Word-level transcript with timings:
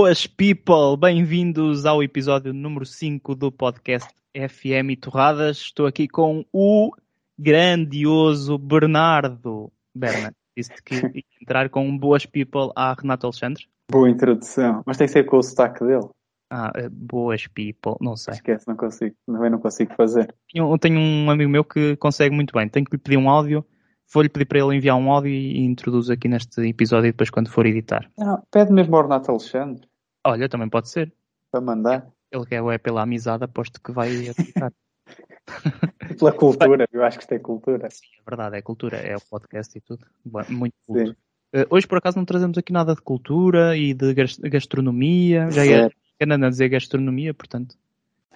Boas 0.00 0.28
people, 0.28 0.96
bem-vindos 0.96 1.84
ao 1.84 2.00
episódio 2.00 2.54
número 2.54 2.86
5 2.86 3.34
do 3.34 3.50
podcast 3.50 4.08
FM 4.32 4.90
e 4.90 4.96
Torradas. 4.96 5.56
Estou 5.56 5.86
aqui 5.86 6.06
com 6.06 6.44
o 6.52 6.92
grandioso 7.36 8.56
Bernardo. 8.56 9.72
Berna, 9.92 10.32
disse 10.56 10.70
que 10.84 10.94
ia 10.94 11.24
entrar 11.42 11.68
com 11.68 11.98
boas 11.98 12.24
people 12.24 12.70
a 12.76 12.94
Renato 12.94 13.26
Alexandre. 13.26 13.66
Boa 13.90 14.08
introdução, 14.08 14.84
mas 14.86 14.96
tem 14.96 15.08
que 15.08 15.12
ser 15.12 15.24
com 15.24 15.36
o 15.36 15.42
sotaque 15.42 15.84
dele. 15.84 16.08
Ah, 16.48 16.70
eh, 16.76 16.88
boas 16.88 17.48
people, 17.48 17.96
não 18.00 18.14
sei. 18.14 18.34
Esquece, 18.34 18.68
não 18.68 18.76
consigo, 18.76 19.16
também 19.26 19.50
não 19.50 19.58
consigo 19.58 19.92
fazer. 19.94 20.32
Eu 20.54 20.78
tenho 20.78 21.00
um 21.00 21.28
amigo 21.28 21.50
meu 21.50 21.64
que 21.64 21.96
consegue 21.96 22.32
muito 22.32 22.52
bem. 22.52 22.68
Tenho 22.68 22.86
que 22.86 22.94
lhe 22.94 23.02
pedir 23.02 23.16
um 23.16 23.28
áudio, 23.28 23.66
vou-lhe 24.14 24.28
pedir 24.28 24.44
para 24.44 24.60
ele 24.60 24.76
enviar 24.76 24.96
um 24.96 25.10
áudio 25.10 25.32
e 25.32 25.58
introduz 25.58 26.08
aqui 26.08 26.28
neste 26.28 26.60
episódio 26.68 27.10
depois 27.10 27.30
quando 27.30 27.50
for 27.50 27.66
editar. 27.66 28.08
Não, 28.16 28.40
pede 28.48 28.72
mesmo 28.72 28.94
ao 28.94 29.02
Renato 29.02 29.32
Alexandre 29.32 29.87
Olha, 30.28 30.46
também 30.46 30.68
pode 30.68 30.90
ser. 30.90 31.10
para 31.50 31.60
mandar. 31.62 32.06
Ele 32.30 32.44
quer 32.44 32.62
é 32.62 32.76
pela 32.76 33.00
amizade, 33.02 33.44
aposto 33.44 33.80
que 33.80 33.90
vai 33.90 34.10
editar. 34.10 34.70
Pela 36.18 36.32
cultura, 36.32 36.86
eu 36.92 37.02
acho 37.02 37.16
que 37.16 37.24
isto 37.24 37.32
é 37.32 37.38
cultura. 37.38 37.88
Sim, 37.90 38.04
é 38.18 38.22
verdade, 38.28 38.56
é 38.58 38.62
cultura, 38.62 38.98
é 38.98 39.16
o 39.16 39.20
podcast 39.20 39.78
e 39.78 39.80
tudo. 39.80 40.04
Muito 40.50 40.74
culto. 40.86 41.06
Sim. 41.06 41.16
Eh, 41.54 41.66
hoje, 41.70 41.86
por 41.86 41.96
acaso, 41.96 42.18
não 42.18 42.26
trazemos 42.26 42.58
aqui 42.58 42.74
nada 42.74 42.94
de 42.94 43.00
cultura 43.00 43.74
e 43.74 43.94
de 43.94 44.12
gas- 44.12 44.38
gastronomia. 44.38 45.50
Já 45.50 45.64
ia 45.64 45.78
Certo. 45.84 45.96
querendo 46.18 46.44
a 46.44 46.50
dizer 46.50 46.68
gastronomia, 46.68 47.32
portanto, 47.32 47.74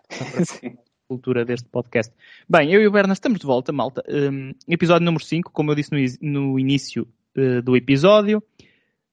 Sim. 0.49 0.79
cultura 1.07 1.45
deste 1.45 1.69
podcast. 1.69 2.15
Bem, 2.49 2.73
eu 2.73 2.81
e 2.81 2.87
o 2.87 2.91
Berna 2.91 3.13
estamos 3.13 3.39
de 3.39 3.47
volta, 3.47 3.71
malta. 3.71 4.03
Um, 4.09 4.55
episódio 4.67 5.05
número 5.05 5.23
5, 5.23 5.51
como 5.53 5.71
eu 5.71 5.75
disse 5.75 5.91
no, 6.23 6.31
no 6.41 6.59
início 6.59 7.07
eh, 7.37 7.61
do 7.61 7.77
episódio, 7.77 8.43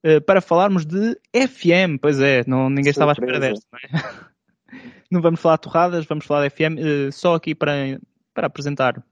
eh, 0.02 0.20
para 0.20 0.40
falarmos 0.40 0.84
de 0.86 1.16
FM. 1.34 1.98
Pois 2.00 2.20
é, 2.20 2.44
não, 2.46 2.68
ninguém 2.70 2.90
estava 2.90 3.10
à 3.10 3.14
espera 3.14 3.32
Surpresa. 3.34 3.54
desta, 3.54 3.66
não 3.72 3.78
é? 4.24 4.30
Não 5.10 5.20
vamos 5.20 5.40
falar 5.40 5.56
de 5.56 5.62
torradas, 5.62 6.06
vamos 6.06 6.24
falar 6.24 6.48
de 6.48 6.54
FM, 6.54 6.78
eh, 6.78 7.10
só 7.10 7.34
aqui 7.34 7.52
para, 7.54 8.00
para 8.32 8.46
apresentar, 8.46 9.02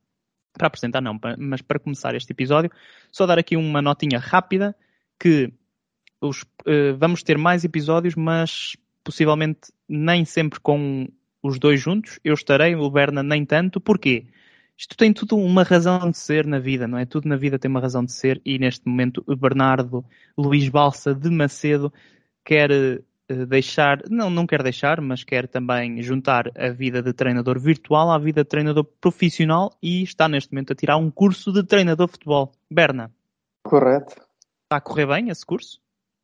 para 0.56 0.68
apresentar 0.68 1.00
não, 1.00 1.18
pa- 1.18 1.34
mas 1.36 1.60
para 1.60 1.80
começar 1.80 2.14
este 2.14 2.30
episódio, 2.30 2.70
só 3.10 3.26
dar 3.26 3.36
aqui 3.36 3.56
uma 3.56 3.82
notinha 3.82 4.20
rápida 4.20 4.76
que 5.18 5.52
os, 6.20 6.44
eh, 6.66 6.92
vamos 6.92 7.24
ter 7.24 7.36
mais 7.36 7.64
episódios, 7.64 8.14
mas 8.14 8.76
possivelmente 9.02 9.72
nem 9.88 10.24
sempre 10.24 10.60
com 10.60 11.08
os 11.42 11.58
dois 11.58 11.80
juntos. 11.80 12.20
Eu 12.22 12.34
estarei, 12.34 12.76
o 12.76 12.88
Berna 12.88 13.22
nem 13.24 13.44
tanto. 13.44 13.80
Porquê? 13.80 14.26
Isto 14.78 14.96
tem 14.96 15.12
tudo 15.12 15.36
uma 15.36 15.64
razão 15.64 16.08
de 16.08 16.16
ser 16.16 16.46
na 16.46 16.60
vida, 16.60 16.86
não 16.86 16.96
é? 16.96 17.04
Tudo 17.04 17.28
na 17.28 17.36
vida 17.36 17.58
tem 17.58 17.68
uma 17.68 17.80
razão 17.80 18.04
de 18.04 18.12
ser 18.12 18.40
e 18.44 18.60
neste 18.60 18.88
momento 18.88 19.24
o 19.26 19.34
Bernardo 19.34 20.04
Luís 20.36 20.68
Balsa 20.68 21.12
de 21.12 21.28
Macedo 21.28 21.92
quer 22.44 22.70
eh, 22.70 23.02
deixar, 23.46 24.00
não, 24.08 24.30
não 24.30 24.46
quer 24.46 24.62
deixar, 24.62 25.00
mas 25.00 25.24
quer 25.24 25.48
também 25.48 26.00
juntar 26.00 26.52
a 26.56 26.68
vida 26.68 27.02
de 27.02 27.12
treinador 27.12 27.58
virtual 27.58 28.08
à 28.12 28.18
vida 28.18 28.44
de 28.44 28.48
treinador 28.48 28.84
profissional 28.84 29.72
e 29.82 30.04
está 30.04 30.28
neste 30.28 30.52
momento 30.52 30.72
a 30.72 30.76
tirar 30.76 30.96
um 30.96 31.10
curso 31.10 31.52
de 31.52 31.64
treinador 31.64 32.06
de 32.06 32.12
futebol. 32.12 32.52
Berna, 32.70 33.10
Correto. 33.64 34.12
está 34.62 34.76
a 34.76 34.80
correr 34.80 35.06
bem 35.06 35.28
esse 35.28 35.44
curso? 35.44 35.80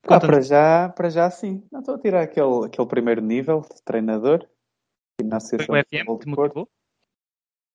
Ah, 0.06 0.20
para 0.20 0.40
já, 0.40 0.88
para 0.90 1.10
já 1.10 1.28
sim. 1.28 1.64
Não 1.72 1.80
estou 1.80 1.96
a 1.96 1.98
tirar 1.98 2.22
aquele, 2.22 2.66
aquele 2.66 2.86
primeiro 2.86 3.20
nível 3.20 3.62
de 3.62 3.82
treinador. 3.82 4.46
Na 5.22 5.40
Foi 5.40 5.80
o 5.80 5.84
FM 5.84 6.18
que 6.20 6.26
te 6.26 6.34
Porto. 6.34 6.68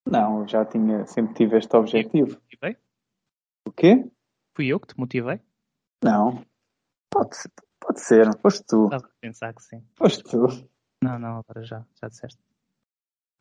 Não, 0.05 0.47
já 0.47 0.65
tinha, 0.65 1.05
sempre 1.05 1.33
tive 1.35 1.57
este 1.57 1.75
objetivo. 1.75 2.39
Motivei? 2.41 2.77
O 3.67 3.71
quê? 3.71 4.09
Fui 4.55 4.67
eu 4.67 4.79
que 4.79 4.87
te 4.87 4.99
motivei? 4.99 5.39
Não. 6.03 6.43
Pode 7.09 7.35
ser, 7.35 7.51
pode 7.79 7.99
ser. 7.99 8.37
Foste 8.39 8.63
tu. 8.65 8.85
Estava 8.85 9.05
a 9.05 9.09
pensar 9.21 9.53
que 9.53 9.63
sim. 9.63 9.83
Foste 9.95 10.23
tu. 10.23 10.47
Não, 11.03 11.17
não, 11.17 11.37
agora 11.37 11.63
já, 11.63 11.85
já 12.01 12.07
disseste. 12.07 12.39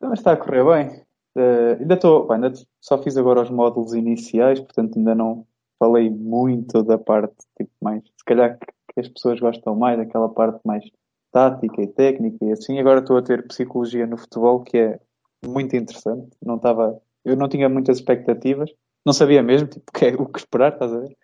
Mas 0.01 0.19
está 0.19 0.33
a 0.33 0.37
correr 0.37 0.63
bem. 0.63 1.05
Eh, 1.35 1.77
ainda 1.79 1.93
estou, 1.93 2.31
ainda 2.31 2.51
só 2.81 3.01
fiz 3.01 3.17
agora 3.17 3.41
os 3.41 3.49
módulos 3.49 3.93
iniciais, 3.93 4.59
portanto 4.59 4.97
ainda 4.97 5.13
não 5.13 5.45
falei 5.77 6.09
muito 6.09 6.83
da 6.83 6.97
parte 6.97 7.35
tipo 7.57 7.71
mais, 7.81 8.03
se 8.03 8.25
calhar 8.25 8.57
que, 8.57 8.65
que 8.93 8.99
as 8.99 9.07
pessoas 9.07 9.39
gostam 9.39 9.75
mais, 9.75 9.97
daquela 9.97 10.27
parte 10.29 10.59
mais 10.65 10.83
tática 11.31 11.81
e 11.81 11.87
técnica 11.87 12.43
e 12.43 12.51
assim. 12.51 12.79
Agora 12.79 12.99
estou 12.99 13.17
a 13.17 13.21
ter 13.21 13.47
psicologia 13.47 14.05
no 14.07 14.17
futebol, 14.17 14.63
que 14.63 14.77
é 14.77 14.99
muito 15.45 15.75
interessante. 15.75 16.29
Não 16.43 16.55
estava, 16.55 17.01
eu 17.23 17.35
não 17.35 17.47
tinha 17.49 17.69
muitas 17.69 17.97
expectativas, 17.97 18.69
não 19.05 19.13
sabia 19.13 19.41
mesmo 19.43 19.67
tipo, 19.67 19.85
o 19.89 19.93
que 19.99 20.05
é- 20.05 20.15
o 20.15 20.25
que 20.25 20.39
esperar, 20.39 20.73
estás 20.73 20.93
a 20.93 20.99
ver? 20.99 21.17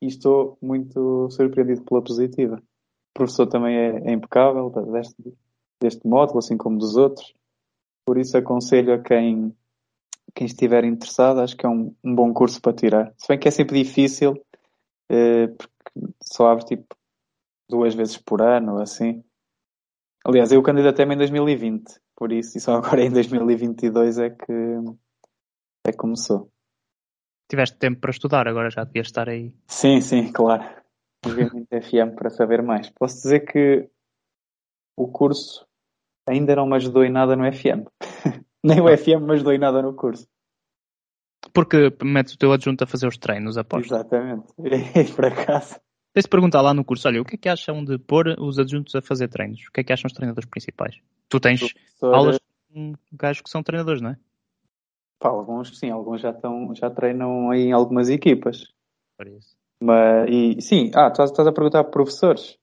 E 0.00 0.06
estou 0.06 0.58
muito 0.62 1.30
surpreendido 1.30 1.82
pela 1.84 2.02
positiva. 2.02 2.56
O 2.56 3.14
professor 3.14 3.46
também 3.46 3.76
é, 3.76 4.10
é 4.10 4.12
impecável 4.12 4.70
deste, 4.92 5.34
deste 5.80 6.06
módulo, 6.06 6.38
assim 6.38 6.56
como 6.56 6.78
dos 6.78 6.96
outros. 6.96 7.32
Por 8.06 8.18
isso 8.18 8.36
aconselho 8.36 8.94
a 8.94 8.98
quem, 8.98 9.54
quem 10.34 10.46
estiver 10.46 10.84
interessado, 10.84 11.40
acho 11.40 11.56
que 11.56 11.66
é 11.66 11.68
um, 11.68 11.94
um 12.04 12.14
bom 12.14 12.32
curso 12.32 12.60
para 12.60 12.74
tirar. 12.74 13.12
Se 13.16 13.26
bem 13.28 13.38
que 13.38 13.48
é 13.48 13.50
sempre 13.50 13.82
difícil, 13.82 14.34
eh, 15.10 15.48
porque 15.48 15.72
só 16.22 16.48
abre 16.48 16.64
tipo 16.66 16.94
duas 17.68 17.94
vezes 17.94 18.16
por 18.18 18.42
ano, 18.42 18.78
assim. 18.80 19.24
Aliás, 20.24 20.52
eu 20.52 20.62
candidatei-me 20.62 21.14
em 21.14 21.18
2020, 21.18 22.00
por 22.16 22.32
isso, 22.32 22.56
e 22.56 22.60
só 22.60 22.74
agora 22.76 23.02
em 23.02 23.10
2022 23.10 24.18
é 24.18 24.30
que, 24.30 24.52
é 25.86 25.92
que 25.92 25.98
começou. 25.98 26.50
Tiveste 27.48 27.76
tempo 27.76 28.00
para 28.00 28.10
estudar, 28.10 28.48
agora 28.48 28.70
já 28.70 28.82
devias 28.82 29.06
estar 29.06 29.28
aí. 29.28 29.54
Sim, 29.68 30.00
sim, 30.00 30.32
claro. 30.32 30.64
Joguei 31.24 31.48
muito 31.52 31.68
FM 31.68 32.16
para 32.16 32.30
saber 32.30 32.62
mais. 32.62 32.90
Posso 32.90 33.16
dizer 33.16 33.40
que 33.40 33.88
o 34.96 35.08
curso 35.08 35.66
ainda 36.26 36.56
não 36.56 36.66
me 36.66 36.76
ajudou 36.76 37.04
em 37.04 37.10
nada 37.10 37.36
no 37.36 37.44
FM. 37.52 37.86
Nem 38.64 38.80
o 38.80 38.96
FM 38.96 39.22
me 39.22 39.34
ajudou 39.34 39.52
em 39.52 39.58
nada 39.58 39.80
no 39.80 39.94
curso. 39.94 40.26
Porque 41.52 41.92
metes 42.02 42.34
o 42.34 42.38
teu 42.38 42.52
adjunto 42.52 42.82
a 42.82 42.86
fazer 42.86 43.06
os 43.06 43.16
treinos, 43.16 43.56
aposto. 43.56 43.94
Exatamente. 43.94 44.52
E 44.58 45.12
por 45.14 45.26
acaso. 45.26 45.80
Tens 46.16 46.22
de 46.22 46.30
perguntar 46.30 46.62
lá 46.62 46.72
no 46.72 46.82
curso, 46.82 47.06
olha, 47.08 47.20
o 47.20 47.26
que 47.26 47.34
é 47.34 47.38
que 47.38 47.46
acham 47.46 47.84
de 47.84 47.98
pôr 47.98 48.40
os 48.40 48.58
adjuntos 48.58 48.94
a 48.94 49.02
fazer 49.02 49.28
treinos? 49.28 49.66
O 49.68 49.70
que 49.70 49.80
é 49.82 49.84
que 49.84 49.92
acham 49.92 50.06
os 50.06 50.14
treinadores 50.14 50.48
principais? 50.48 50.98
Tu 51.28 51.38
tens 51.38 51.60
professor- 51.60 52.14
aulas 52.14 52.40
com 52.72 52.94
gajos 53.12 53.42
que 53.42 53.50
são 53.50 53.62
treinadores, 53.62 54.00
não 54.00 54.08
é? 54.08 54.16
Pá, 55.18 55.28
alguns, 55.28 55.78
sim, 55.78 55.90
alguns 55.90 56.22
já, 56.22 56.30
estão, 56.30 56.74
já 56.74 56.88
treinam 56.88 57.52
em 57.52 57.70
algumas 57.70 58.08
equipas. 58.08 58.64
Por 59.18 59.28
isso. 59.28 59.54
Mas, 59.78 60.26
e, 60.30 60.62
sim, 60.62 60.90
ah, 60.94 61.08
estás, 61.08 61.30
estás 61.30 61.46
a 61.46 61.52
perguntar 61.52 61.84
professores? 61.84 62.56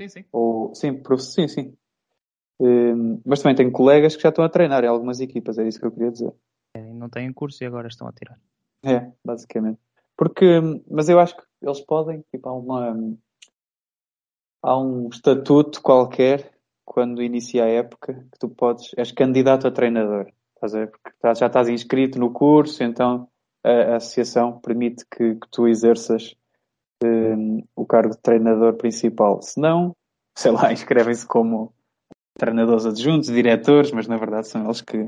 Sim, 0.00 0.08
sim. 0.08 0.24
Ou, 0.32 0.74
sim, 0.74 1.00
professores, 1.00 1.52
sim, 1.52 1.62
sim. 1.62 1.76
Hum, 2.58 3.20
mas 3.24 3.40
também 3.40 3.54
tenho 3.54 3.70
colegas 3.70 4.16
que 4.16 4.22
já 4.24 4.30
estão 4.30 4.44
a 4.44 4.48
treinar 4.48 4.82
em 4.82 4.88
algumas 4.88 5.20
equipas, 5.20 5.58
é 5.58 5.68
isso 5.68 5.78
que 5.78 5.86
eu 5.86 5.92
queria 5.92 6.10
dizer. 6.10 6.34
É, 6.74 6.82
Não 6.92 7.08
têm 7.08 7.32
curso 7.32 7.62
e 7.62 7.68
agora 7.68 7.86
estão 7.86 8.08
a 8.08 8.12
tirar. 8.12 8.36
É, 8.84 9.12
basicamente. 9.24 9.78
Porque, 10.16 10.60
mas 10.90 11.08
eu 11.08 11.18
acho 11.18 11.36
que 11.36 11.42
eles 11.62 11.80
podem, 11.80 12.22
tipo, 12.30 12.48
há 12.48 12.52
uma, 12.52 13.16
há 14.62 14.78
um 14.78 15.08
estatuto 15.08 15.82
qualquer 15.82 16.52
quando 16.84 17.22
inicia 17.22 17.64
a 17.64 17.68
época 17.68 18.14
que 18.14 18.38
tu 18.38 18.48
podes, 18.48 18.90
és 18.96 19.10
candidato 19.10 19.66
a 19.66 19.70
treinador, 19.70 20.30
estás 20.54 20.74
a 20.74 20.78
ver? 20.80 20.90
Porque 20.90 21.10
tá- 21.20 21.34
já 21.34 21.46
estás 21.46 21.68
inscrito 21.68 22.18
no 22.18 22.30
curso, 22.30 22.82
então 22.82 23.28
a, 23.64 23.96
associação 23.96 24.60
permite 24.60 25.04
que, 25.10 25.34
que 25.36 25.48
tu 25.50 25.66
exerças 25.66 26.34
hum, 27.02 27.64
o 27.74 27.86
cargo 27.86 28.14
de 28.14 28.20
treinador 28.20 28.74
principal. 28.74 29.40
Se 29.42 29.58
não, 29.58 29.96
sei 30.36 30.52
lá, 30.52 30.72
inscrevem-se 30.72 31.26
como 31.26 31.74
treinadores 32.38 32.86
adjuntos, 32.86 33.30
diretores, 33.30 33.90
mas 33.92 34.06
na 34.06 34.16
verdade 34.16 34.48
são 34.48 34.64
eles 34.64 34.80
que, 34.80 35.04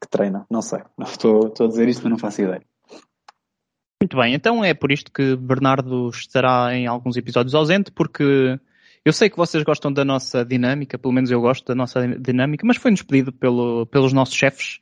que 0.00 0.08
treinam. 0.10 0.46
Não 0.50 0.62
sei, 0.62 0.82
não 0.96 1.06
estou, 1.06 1.48
estou 1.48 1.66
a 1.66 1.68
dizer 1.68 1.88
isto, 1.88 2.02
mas 2.02 2.10
não 2.10 2.18
faço 2.18 2.42
ideia. 2.42 2.62
Muito 4.02 4.16
bem, 4.16 4.34
então 4.34 4.62
é 4.62 4.74
por 4.74 4.92
isto 4.92 5.10
que 5.10 5.34
Bernardo 5.36 6.10
estará 6.10 6.74
em 6.74 6.86
alguns 6.86 7.16
episódios 7.16 7.54
ausente, 7.54 7.90
porque 7.90 8.58
eu 9.02 9.12
sei 9.12 9.30
que 9.30 9.36
vocês 9.36 9.64
gostam 9.64 9.90
da 9.90 10.04
nossa 10.04 10.44
dinâmica, 10.44 10.98
pelo 10.98 11.14
menos 11.14 11.30
eu 11.30 11.40
gosto 11.40 11.64
da 11.64 11.74
nossa 11.74 12.06
dinâmica, 12.18 12.66
mas 12.66 12.76
foi-nos 12.76 13.02
pedido 13.02 13.32
pelo, 13.32 13.86
pelos 13.86 14.12
nossos 14.12 14.34
chefes 14.34 14.80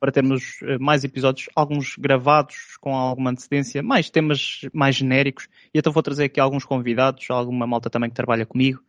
para 0.00 0.12
termos 0.12 0.60
eh, 0.62 0.78
mais 0.78 1.04
episódios, 1.04 1.48
alguns 1.54 1.94
gravados 1.96 2.76
com 2.80 2.94
alguma 2.94 3.30
antecedência, 3.30 3.82
mais 3.82 4.10
temas 4.10 4.62
mais 4.72 4.96
genéricos, 4.96 5.48
e 5.72 5.78
então 5.78 5.92
vou 5.92 6.02
trazer 6.02 6.24
aqui 6.24 6.40
alguns 6.40 6.64
convidados, 6.64 7.30
alguma 7.30 7.66
malta 7.66 7.88
também 7.88 8.10
que 8.10 8.16
trabalha 8.16 8.46
comigo. 8.46 8.80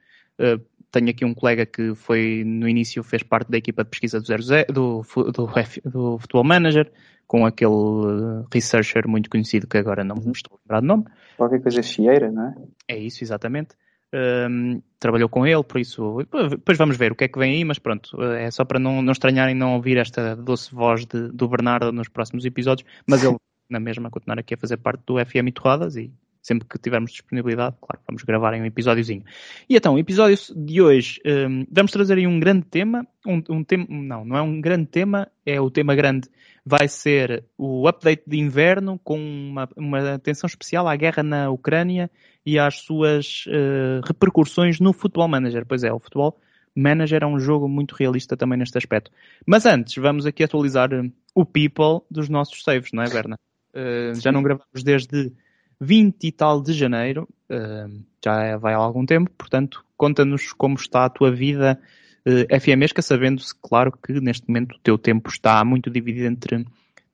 Tenho 0.92 1.10
aqui 1.10 1.24
um 1.24 1.34
colega 1.34 1.66
que 1.66 1.94
foi, 1.96 2.44
no 2.46 2.68
início, 2.68 3.04
fez 3.04 3.24
parte 3.24 3.52
da 3.52 3.58
equipa 3.58 3.84
de 3.84 3.90
pesquisa 3.90 4.20
do, 4.20 4.26
00, 4.26 4.66
do, 4.74 5.04
do, 5.32 5.48
do 5.86 6.18
Futebol 6.20 6.44
Manager, 6.44 6.92
com 7.28 7.46
aquele 7.46 7.72
eh, 7.72 8.46
researcher 8.52 9.08
muito 9.08 9.30
conhecido 9.30 9.68
que 9.68 9.78
agora 9.78 10.04
não 10.04 10.16
me 10.16 10.32
estou 10.32 10.58
a 10.58 10.60
lembrar 10.62 10.80
do 10.82 10.88
nome. 10.88 11.06
Qualquer 11.38 11.62
coisa 11.62 11.82
chieira, 11.84 12.32
não 12.32 12.48
é? 12.48 12.56
É 12.88 12.98
isso, 12.98 13.24
exatamente. 13.24 13.76
Ahm, 14.12 14.82
trabalhou 15.00 15.30
com 15.30 15.46
ele, 15.46 15.64
por 15.64 15.80
isso 15.80 16.26
depois 16.50 16.76
vamos 16.80 16.98
ver 16.98 17.12
o 17.12 17.16
que 17.16 17.26
é 17.26 17.28
que 17.28 17.38
vem 17.38 17.58
aí, 17.58 17.64
mas 17.64 17.78
pronto, 17.78 18.20
eh, 18.24 18.46
é 18.46 18.52
só 18.52 18.66
para 18.66 18.80
não, 18.80 19.04
não 19.04 19.12
estranharem 19.12 19.54
não 19.54 19.76
ouvir 19.76 19.98
esta 19.98 20.36
doce 20.36 20.74
voz 20.74 21.06
de- 21.06 21.32
do 21.32 21.48
Bernardo 21.48 21.92
nos 21.92 22.10
próximos 22.10 22.44
episódios, 22.44 22.90
mas 23.08 23.22
ele 23.24 23.38
na 23.70 23.80
mesma 23.80 24.10
continuar 24.10 24.40
aqui 24.40 24.56
a 24.56 24.58
fazer 24.58 24.78
parte 24.78 25.04
do 25.06 25.24
FM 25.24 25.50
e 25.50 25.52
Torradas 25.52 25.96
e 25.96 26.12
sempre 26.42 26.68
que 26.68 26.78
tivermos 26.80 27.12
disponibilidade, 27.12 27.76
claro, 27.82 28.02
vamos 28.08 28.24
gravar 28.24 28.54
em 28.54 28.62
um 28.62 28.66
episódiozinho. 28.66 29.24
E 29.70 29.76
então, 29.76 29.96
o 29.96 30.00
episódio 30.00 30.38
de 30.56 30.82
hoje, 30.82 31.22
um, 31.26 31.66
vamos 31.72 31.92
trazer 31.92 32.18
aí 32.18 32.26
um 32.26 32.40
grande 32.40 32.66
tema, 32.66 33.06
um, 33.26 33.42
um 33.50 33.64
tema, 33.64 33.86
não, 33.90 34.26
não 34.26 34.38
é 34.38 34.42
um 34.42 34.60
grande 34.60 34.88
tema, 34.88 35.28
é 35.46 35.60
o 35.60 35.70
tema 35.70 35.96
grande, 35.96 36.30
vai 36.66 36.88
ser 36.88 37.44
o 37.58 37.88
update 37.88 38.24
de 38.26 38.38
inverno 38.38 39.00
com 39.04 39.18
uma, 39.18 39.68
uma 39.76 40.14
atenção 40.14 40.48
especial 40.48 40.88
à 40.88 40.96
guerra 40.96 41.24
na 41.24 41.50
Ucrânia 41.50 42.10
e 42.46 42.58
às 42.58 42.80
suas 42.80 43.46
uh, 43.48 44.06
repercussões 44.06 44.80
no 44.80 44.94
Futebol 44.94 45.28
Manager. 45.28 45.66
Pois 45.66 45.84
é, 45.84 45.92
o 45.92 46.00
Futebol 46.00 46.40
Manager 46.76 47.24
é 47.24 47.28
um 47.28 47.40
jogo 47.40 47.68
muito 47.68 47.96
realista 47.96 48.38
também 48.38 48.58
neste 48.58 48.78
aspecto. 48.78 49.12
Mas 49.46 49.66
antes, 49.66 49.96
vamos 49.96 50.26
aqui 50.26 50.44
atualizar 50.44 50.94
hum, 50.94 51.12
o 51.36 51.46
people 51.46 52.06
dos 52.10 52.30
nossos 52.30 52.64
saves, 52.64 52.92
não 52.94 53.04
é, 53.04 53.10
Berna? 53.10 53.38
Uh, 53.74 54.16
já 54.20 54.32
não 54.32 54.42
gravamos 54.42 54.84
desde 54.84 55.32
20 55.80 56.24
e 56.24 56.32
tal 56.32 56.62
de 56.62 56.74
janeiro, 56.74 57.28
uh, 57.50 58.04
já 58.24 58.58
vai 58.58 58.74
há 58.74 58.78
algum 58.78 59.06
tempo, 59.06 59.32
portanto, 59.38 59.84
conta-nos 59.96 60.52
como 60.54 60.76
está 60.76 61.06
a 61.06 61.10
tua 61.10 61.32
vida 61.32 61.80
uh, 62.26 62.60
FMesca, 62.60 63.02
sabendo-se, 63.02 63.54
claro, 63.56 63.92
que 63.92 64.20
neste 64.20 64.48
momento 64.48 64.76
o 64.76 64.80
teu 64.80 64.98
tempo 64.98 65.30
está 65.30 65.64
muito 65.64 65.90
dividido 65.90 66.28
entre 66.28 66.66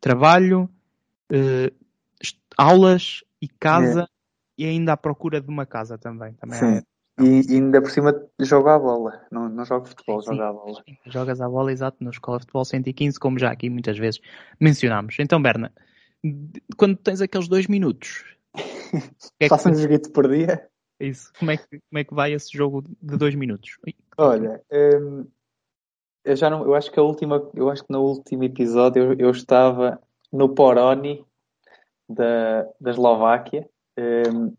trabalho, 0.01 0.69
uh, 1.31 1.85
aulas 2.57 3.23
e 3.41 3.47
casa, 3.47 4.03
é. 4.03 4.63
e 4.63 4.65
ainda 4.65 4.93
à 4.93 4.97
procura 4.97 5.39
de 5.39 5.49
uma 5.49 5.65
casa 5.65 5.97
também. 5.97 6.33
também 6.33 6.59
Sim. 6.59 6.75
É. 6.77 6.83
E, 7.17 7.53
e, 7.53 7.55
ainda 7.55 7.81
por 7.81 7.89
cima 7.89 8.13
jogo 8.41 8.67
a 8.67 8.77
bola, 8.77 9.21
não, 9.31 9.47
não 9.47 9.63
jogo 9.63 9.85
futebol, 9.85 10.21
jogo 10.21 10.41
a 10.41 10.51
bola. 10.51 10.83
Jogas 11.05 11.39
a 11.39 11.47
bola, 11.47 11.71
exato, 11.71 12.03
na 12.03 12.09
escola 12.09 12.39
de 12.39 12.43
futebol 12.43 12.65
115, 12.65 13.17
como 13.17 13.39
já 13.39 13.51
aqui 13.51 13.69
muitas 13.69 13.97
vezes 13.97 14.19
mencionámos. 14.59 15.15
Então, 15.17 15.41
Berna, 15.41 15.71
quando 16.75 16.97
tens 16.97 17.21
aqueles 17.21 17.47
dois 17.47 17.67
minutos 17.67 18.34
é 19.39 19.47
Faça 19.47 19.69
um 19.69 19.75
joguito 19.75 20.11
por 20.11 20.27
dia. 20.27 20.67
Isso. 20.99 21.31
Como 21.37 21.51
é, 21.51 21.57
que, 21.57 21.65
como 21.67 21.99
é 21.99 22.03
que 22.03 22.13
vai 22.13 22.33
esse 22.33 22.55
jogo 22.55 22.83
de 23.01 23.17
dois 23.17 23.35
minutos? 23.35 23.77
Olha, 24.17 24.61
hum, 24.71 25.27
eu 26.23 26.35
já 26.35 26.49
não, 26.49 26.63
eu 26.63 26.73
acho 26.73 26.91
que 26.91 26.99
a 26.99 27.03
última, 27.03 27.49
eu 27.53 27.69
acho 27.69 27.83
que 27.83 27.91
no 27.91 28.01
último 28.01 28.43
episódio 28.43 29.03
eu, 29.03 29.27
eu 29.27 29.29
estava 29.29 30.01
no 30.31 30.53
Poroni 30.55 31.25
da, 32.09 32.63
da 32.79 32.91
Eslováquia. 32.91 33.67
Hum, 33.97 34.53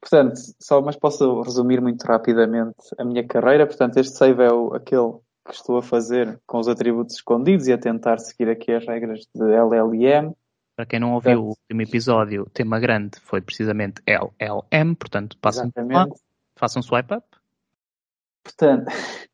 portanto, 0.00 0.34
só 0.60 0.80
mas 0.80 0.96
posso 0.96 1.42
resumir 1.42 1.80
muito 1.80 2.02
rapidamente 2.02 2.76
a 2.98 3.04
minha 3.04 3.26
carreira. 3.26 3.66
Portanto, 3.66 3.98
este 3.98 4.16
save 4.16 4.42
é 4.42 4.52
o, 4.52 4.74
aquele 4.74 5.12
que 5.46 5.54
estou 5.54 5.76
a 5.76 5.82
fazer 5.82 6.40
com 6.46 6.58
os 6.58 6.68
atributos 6.68 7.16
escondidos 7.16 7.66
e 7.66 7.72
a 7.72 7.78
tentar 7.78 8.18
seguir 8.18 8.48
aqui 8.48 8.72
as 8.72 8.86
regras 8.86 9.20
de 9.34 9.44
LLM. 9.44 10.32
Para 10.74 10.86
quem 10.86 10.98
não 10.98 11.12
ouviu 11.12 11.42
o 11.42 11.48
último 11.48 11.82
episódio, 11.82 12.42
o 12.42 12.50
tema 12.50 12.80
grande 12.80 13.20
foi 13.20 13.40
precisamente 13.42 14.02
LLM, 14.06 14.94
portanto, 14.94 15.36
passam 15.38 15.70
lá, 15.90 16.06
façam 16.56 16.80
um 16.80 16.82
swipe 16.82 17.14
up. 17.14 17.26
Portanto, 18.42 18.86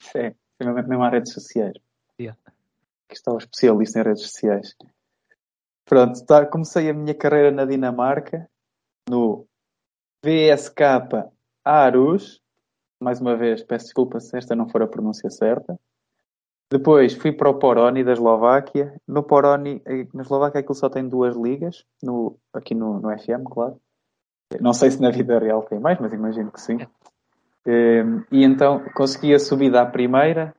sim, 0.00 0.34
mesmo 0.60 1.02
às 1.02 1.12
redes 1.12 1.32
sociais. 1.32 1.76
Yeah. 2.20 2.38
Que 3.08 3.14
estou 3.14 3.36
especialista 3.36 4.00
em 4.00 4.02
redes 4.04 4.22
sociais. 4.22 4.76
Pronto, 5.84 6.24
tá, 6.24 6.46
comecei 6.46 6.88
a 6.88 6.94
minha 6.94 7.14
carreira 7.14 7.50
na 7.50 7.64
Dinamarca, 7.64 8.48
no 9.08 9.46
VSK 10.24 10.80
Arus. 11.64 12.40
Mais 13.00 13.20
uma 13.20 13.36
vez, 13.36 13.62
peço 13.62 13.86
desculpa 13.86 14.18
se 14.20 14.36
esta 14.38 14.56
não 14.56 14.68
for 14.68 14.82
a 14.82 14.88
pronúncia 14.88 15.30
certa. 15.30 15.78
Depois 16.70 17.14
fui 17.14 17.32
para 17.32 17.48
o 17.48 17.58
Poroni 17.58 18.02
da 18.02 18.12
Eslováquia. 18.12 18.94
No 19.06 19.22
Poroni, 19.22 19.80
eh, 19.86 20.06
na 20.12 20.22
Eslováquia 20.22 20.60
aquilo 20.60 20.74
só 20.74 20.88
tem 20.88 21.08
duas 21.08 21.36
ligas, 21.36 21.84
no, 22.02 22.36
aqui 22.52 22.74
no, 22.74 23.00
no 23.00 23.16
FM, 23.16 23.44
claro. 23.48 23.80
Não 24.60 24.72
sei 24.72 24.90
se 24.90 25.00
na 25.00 25.10
vida 25.10 25.38
real 25.38 25.62
tem 25.62 25.78
mais, 25.78 25.98
mas 26.00 26.12
imagino 26.12 26.50
que 26.50 26.60
sim. 26.60 26.78
Ehm, 27.66 28.22
e 28.30 28.44
então 28.44 28.84
consegui 28.94 29.34
a 29.34 29.38
subida 29.38 29.80
à 29.82 29.86
primeira 29.86 30.54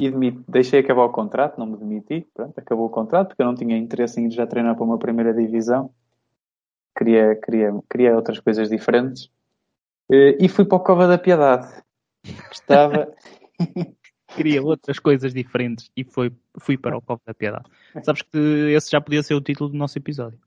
e 0.00 0.10
deixei 0.46 0.80
acabar 0.80 1.04
o 1.04 1.12
contrato, 1.12 1.58
não 1.58 1.66
me 1.66 1.78
demiti, 1.78 2.26
pronto, 2.34 2.58
acabou 2.58 2.86
o 2.86 2.90
contrato 2.90 3.28
porque 3.28 3.42
eu 3.42 3.46
não 3.46 3.54
tinha 3.54 3.76
interesse 3.78 4.20
em 4.20 4.30
já 4.30 4.46
treinar 4.46 4.74
para 4.74 4.84
uma 4.84 4.98
primeira 4.98 5.32
divisão. 5.32 5.90
Queria, 6.96 7.36
queria, 7.36 7.74
queria 7.90 8.16
outras 8.16 8.38
coisas 8.40 8.68
diferentes. 8.70 9.30
Eh, 10.10 10.36
e 10.40 10.48
fui 10.48 10.64
para 10.64 10.76
o 10.76 10.80
Cova 10.80 11.06
da 11.06 11.18
Piedade. 11.18 11.68
Estava. 12.50 13.12
queria 14.36 14.62
outras 14.62 14.98
coisas 14.98 15.32
diferentes 15.32 15.90
e 15.96 16.04
foi, 16.04 16.32
fui 16.58 16.76
para 16.76 16.96
o 16.96 17.02
Copo 17.02 17.22
da 17.26 17.34
Piedade. 17.34 17.64
Sabes 18.02 18.22
que 18.22 18.38
esse 18.74 18.90
já 18.90 19.00
podia 19.00 19.22
ser 19.22 19.34
o 19.34 19.40
título 19.40 19.70
do 19.70 19.76
nosso 19.76 19.98
episódio. 19.98 20.38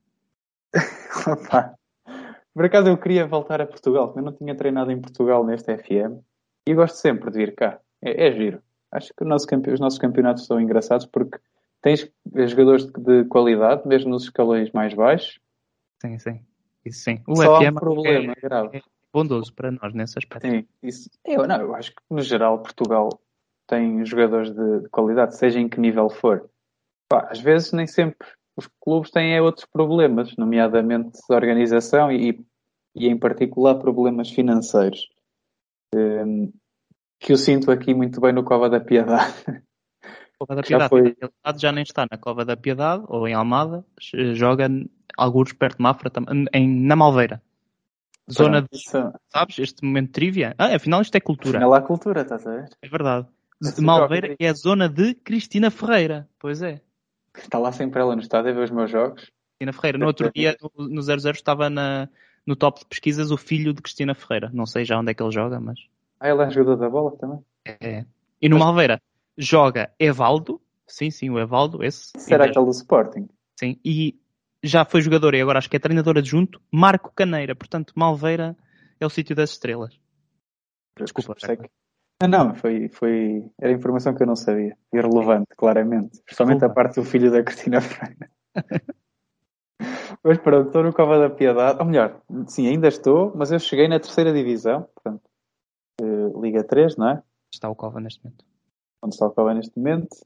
Opa. 1.28 1.74
Por 2.54 2.66
acaso 2.66 2.90
eu 2.90 2.98
queria 2.98 3.26
voltar 3.28 3.62
a 3.62 3.66
Portugal, 3.66 4.14
eu 4.16 4.22
não 4.22 4.34
tinha 4.34 4.56
treinado 4.56 4.92
em 4.92 5.00
Portugal 5.00 5.46
neste 5.46 5.76
FM 5.76 6.22
e 6.68 6.74
gosto 6.74 6.96
sempre 6.96 7.32
de 7.32 7.38
vir 7.38 7.56
cá. 7.56 7.80
É, 8.02 8.28
é 8.28 8.32
giro. 8.32 8.62
Acho 8.92 9.14
que 9.16 9.24
nosso 9.24 9.48
os 9.72 9.80
nossos 9.80 10.00
campeonatos 10.00 10.46
são 10.46 10.60
engraçados 10.60 11.06
porque 11.06 11.40
tens 11.82 12.12
jogadores 12.48 12.86
de 12.86 13.26
qualidade, 13.26 13.88
mesmo 13.88 14.10
nos 14.10 14.24
escalões 14.24 14.72
mais 14.72 14.94
baixos. 14.94 15.40
Sim, 16.02 16.18
sim. 16.18 16.42
Isso 16.86 17.04
sim. 17.04 17.22
O 17.28 17.36
Só 17.36 17.60
FM 17.60 17.72
um 17.72 17.76
problema 17.76 18.34
é, 18.36 18.42
grave. 18.42 18.78
É 18.78 18.82
bondoso 19.14 19.54
para 19.54 19.72
nós 19.72 19.94
nesse 19.94 20.18
aspecto. 20.18 20.48
Sim, 20.48 20.66
isso. 20.82 21.10
Eu, 21.26 21.48
não, 21.48 21.62
eu 21.62 21.76
acho 21.76 21.92
que 21.92 22.02
no 22.10 22.22
geral 22.22 22.60
Portugal 22.60 23.10
tem 23.70 24.04
jogadores 24.04 24.52
de, 24.52 24.82
de 24.82 24.90
qualidade, 24.90 25.38
seja 25.38 25.60
em 25.60 25.70
que 25.70 25.80
nível 25.80 26.10
for. 26.10 26.50
Pá, 27.08 27.28
às 27.30 27.40
vezes 27.40 27.72
nem 27.72 27.86
sempre 27.86 28.28
os 28.58 28.68
clubes 28.82 29.12
têm 29.12 29.36
é 29.36 29.42
outros 29.42 29.66
problemas, 29.66 30.36
nomeadamente 30.36 31.12
de 31.12 31.36
organização 31.36 32.12
e, 32.12 32.44
e 32.96 33.08
em 33.08 33.18
particular 33.18 33.76
problemas 33.76 34.30
financeiros. 34.32 35.08
Um, 35.96 36.52
que 37.20 37.32
eu 37.34 37.38
sinto 37.38 37.72
aqui 37.72 37.94
muito 37.94 38.20
bem 38.20 38.34
no 38.34 38.44
Cova 38.44 38.70
da 38.70 38.80
Piedade. 38.80 39.34
Cova 40.40 40.56
da 40.56 40.64
Piedade, 40.64 40.84
já, 40.84 40.90
foi... 40.90 41.16
já 41.58 41.72
nem 41.72 41.84
está 41.84 42.08
na 42.10 42.18
Cova 42.18 42.44
da 42.44 42.58
Piedade 42.58 43.04
ou 43.08 43.28
em 43.28 43.34
Almada, 43.34 43.86
joga 44.34 44.68
alguns 45.18 45.54
perto 45.54 45.78
de 45.78 45.84
Mafra, 45.84 46.12
em, 46.54 46.68
na 46.82 46.96
Malveira. 46.96 47.42
Zona 48.32 48.62
de. 48.62 48.68
Sabes? 49.28 49.58
Este 49.58 49.84
momento 49.84 50.08
de 50.08 50.12
trivia. 50.12 50.54
Ah, 50.58 50.76
afinal 50.76 51.02
isto 51.02 51.16
é 51.16 51.20
cultura. 51.20 51.58
Afinal 51.58 51.74
há 51.74 51.82
cultura, 51.82 52.22
estás 52.22 52.46
a 52.46 52.52
ver? 52.52 52.70
É 52.82 52.88
verdade 52.88 53.28
de 53.62 53.82
Malveira, 53.82 54.36
que 54.36 54.46
é 54.46 54.50
a 54.50 54.54
zona 54.54 54.88
de 54.88 55.14
Cristina 55.16 55.70
Ferreira. 55.70 56.28
Pois 56.40 56.62
é. 56.62 56.82
Está 57.38 57.60
lá 57.60 57.72
sempre 57.72 58.00
ela 58.00 58.16
no 58.16 58.22
estádio 58.22 58.52
a 58.52 58.54
ver 58.54 58.64
os 58.64 58.72
meus 58.72 58.90
jogos. 58.90 59.30
Cristina 59.54 59.74
Ferreira. 59.74 59.98
No 59.98 60.06
outro 60.08 60.32
dia, 60.34 60.58
no 60.78 61.02
00, 61.02 61.32
estava 61.32 61.70
na, 61.70 62.10
no 62.46 62.56
top 62.56 62.80
de 62.80 62.86
pesquisas 62.88 63.32
o 63.32 63.38
filho 63.38 63.74
de 63.74 63.82
Cristina 63.82 64.16
Ferreira. 64.16 64.50
Não 64.54 64.66
sei 64.66 64.86
já 64.86 64.98
onde 64.98 65.12
é 65.12 65.14
que 65.14 65.22
ele 65.22 65.32
joga, 65.32 65.60
mas. 65.60 65.80
Ah, 66.20 66.30
ele 66.30 66.42
é 66.42 66.50
jogador 66.50 66.78
da 66.78 66.90
bola 66.90 67.18
também? 67.18 67.40
É. 67.66 68.06
E 68.42 68.50
no 68.50 68.58
mas... 68.58 68.66
Malveira 68.66 69.02
joga 69.38 69.92
Evaldo. 70.00 70.62
Sim, 70.88 71.12
sim, 71.12 71.30
o 71.30 71.38
Evaldo, 71.38 71.84
esse. 71.84 72.12
Será 72.18 72.46
aquele 72.46 72.66
do 72.66 72.72
Sporting? 72.72 73.30
Sim. 73.60 73.80
E 73.86 74.20
já 74.64 74.84
foi 74.84 75.02
jogador 75.02 75.36
e 75.36 75.42
agora 75.42 75.60
acho 75.60 75.70
que 75.70 75.76
é 75.76 75.80
treinador 75.80 76.18
adjunto, 76.18 76.62
Marco 76.72 77.12
Caneira. 77.16 77.56
Portanto, 77.56 77.94
Malveira 77.96 78.58
é 79.00 79.06
o 79.06 79.10
sítio 79.10 79.36
das 79.36 79.52
estrelas. 79.52 80.00
Desculpa. 80.98 81.36
Que, 81.36 81.46
ah, 81.46 81.70
não, 82.28 82.54
foi, 82.54 82.90
foi. 82.90 83.50
Era 83.58 83.72
informação 83.72 84.14
que 84.14 84.22
eu 84.22 84.28
não 84.28 84.36
sabia. 84.36 84.78
Irrelevante, 84.94 85.48
claramente. 85.56 86.22
Principalmente 86.24 86.66
a 86.66 86.70
parte 86.70 86.96
do 86.96 87.06
filho 87.06 87.32
da 87.32 87.44
Cristina 87.44 87.80
Freire. 87.80 88.30
mas 90.22 90.38
pronto, 90.40 90.68
estou 90.68 90.84
no 90.84 90.94
Cova 90.94 91.18
da 91.18 91.30
Piedade. 91.30 91.80
Ou 91.80 91.86
melhor, 91.86 92.22
sim, 92.48 92.68
ainda 92.68 92.90
estou, 92.90 93.32
mas 93.36 93.52
eu 93.52 93.60
cheguei 93.60 93.88
na 93.88 94.00
terceira 94.00 94.34
divisão, 94.34 94.84
portanto, 94.94 95.24
uh, 96.02 96.42
Liga 96.42 96.64
3, 96.64 96.98
não 96.98 97.10
é? 97.10 97.24
Está 97.54 97.70
o 97.70 97.76
Cova 97.76 98.02
neste 98.02 98.22
momento. 98.24 98.44
Onde 99.02 99.16
está 99.16 99.26
o 99.26 99.32
Cova 99.32 99.54
neste 99.54 99.78
momento. 99.78 100.18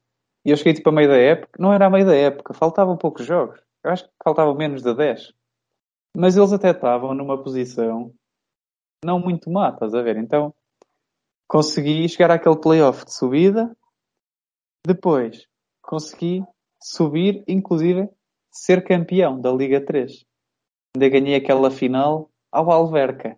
E 0.43 0.49
eu 0.49 0.57
cheguei 0.57 0.73
tipo 0.73 0.89
a 0.89 0.91
meio 0.91 1.09
da 1.09 1.17
época. 1.17 1.61
Não 1.61 1.71
era 1.71 1.85
a 1.85 1.89
meio 1.91 2.07
da 2.07 2.15
época, 2.15 2.55
faltavam 2.55 2.97
poucos 2.97 3.25
jogos. 3.25 3.61
Eu 3.83 3.91
acho 3.91 4.05
que 4.05 4.11
faltavam 4.23 4.55
menos 4.55 4.81
de 4.81 4.93
10. 4.95 5.31
Mas 6.17 6.35
eles 6.35 6.51
até 6.53 6.71
estavam 6.71 7.13
numa 7.13 7.41
posição 7.41 8.11
não 9.05 9.19
muito 9.19 9.49
má, 9.49 9.69
estás 9.69 9.93
a 9.93 10.01
ver? 10.01 10.17
Então 10.17 10.53
consegui 11.53 12.09
chegar 12.09 12.31
àquele 12.31 12.57
playoff 12.57 13.05
de 13.05 13.13
subida. 13.13 13.77
Depois 14.83 15.47
consegui 15.83 16.43
subir, 16.81 17.43
inclusive 17.47 18.09
ser 18.51 18.83
campeão 18.83 19.39
da 19.39 19.51
Liga 19.51 19.79
3. 19.79 20.25
Ainda 20.95 21.09
ganhei 21.09 21.35
aquela 21.35 21.69
final 21.69 22.31
ao 22.51 22.71
Alverca, 22.71 23.37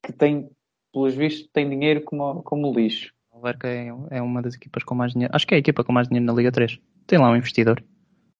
que 0.00 0.12
tem, 0.12 0.48
pelos 0.92 1.16
vistos, 1.16 1.50
tem 1.52 1.68
dinheiro 1.68 2.04
como, 2.04 2.40
como 2.44 2.72
lixo. 2.72 3.12
O 3.32 3.38
Alverca 3.38 3.66
é, 3.66 3.88
é 4.10 4.22
uma 4.22 4.40
das 4.40 4.54
equipas 4.54 4.84
com 4.84 4.94
mais 4.94 5.12
dinheiro. 5.12 5.34
Acho 5.34 5.44
que 5.44 5.54
é 5.54 5.56
a 5.56 5.60
equipa 5.60 5.82
com 5.82 5.92
mais 5.92 6.06
dinheiro 6.06 6.24
na 6.24 6.32
Liga 6.32 6.52
3. 6.52 6.78
Tem 7.04 7.18
lá 7.18 7.30
um 7.30 7.36
investidor. 7.36 7.82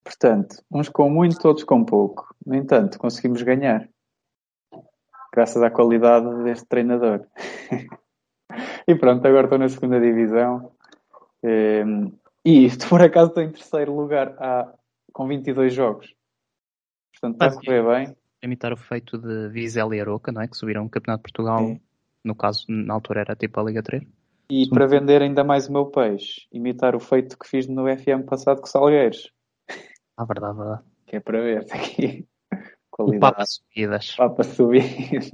Portanto, 0.04 0.62
uns 0.70 0.88
com 0.88 1.10
muito, 1.10 1.48
outros 1.48 1.64
com 1.64 1.84
pouco. 1.84 2.32
No 2.46 2.54
entanto, 2.54 2.96
conseguimos 2.96 3.42
ganhar. 3.42 3.88
Graças 5.34 5.60
à 5.64 5.68
qualidade 5.68 6.44
deste 6.44 6.64
treinador. 6.66 7.26
E 8.86 8.94
pronto, 8.94 9.26
agora 9.26 9.46
estou 9.46 9.58
na 9.58 9.68
segunda 9.68 10.00
divisão. 10.00 10.72
Ehm, 11.42 12.12
e 12.44 12.64
isto, 12.64 12.88
por 12.88 13.02
acaso, 13.02 13.28
estou 13.28 13.42
em 13.42 13.50
terceiro 13.50 13.94
lugar 13.94 14.34
há, 14.38 14.72
com 15.12 15.26
22 15.26 15.75
jogos. 15.75 16.14
Portanto, 17.12 17.34
está 17.34 17.46
a 17.46 17.54
correr 17.54 17.82
bem. 17.82 18.16
imitar 18.42 18.72
o 18.72 18.76
feito 18.76 19.18
de 19.18 19.48
Vizela 19.48 19.96
e 19.96 20.00
Aroca, 20.00 20.30
não 20.30 20.42
é? 20.42 20.48
Que 20.48 20.56
subiram 20.56 20.84
o 20.84 20.90
Campeonato 20.90 21.20
de 21.20 21.32
Portugal. 21.32 21.58
Sim. 21.58 21.80
No 22.22 22.34
caso, 22.34 22.64
na 22.68 22.94
altura 22.94 23.20
era 23.20 23.36
tipo 23.36 23.58
a 23.60 23.64
Liga 23.64 23.82
3. 23.82 24.02
E 24.48 24.68
para 24.68 24.86
vender 24.86 25.22
ainda 25.22 25.42
mais 25.42 25.68
o 25.68 25.72
meu 25.72 25.86
peixe, 25.86 26.46
imitar 26.52 26.94
o 26.94 27.00
feito 27.00 27.36
que 27.38 27.48
fiz 27.48 27.66
no 27.66 27.84
FM 27.84 28.25
passado 28.28 28.60
com 28.60 28.66
Salgueiros. 28.66 29.32
Ah, 30.16 30.25
verdade, 30.25 30.56
verdade. 30.56 30.82
Que 31.06 31.16
é 31.16 31.20
para 31.20 31.40
ver 31.40 31.66
aqui. 31.70 32.26
O 32.52 32.56
Qualidade. 32.90 33.20
Papa 33.20 33.44
Subidas. 33.46 34.16
Papa 34.16 34.42
subidas. 34.44 35.30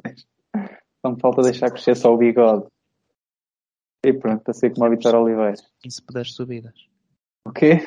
Só 1.00 1.12
me 1.12 1.20
falta 1.20 1.42
deixar 1.42 1.70
crescer 1.70 1.96
só 1.96 2.12
o 2.12 2.16
bigode. 2.16 2.66
E 4.04 4.12
pronto, 4.12 4.42
para 4.42 4.52
ser 4.52 4.70
como 4.72 4.86
a 4.86 4.88
Vitória 4.88 5.18
Oliveira. 5.18 5.54
Príncipe 5.80 6.12
das 6.12 6.32
Subidas. 6.32 6.92
O 7.44 7.52
quê? 7.52 7.80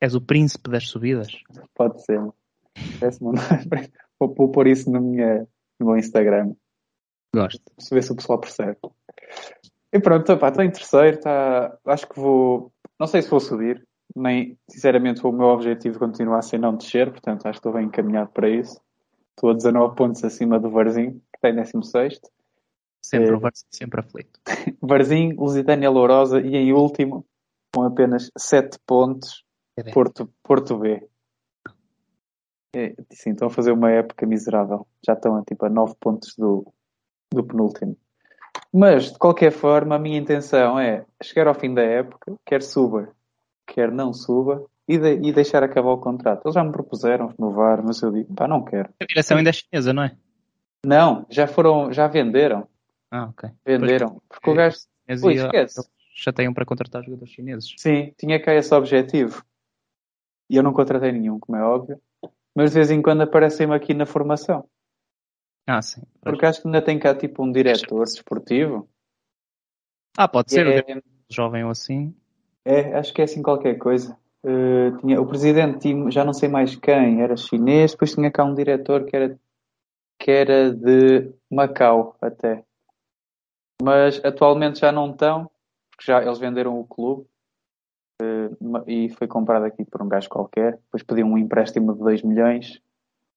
És 0.00 0.14
o 0.14 0.20
príncipe 0.20 0.70
das 0.70 0.88
subidas? 0.88 1.42
Pode 1.74 2.04
ser. 2.04 2.20
Vou, 4.18 4.34
vou 4.34 4.50
pôr 4.50 4.66
isso 4.66 4.90
no, 4.90 4.98
minha, 4.98 5.46
no 5.78 5.86
meu 5.86 5.98
Instagram. 5.98 6.54
Gosto. 7.34 7.60
Para 7.76 7.94
ver 7.94 8.02
se 8.02 8.12
o 8.12 8.16
pessoal 8.16 8.40
percebe. 8.40 8.78
E 9.92 10.00
pronto, 10.00 10.32
estou 10.32 10.64
em 10.64 10.70
terceiro. 10.70 11.20
Tá... 11.20 11.76
Acho 11.84 12.08
que 12.08 12.18
vou. 12.18 12.72
Não 12.98 13.06
sei 13.06 13.20
se 13.20 13.28
vou 13.28 13.40
subir. 13.40 13.86
Nem, 14.14 14.58
sinceramente, 14.70 15.26
o 15.26 15.32
meu 15.32 15.48
objetivo 15.48 15.98
continua 15.98 16.38
a 16.38 16.42
ser 16.42 16.58
não 16.58 16.74
descer. 16.74 17.10
Portanto, 17.10 17.44
acho 17.44 17.60
que 17.60 17.68
estou 17.68 17.74
bem 17.74 17.86
encaminhado 17.86 18.30
para 18.30 18.48
isso. 18.48 18.80
Estou 19.36 19.50
a 19.50 19.54
19 19.54 19.94
pontos 19.94 20.24
acima 20.24 20.58
do 20.58 20.70
Varzim, 20.70 21.20
que 21.34 21.40
tem 21.42 21.54
16. 21.54 22.18
Sempre 23.02 23.30
É. 23.30 23.34
o 23.34 23.38
Varsa, 23.40 23.64
sempre 23.70 24.00
aflito. 24.00 24.40
Varzim, 24.82 25.32
Lusitânia 25.34 25.88
Lourosa 25.90 26.40
e 26.40 26.56
em 26.56 26.72
último, 26.72 27.24
com 27.74 27.82
apenas 27.82 28.30
7 28.36 28.78
pontos, 28.86 29.44
É. 29.76 29.90
Porto, 29.92 30.32
Porto 30.42 30.78
B. 30.78 31.06
É, 32.74 32.94
sim, 33.12 33.30
estão 33.30 33.48
a 33.48 33.50
fazer 33.50 33.72
uma 33.72 33.90
época 33.90 34.26
miserável. 34.26 34.86
Já 35.06 35.14
estão 35.14 35.36
a, 35.36 35.42
tipo, 35.42 35.64
a 35.64 35.70
9 35.70 35.94
pontos 36.00 36.34
do, 36.36 36.66
do 37.32 37.44
penúltimo. 37.44 37.96
Mas, 38.72 39.12
de 39.12 39.18
qualquer 39.18 39.50
forma, 39.52 39.94
a 39.96 39.98
minha 39.98 40.18
intenção 40.18 40.78
é 40.78 41.04
chegar 41.22 41.46
ao 41.46 41.54
fim 41.54 41.72
da 41.72 41.82
época, 41.82 42.34
quer 42.44 42.62
suba, 42.62 43.08
quer 43.66 43.90
não 43.90 44.12
suba, 44.12 44.64
e, 44.88 44.98
de- 44.98 45.28
e 45.28 45.32
deixar 45.32 45.62
acabar 45.62 45.90
o 45.92 45.98
contrato. 46.00 46.42
Eles 46.44 46.54
já 46.54 46.62
me 46.62 46.72
propuseram 46.72 47.28
renovar, 47.38 47.82
mas 47.82 48.00
eu 48.02 48.10
digo, 48.12 48.34
pá, 48.34 48.46
não 48.46 48.62
quero. 48.64 48.90
A 49.00 49.04
direção 49.06 49.38
ainda 49.38 49.50
é 49.50 49.52
chinesa, 49.52 49.92
não 49.92 50.02
é? 50.04 50.16
Não, 50.84 51.26
já 51.30 51.46
foram, 51.46 51.92
já 51.92 52.06
venderam. 52.06 52.68
Ah, 53.16 53.28
ok. 53.30 53.50
Venderam. 53.64 54.20
Porque 54.28 54.50
o 54.50 54.54
gajo, 54.54 54.76
Mas 55.08 55.22
Ui, 55.22 55.32
e, 55.32 55.36
esquece. 55.36 55.80
eles 55.80 55.90
chateiam 56.14 56.52
para 56.52 56.66
contratar 56.66 57.02
jogadores 57.02 57.32
chineses. 57.32 57.74
Sim, 57.78 58.12
tinha 58.18 58.40
cá 58.42 58.54
esse 58.54 58.74
objetivo. 58.74 59.42
E 60.50 60.56
eu 60.56 60.62
não 60.62 60.72
contratei 60.72 61.12
nenhum, 61.12 61.40
como 61.40 61.56
é 61.56 61.62
óbvio. 61.62 62.00
Mas 62.54 62.70
de 62.70 62.76
vez 62.76 62.90
em 62.90 63.00
quando 63.00 63.22
aparecem-me 63.22 63.74
aqui 63.74 63.94
na 63.94 64.04
formação. 64.04 64.68
Ah, 65.66 65.80
sim. 65.80 66.02
Porque 66.20 66.44
acho 66.44 66.60
que 66.60 66.68
ainda 66.68 66.82
tem 66.82 66.98
cá 66.98 67.14
tipo 67.14 67.42
um 67.42 67.50
diretor 67.50 68.04
desportivo. 68.04 68.88
Ah, 70.16 70.28
pode 70.28 70.52
ser. 70.52 70.66
É, 70.66 71.02
jovem 71.28 71.64
ou 71.64 71.70
assim. 71.70 72.14
é, 72.64 72.94
acho 72.96 73.12
que 73.12 73.20
é 73.20 73.24
assim 73.24 73.42
qualquer 73.42 73.76
coisa. 73.78 74.16
Eh, 74.44 74.92
tinha, 75.00 75.20
o 75.20 75.26
presidente 75.26 75.88
já 76.10 76.24
não 76.24 76.32
sei 76.32 76.48
mais 76.48 76.76
quem, 76.76 77.20
era 77.20 77.36
chinês, 77.36 77.92
depois 77.92 78.14
tinha 78.14 78.30
cá 78.30 78.44
um 78.44 78.54
diretor 78.54 79.04
que 79.04 79.16
era, 79.16 79.40
que 80.20 80.30
era 80.30 80.72
de 80.72 81.32
Macau 81.50 82.16
até. 82.20 82.64
Mas 83.82 84.22
atualmente 84.24 84.80
já 84.80 84.90
não 84.90 85.10
estão, 85.10 85.50
porque 85.90 86.10
já 86.10 86.22
eles 86.22 86.38
venderam 86.38 86.78
o 86.78 86.86
clube 86.86 87.26
eh, 88.20 88.50
e 88.86 89.08
foi 89.10 89.26
comprado 89.26 89.64
aqui 89.64 89.84
por 89.84 90.02
um 90.02 90.08
gajo 90.08 90.28
qualquer. 90.28 90.72
Depois 90.72 91.02
pediu 91.02 91.26
um 91.26 91.38
empréstimo 91.38 91.92
de 91.92 91.98
2 92.00 92.22
milhões, 92.22 92.80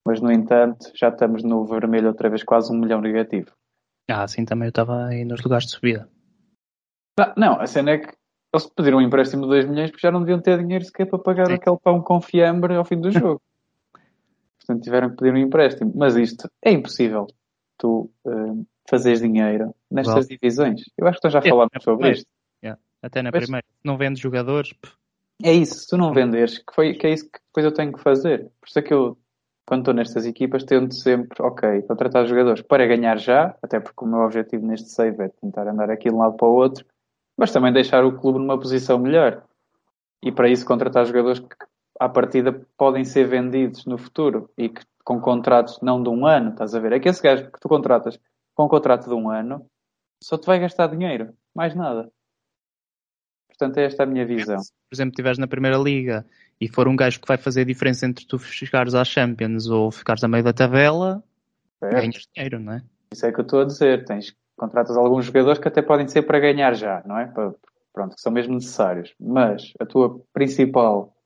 mas 0.06 0.20
no 0.20 0.32
entanto 0.32 0.90
já 0.94 1.08
estamos 1.08 1.42
no 1.42 1.64
vermelho 1.64 2.08
outra 2.08 2.28
vez, 2.28 2.42
quase 2.42 2.72
um 2.72 2.78
milhão 2.78 3.00
negativo. 3.00 3.50
Ah, 4.08 4.22
assim 4.22 4.44
também 4.44 4.66
eu 4.66 4.70
estava 4.70 5.06
aí 5.06 5.24
nos 5.24 5.42
lugares 5.42 5.66
de 5.66 5.72
subida. 5.72 6.08
Não, 7.18 7.34
não, 7.36 7.60
a 7.60 7.66
cena 7.66 7.92
é 7.92 7.98
que 7.98 8.14
eles 8.52 8.66
pediram 8.66 8.98
um 8.98 9.02
empréstimo 9.02 9.42
de 9.42 9.48
2 9.48 9.66
milhões 9.66 9.90
porque 9.90 10.06
já 10.06 10.10
não 10.10 10.20
deviam 10.20 10.40
ter 10.40 10.58
dinheiro 10.58 10.84
sequer 10.84 11.06
para 11.06 11.18
pagar 11.18 11.46
Sim. 11.46 11.54
aquele 11.54 11.78
pão 11.78 12.02
com 12.02 12.20
fiambre 12.20 12.74
ao 12.74 12.84
fim 12.84 13.00
do 13.00 13.10
jogo. 13.12 13.40
Portanto, 14.58 14.82
tiveram 14.82 15.10
que 15.10 15.16
pedir 15.16 15.32
um 15.32 15.38
empréstimo. 15.38 15.92
Mas 15.94 16.16
isto 16.16 16.50
é 16.64 16.72
impossível. 16.72 17.26
Tu 17.78 18.10
eh, 18.26 18.64
fazeres 18.90 19.20
dinheiro 19.20 19.74
nestas 19.90 20.26
divisões. 20.26 20.82
Eu 20.98 21.06
acho 21.06 21.18
que 21.20 21.24
nós 21.26 21.32
já 21.32 21.40
falámos 21.42 21.70
é 21.74 21.80
sobre 21.80 22.10
isto. 22.12 22.26
Até 23.02 23.22
na 23.22 23.30
Mas- 23.32 23.44
primeira. 23.44 23.64
Não 23.82 23.96
vende 23.96 24.20
jogadores. 24.20 24.74
pff, 24.74 24.94
É 25.42 25.54
isso. 25.54 25.74
Se 25.80 25.88
tu 25.88 25.96
não 25.96 26.12
venderes, 26.12 26.58
que, 26.58 26.74
foi, 26.74 26.92
que 26.92 27.06
é 27.06 27.12
isso 27.14 27.24
que 27.30 27.38
depois 27.46 27.64
eu 27.64 27.72
tenho 27.72 27.92
que 27.94 28.02
fazer. 28.02 28.50
Por 28.60 28.68
isso 28.68 28.78
é 28.78 28.82
que 28.82 28.92
eu, 28.92 29.16
quando 29.66 29.80
estou 29.80 29.94
nestas 29.94 30.26
equipas, 30.26 30.64
tento 30.64 30.94
sempre, 30.94 31.42
ok, 31.42 31.80
contratar 31.82 32.26
jogadores 32.26 32.60
para 32.60 32.86
ganhar 32.86 33.16
já, 33.16 33.56
até 33.62 33.80
porque 33.80 34.04
o 34.04 34.06
meu 34.06 34.20
objetivo 34.20 34.66
neste 34.66 34.90
save 34.90 35.22
é 35.24 35.28
tentar 35.28 35.66
andar 35.66 35.88
aqui 35.90 36.10
de 36.10 36.14
um 36.14 36.18
lado 36.18 36.36
para 36.36 36.46
o 36.46 36.52
outro, 36.52 36.84
mas 37.38 37.50
também 37.50 37.72
deixar 37.72 38.04
o 38.04 38.18
clube 38.18 38.38
numa 38.38 38.58
posição 38.58 38.98
melhor. 38.98 39.42
E 40.22 40.30
para 40.30 40.50
isso 40.50 40.66
contratar 40.66 41.06
jogadores 41.06 41.38
que, 41.38 41.46
à 41.98 42.06
partida, 42.06 42.52
podem 42.76 43.06
ser 43.06 43.26
vendidos 43.26 43.86
no 43.86 43.96
futuro 43.96 44.50
e 44.58 44.68
que 44.68 44.82
com 45.02 45.18
contratos 45.22 45.80
não 45.80 46.02
de 46.02 46.10
um 46.10 46.26
ano, 46.26 46.50
estás 46.50 46.74
a 46.74 46.78
ver? 46.80 46.92
É 46.92 47.00
que 47.00 47.08
esse 47.08 47.22
gajo 47.22 47.50
que 47.50 47.58
tu 47.58 47.66
contratas 47.66 48.20
com 48.60 48.66
um 48.66 48.68
contrato 48.68 49.08
de 49.08 49.14
um 49.14 49.30
ano 49.30 49.66
só 50.22 50.36
te 50.36 50.44
vai 50.44 50.60
gastar 50.60 50.88
dinheiro, 50.88 51.32
mais 51.54 51.74
nada. 51.74 52.10
Portanto, 53.48 53.78
é 53.78 53.84
esta 53.84 54.02
a 54.02 54.06
minha 54.06 54.26
visão. 54.26 54.58
Se, 54.58 54.70
por 54.72 54.94
exemplo, 54.94 55.12
estiveres 55.12 55.38
na 55.38 55.46
primeira 55.46 55.78
liga 55.78 56.26
e 56.60 56.68
for 56.68 56.86
um 56.86 56.94
gajo 56.94 57.20
que 57.20 57.26
vai 57.28 57.38
fazer 57.38 57.62
a 57.62 57.64
diferença 57.64 58.04
entre 58.04 58.26
tu 58.26 58.38
chegares 58.38 58.94
às 58.94 59.08
Champions 59.08 59.66
ou 59.66 59.90
ficares 59.90 60.22
a 60.22 60.28
meio 60.28 60.44
da 60.44 60.52
tabela, 60.52 61.24
Certo? 61.78 61.94
ganhas 61.94 62.28
dinheiro, 62.34 62.60
não 62.60 62.74
é? 62.74 62.82
Isso 63.14 63.24
é 63.24 63.32
que 63.32 63.40
eu 63.40 63.44
estou 63.44 63.62
a 63.62 63.64
dizer. 63.64 64.04
Tens, 64.04 64.36
contratas 64.58 64.94
alguns 64.94 65.24
jogadores 65.24 65.58
que 65.58 65.68
até 65.68 65.80
podem 65.80 66.06
ser 66.06 66.22
para 66.22 66.38
ganhar 66.38 66.74
já, 66.74 67.02
não 67.06 67.18
é? 67.18 67.28
Para, 67.28 67.54
pronto, 67.94 68.14
que 68.14 68.20
são 68.20 68.30
mesmo 68.30 68.52
necessários. 68.52 69.14
Mas 69.18 69.72
a 69.80 69.86
tua 69.86 70.22
principal 70.34 71.16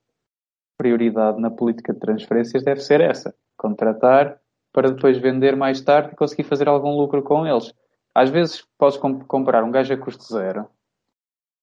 prioridade 0.78 1.40
na 1.40 1.50
política 1.50 1.92
de 1.92 1.98
transferências 1.98 2.62
deve 2.62 2.80
ser 2.80 3.00
essa. 3.00 3.34
Contratar 3.56 4.40
para 4.74 4.90
depois 4.90 5.16
vender 5.16 5.54
mais 5.54 5.80
tarde 5.80 6.10
e 6.12 6.16
conseguir 6.16 6.42
fazer 6.42 6.68
algum 6.68 6.94
lucro 6.96 7.22
com 7.22 7.46
eles. 7.46 7.72
Às 8.12 8.28
vezes 8.28 8.66
podes 8.76 8.98
comp- 8.98 9.24
comprar 9.26 9.62
um 9.62 9.70
gajo 9.70 9.94
a 9.94 9.96
custo 9.96 10.24
zero 10.24 10.68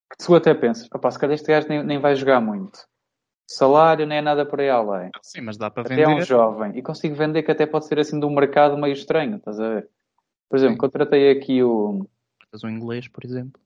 que 0.10 0.26
tu 0.26 0.34
até 0.34 0.54
pensas, 0.54 0.84
se 0.86 1.20
calhar 1.20 1.34
este 1.36 1.48
gajo 1.48 1.68
nem, 1.68 1.84
nem 1.84 2.00
vai 2.00 2.16
jogar 2.16 2.40
muito. 2.42 2.86
Salário 3.50 4.06
nem 4.08 4.20
é 4.20 4.22
nada 4.22 4.46
por 4.46 4.62
aí 4.62 4.70
além. 4.70 5.12
Sim, 5.22 5.42
mas 5.42 5.58
dá 5.58 5.70
para 5.70 5.84
Até 5.84 6.02
é 6.02 6.08
um 6.08 6.12
vender. 6.12 6.26
jovem. 6.26 6.78
E 6.78 6.82
consigo 6.82 7.16
vender 7.16 7.44
que 7.44 7.52
até 7.52 7.66
pode 7.66 7.86
ser 7.86 8.00
assim 8.00 8.18
de 8.20 8.26
um 8.26 8.34
mercado 8.34 8.78
meio 8.78 8.94
estranho, 8.94 9.38
estás 9.38 9.60
a 9.60 9.68
ver? 9.70 9.90
Por 10.50 10.58
exemplo, 10.58 10.78
contratei 10.78 11.32
aqui 11.32 11.62
o. 11.62 12.08
um 12.64 12.70
inglês, 12.70 13.08
por 13.10 13.26
exemplo. 13.26 13.60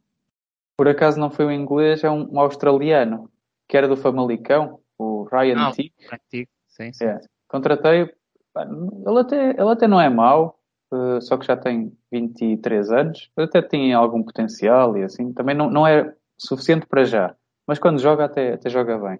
Por 0.77 0.87
acaso 0.87 1.19
não 1.19 1.29
foi 1.29 1.45
um 1.45 1.51
inglês, 1.51 2.03
é 2.03 2.09
um, 2.09 2.31
um 2.33 2.39
australiano, 2.39 3.31
que 3.67 3.77
era 3.77 3.87
do 3.87 3.95
Famalicão, 3.95 4.79
o 4.97 5.23
Ryan 5.23 5.67
Ah, 5.67 5.71
T. 5.71 5.91
Antigo, 6.11 6.49
sim, 6.67 6.93
sim. 6.93 7.05
É. 7.05 7.19
Contratei. 7.47 8.11
Ele 8.57 9.19
até, 9.19 9.49
ele 9.51 9.69
até 9.69 9.87
não 9.87 9.99
é 9.99 10.09
mau, 10.09 10.57
eh, 10.93 11.21
só 11.21 11.37
que 11.37 11.45
já 11.45 11.57
tem 11.57 11.91
23 12.11 12.91
anos. 12.91 13.29
Até 13.37 13.61
tem 13.61 13.93
algum 13.93 14.23
potencial 14.23 14.97
e 14.97 15.03
assim. 15.03 15.33
Também 15.33 15.55
não, 15.55 15.69
não 15.69 15.85
é 15.87 16.13
suficiente 16.37 16.85
para 16.85 17.03
já. 17.03 17.35
Mas 17.67 17.79
quando 17.79 17.99
joga, 17.99 18.25
até, 18.25 18.53
até 18.53 18.69
joga 18.69 18.97
bem. 18.97 19.19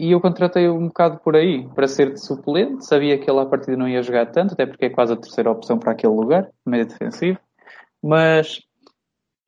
E 0.00 0.12
eu 0.12 0.20
contratei 0.20 0.68
um 0.68 0.86
bocado 0.86 1.18
por 1.18 1.36
aí, 1.36 1.68
para 1.74 1.86
ser 1.86 2.14
de 2.14 2.20
suplente. 2.20 2.86
Sabia 2.86 3.18
que 3.18 3.30
ele 3.30 3.40
à 3.40 3.44
partida 3.46 3.76
não 3.76 3.86
ia 3.86 4.02
jogar 4.02 4.26
tanto, 4.32 4.54
até 4.54 4.64
porque 4.64 4.86
é 4.86 4.90
quase 4.90 5.12
a 5.12 5.16
terceira 5.16 5.50
opção 5.50 5.78
para 5.78 5.92
aquele 5.92 6.14
lugar, 6.14 6.50
meio 6.64 6.86
defensivo. 6.86 7.38
Mas, 8.02 8.62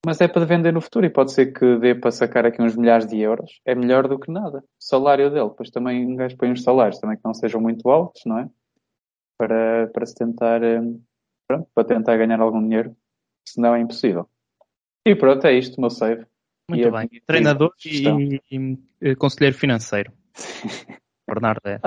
mas 0.04 0.20
é 0.20 0.28
para 0.28 0.44
vender 0.44 0.70
no 0.70 0.82
futuro 0.82 1.06
e 1.06 1.10
pode 1.10 1.32
ser 1.32 1.54
que 1.54 1.78
dê 1.78 1.94
para 1.94 2.10
sacar 2.10 2.44
aqui 2.44 2.60
uns 2.60 2.76
milhares 2.76 3.06
de 3.06 3.18
euros. 3.18 3.62
É 3.64 3.74
melhor 3.74 4.06
do 4.06 4.18
que 4.18 4.30
nada. 4.30 4.62
Salário 4.78 5.30
dele, 5.30 5.50
pois 5.56 5.70
também 5.70 6.06
um 6.06 6.16
gajo 6.16 6.36
põe 6.36 6.52
uns 6.52 6.62
salários 6.62 6.98
também 6.98 7.16
que 7.16 7.24
não 7.24 7.32
sejam 7.32 7.58
muito 7.58 7.88
altos, 7.88 8.20
não 8.26 8.38
é? 8.38 8.50
Para, 9.42 9.88
para 9.88 10.06
se 10.06 10.14
tentar, 10.14 10.62
eh, 10.62 10.80
pronto, 11.48 11.68
para 11.74 11.84
tentar 11.84 12.16
ganhar 12.16 12.40
algum 12.40 12.62
dinheiro. 12.62 12.96
Senão 13.44 13.74
é 13.74 13.80
impossível. 13.80 14.28
E 15.04 15.16
pronto, 15.16 15.44
é 15.44 15.58
isto 15.58 15.78
o 15.78 15.80
meu 15.80 15.90
save. 15.90 16.24
Muito 16.70 16.86
E 16.86 16.90
bem. 16.92 17.08
Treinador 17.26 17.72
e, 17.84 18.38
e, 18.52 18.78
e 19.00 19.16
conselheiro 19.16 19.56
financeiro. 19.56 20.12
Bernardo 21.26 21.60
é 21.64 21.80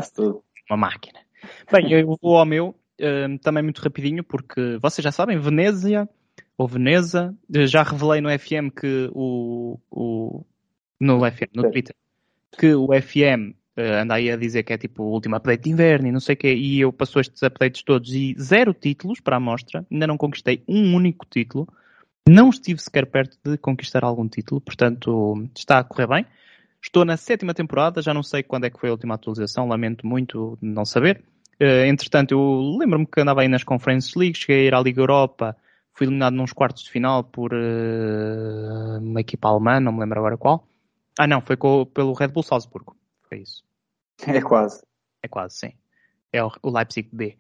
uma 0.70 0.76
máquina. 0.76 1.20
Bem, 1.72 1.94
eu 1.94 2.18
vou 2.22 2.38
ao 2.38 2.46
meu, 2.46 2.76
eh, 3.00 3.38
também 3.42 3.64
muito 3.64 3.82
rapidinho, 3.82 4.22
porque 4.22 4.78
vocês 4.82 5.02
já 5.02 5.14
sabem, 5.14 5.40
Venezia, 5.40 6.10
ou 6.58 6.68
Veneza, 6.68 7.34
eh, 7.54 7.68
já 7.68 7.84
revelei 7.84 8.20
no 8.20 8.30
FM 8.30 8.70
que 8.78 9.10
o, 9.14 9.80
o 9.90 10.44
no 11.00 11.20
FM, 11.20 11.56
no. 11.56 11.72
Twitter, 11.72 11.96
que 12.60 12.76
o 12.76 12.88
FM 12.88 13.56
eh, 13.76 14.00
anda 14.02 14.16
aí 14.16 14.32
a 14.32 14.38
dizer 14.38 14.64
que 14.64 14.74
é 14.74 14.78
tipo 14.78 15.04
o 15.04 15.12
último 15.12 15.36
update 15.36 15.64
de 15.64 15.70
inverno 15.70 16.08
e 16.08 16.12
não 16.12 16.20
sei 16.20 16.36
o 16.36 16.38
quê, 16.38 16.54
e 16.54 16.80
eu 16.80 16.94
passo 16.94 17.20
estes 17.20 17.44
updates 17.44 17.84
todos 17.84 18.14
e 18.14 18.36
zero 18.40 18.74
títulos 18.74 19.20
para 19.20 19.36
a 19.36 19.38
amostra, 19.38 19.86
ainda 19.92 20.08
não 20.08 20.18
conquistei 20.18 20.64
um 20.68 20.96
único 20.96 21.26
título, 21.26 21.68
não 22.28 22.50
estive 22.50 22.82
sequer 22.82 23.06
perto 23.06 23.38
de 23.44 23.58
conquistar 23.58 24.04
algum 24.04 24.28
título, 24.28 24.62
portanto 24.62 25.48
está 25.56 25.80
a 25.80 25.84
correr 25.84 26.08
bem. 26.08 26.26
Estou 26.82 27.04
na 27.04 27.18
sétima 27.18 27.54
temporada, 27.54 28.02
já 28.02 28.14
não 28.14 28.24
sei 28.24 28.44
quando 28.44 28.66
é 28.66 28.70
que 28.70 28.80
foi 28.80 28.90
a 28.90 28.92
última 28.92 29.16
atualização, 29.16 29.68
lamento 29.68 30.06
muito 30.06 30.58
não 30.62 30.86
saber. 30.86 31.24
Uh, 31.60 31.86
entretanto, 31.88 32.34
eu 32.34 32.78
lembro-me 32.78 33.08
que 33.08 33.22
andava 33.22 33.42
aí 33.42 33.48
nas 33.48 33.64
Conference 33.64 34.18
League, 34.18 34.38
cheguei 34.38 34.66
a 34.66 34.68
ir 34.68 34.76
à 34.76 34.82
Liga 34.82 35.02
Europa, 35.02 35.56
fui 35.94 36.06
eliminado 36.06 36.34
nos 36.34 36.54
quartos 36.54 36.84
de 36.84 36.92
final 36.92 37.24
por 37.24 37.54
uh, 37.54 39.00
uma 39.00 39.22
equipa 39.22 39.48
alemã, 39.48 39.80
não 39.80 39.94
me 39.94 40.02
lembro 40.02 40.20
agora 40.20 40.38
qual. 40.38 40.68
Ah, 41.18 41.26
não, 41.26 41.42
foi 41.42 41.58
com, 41.58 41.86
pelo 41.86 42.14
Red 42.14 42.28
Bull 42.28 42.44
Salzburgo. 42.44 42.96
Foi 43.28 43.40
isso. 43.40 43.64
É 44.26 44.42
quase. 44.42 44.82
É 45.22 45.28
quase, 45.28 45.58
sim. 45.58 45.74
É 46.32 46.44
o, 46.44 46.52
o 46.62 46.70
Leipzig 46.70 47.10
B. 47.12 47.38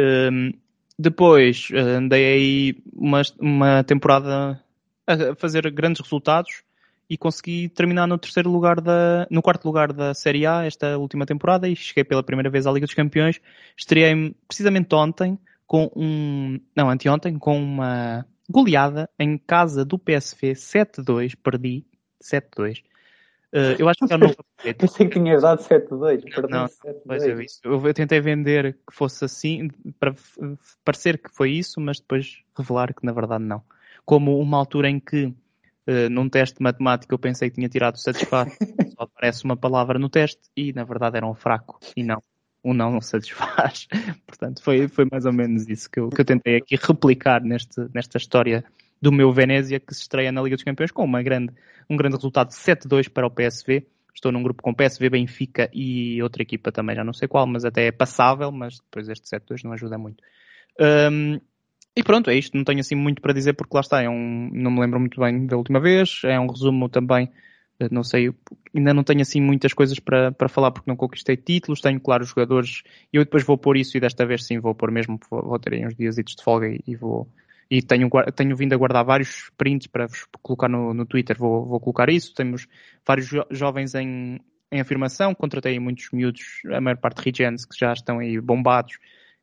Um, 0.00 0.52
depois 0.98 1.68
andei 1.72 2.24
aí 2.24 2.82
uma, 2.92 3.22
uma 3.38 3.84
temporada 3.84 4.62
a 5.06 5.34
fazer 5.36 5.70
grandes 5.70 6.00
resultados 6.02 6.62
e 7.08 7.16
consegui 7.16 7.68
terminar 7.68 8.06
no 8.06 8.18
terceiro 8.18 8.50
lugar 8.50 8.80
da, 8.80 9.26
no 9.30 9.40
quarto 9.42 9.64
lugar 9.64 9.92
da 9.92 10.12
Série 10.14 10.46
A 10.46 10.64
esta 10.64 10.98
última 10.98 11.24
temporada 11.24 11.68
e 11.68 11.76
cheguei 11.76 12.02
pela 12.02 12.22
primeira 12.22 12.50
vez 12.50 12.66
à 12.66 12.72
Liga 12.72 12.86
dos 12.86 12.94
Campeões. 12.94 13.40
Estreiei-me 13.76 14.34
precisamente 14.48 14.92
ontem 14.94 15.38
com 15.66 15.90
um, 15.94 16.58
não, 16.74 16.90
anteontem, 16.90 17.38
com 17.38 17.58
uma 17.58 18.26
goleada 18.48 19.08
em 19.18 19.36
casa 19.36 19.84
do 19.84 19.98
PSV 19.98 20.52
7-2, 20.52 21.34
perdi 21.42 21.84
7-2. 22.22 22.82
Uh, 23.52 23.78
eu 23.78 23.88
acho 23.88 24.06
que 24.06 24.12
é 24.12 24.16
o 24.16 24.18
novo 24.18 24.36
Pensei 24.76 25.06
que 25.08 25.18
tinhas 25.18 25.42
dado 25.42 25.62
7-2. 25.62 26.24
Não, 26.50 26.66
mas 27.04 27.24
eu, 27.24 27.40
isso, 27.40 27.60
eu 27.64 27.94
tentei 27.94 28.20
vender 28.20 28.74
que 28.88 28.94
fosse 28.94 29.24
assim, 29.24 29.70
para 30.00 30.14
parecer 30.84 31.18
que 31.18 31.30
foi 31.32 31.52
isso, 31.52 31.80
mas 31.80 32.00
depois 32.00 32.42
revelar 32.56 32.92
que 32.92 33.04
na 33.04 33.12
verdade 33.12 33.44
não. 33.44 33.62
Como 34.04 34.38
uma 34.38 34.58
altura 34.58 34.88
em 34.88 35.00
que 35.00 35.32
Uh, 35.88 36.10
num 36.10 36.28
teste 36.28 36.56
de 36.56 36.64
matemática 36.64 37.14
eu 37.14 37.18
pensei 37.18 37.48
que 37.48 37.54
tinha 37.54 37.68
tirado 37.68 37.96
satisfaz, 37.96 38.52
só 38.98 39.04
aparece 39.04 39.44
uma 39.44 39.56
palavra 39.56 40.00
no 40.00 40.08
teste 40.08 40.40
e 40.56 40.72
na 40.72 40.82
verdade 40.82 41.16
era 41.16 41.24
um 41.24 41.32
fraco 41.32 41.78
e 41.96 42.02
não, 42.02 42.20
um 42.64 42.74
não 42.74 42.90
não 42.90 43.00
satisfaz. 43.00 43.86
Portanto, 44.26 44.60
foi, 44.60 44.88
foi 44.88 45.06
mais 45.08 45.24
ou 45.24 45.32
menos 45.32 45.68
isso 45.68 45.88
que 45.88 46.00
eu, 46.00 46.08
que 46.08 46.20
eu 46.20 46.24
tentei 46.24 46.56
aqui 46.56 46.74
replicar 46.74 47.40
neste, 47.40 47.80
nesta 47.94 48.18
história 48.18 48.64
do 49.00 49.12
meu 49.12 49.32
Venezia 49.32 49.80
que 49.80 49.94
se 49.94 50.02
estreia 50.02 50.32
na 50.32 50.42
Liga 50.42 50.56
dos 50.56 50.64
Campeões 50.64 50.90
com 50.90 51.04
uma 51.04 51.22
grande, 51.22 51.52
um 51.88 51.96
grande 51.96 52.16
resultado 52.16 52.48
de 52.48 52.54
7-2 52.54 53.08
para 53.08 53.26
o 53.26 53.30
PSV. 53.30 53.86
Estou 54.14 54.32
num 54.32 54.42
grupo 54.42 54.62
com 54.62 54.72
PSV, 54.72 55.10
Benfica 55.10 55.68
e 55.72 56.22
outra 56.22 56.42
equipa 56.42 56.72
também, 56.72 56.96
já 56.96 57.04
não 57.04 57.12
sei 57.12 57.28
qual, 57.28 57.46
mas 57.46 57.64
até 57.64 57.86
é 57.86 57.92
passável, 57.92 58.50
mas 58.50 58.78
depois 58.78 59.08
este 59.08 59.28
7-2 59.28 59.64
não 59.64 59.72
ajuda 59.72 59.98
muito. 59.98 60.22
Um, 60.80 61.38
e 61.96 62.02
pronto, 62.02 62.28
é 62.28 62.34
isto. 62.34 62.54
Não 62.56 62.64
tenho 62.64 62.80
assim 62.80 62.94
muito 62.94 63.22
para 63.22 63.32
dizer 63.32 63.54
porque 63.54 63.74
lá 63.74 63.80
está. 63.80 64.02
É 64.02 64.08
um, 64.08 64.50
não 64.52 64.70
me 64.70 64.80
lembro 64.80 65.00
muito 65.00 65.18
bem 65.18 65.46
da 65.46 65.56
última 65.56 65.80
vez. 65.80 66.20
É 66.24 66.38
um 66.38 66.46
resumo 66.46 66.90
também. 66.90 67.30
Eh, 67.80 67.88
não 67.90 68.04
sei, 68.04 68.30
ainda 68.74 68.92
não 68.92 69.02
tenho 69.02 69.22
assim 69.22 69.40
muitas 69.40 69.72
coisas 69.72 69.98
para, 69.98 70.30
para 70.30 70.48
falar 70.48 70.72
porque 70.72 70.90
não 70.90 70.96
conquistei 70.96 71.36
títulos. 71.38 71.80
Tenho, 71.80 71.98
claro, 71.98 72.22
os 72.22 72.28
jogadores. 72.28 72.82
Eu 73.10 73.24
depois 73.24 73.44
vou 73.44 73.56
pôr 73.56 73.78
isso 73.78 73.96
e 73.96 74.00
desta 74.00 74.26
vez 74.26 74.44
sim 74.44 74.58
vou 74.58 74.74
pôr 74.74 74.90
mesmo. 74.90 75.18
Vou, 75.30 75.42
vou 75.42 75.58
ter 75.58 75.72
aí 75.72 75.86
uns 75.86 75.94
dias 75.94 76.16
de 76.16 76.42
folga 76.42 76.68
e, 76.68 76.80
e, 76.86 76.94
vou. 76.94 77.26
E 77.70 77.82
tenho, 77.82 78.08
tenho 78.34 78.56
vindo 78.56 78.72
a 78.72 78.76
guardar 78.76 79.04
vários 79.04 79.50
prints 79.56 79.86
para 79.86 80.06
vos 80.06 80.26
colocar 80.40 80.68
no, 80.68 80.94
no 80.94 81.04
Twitter. 81.04 81.36
Vou, 81.38 81.66
vou 81.66 81.80
colocar 81.80 82.08
isso. 82.08 82.34
Temos 82.34 82.66
vários 83.04 83.26
jo 83.26 83.44
jovens 83.50 83.94
em, 83.94 84.40
em 84.70 84.80
afirmação. 84.80 85.34
Contratei 85.34 85.78
muitos 85.80 86.10
miúdos, 86.12 86.60
a 86.72 86.80
maior 86.80 86.96
parte 86.96 87.18
regens 87.18 87.64
que 87.64 87.76
já 87.78 87.92
estão 87.92 88.18
aí 88.20 88.40
bombados 88.40 88.98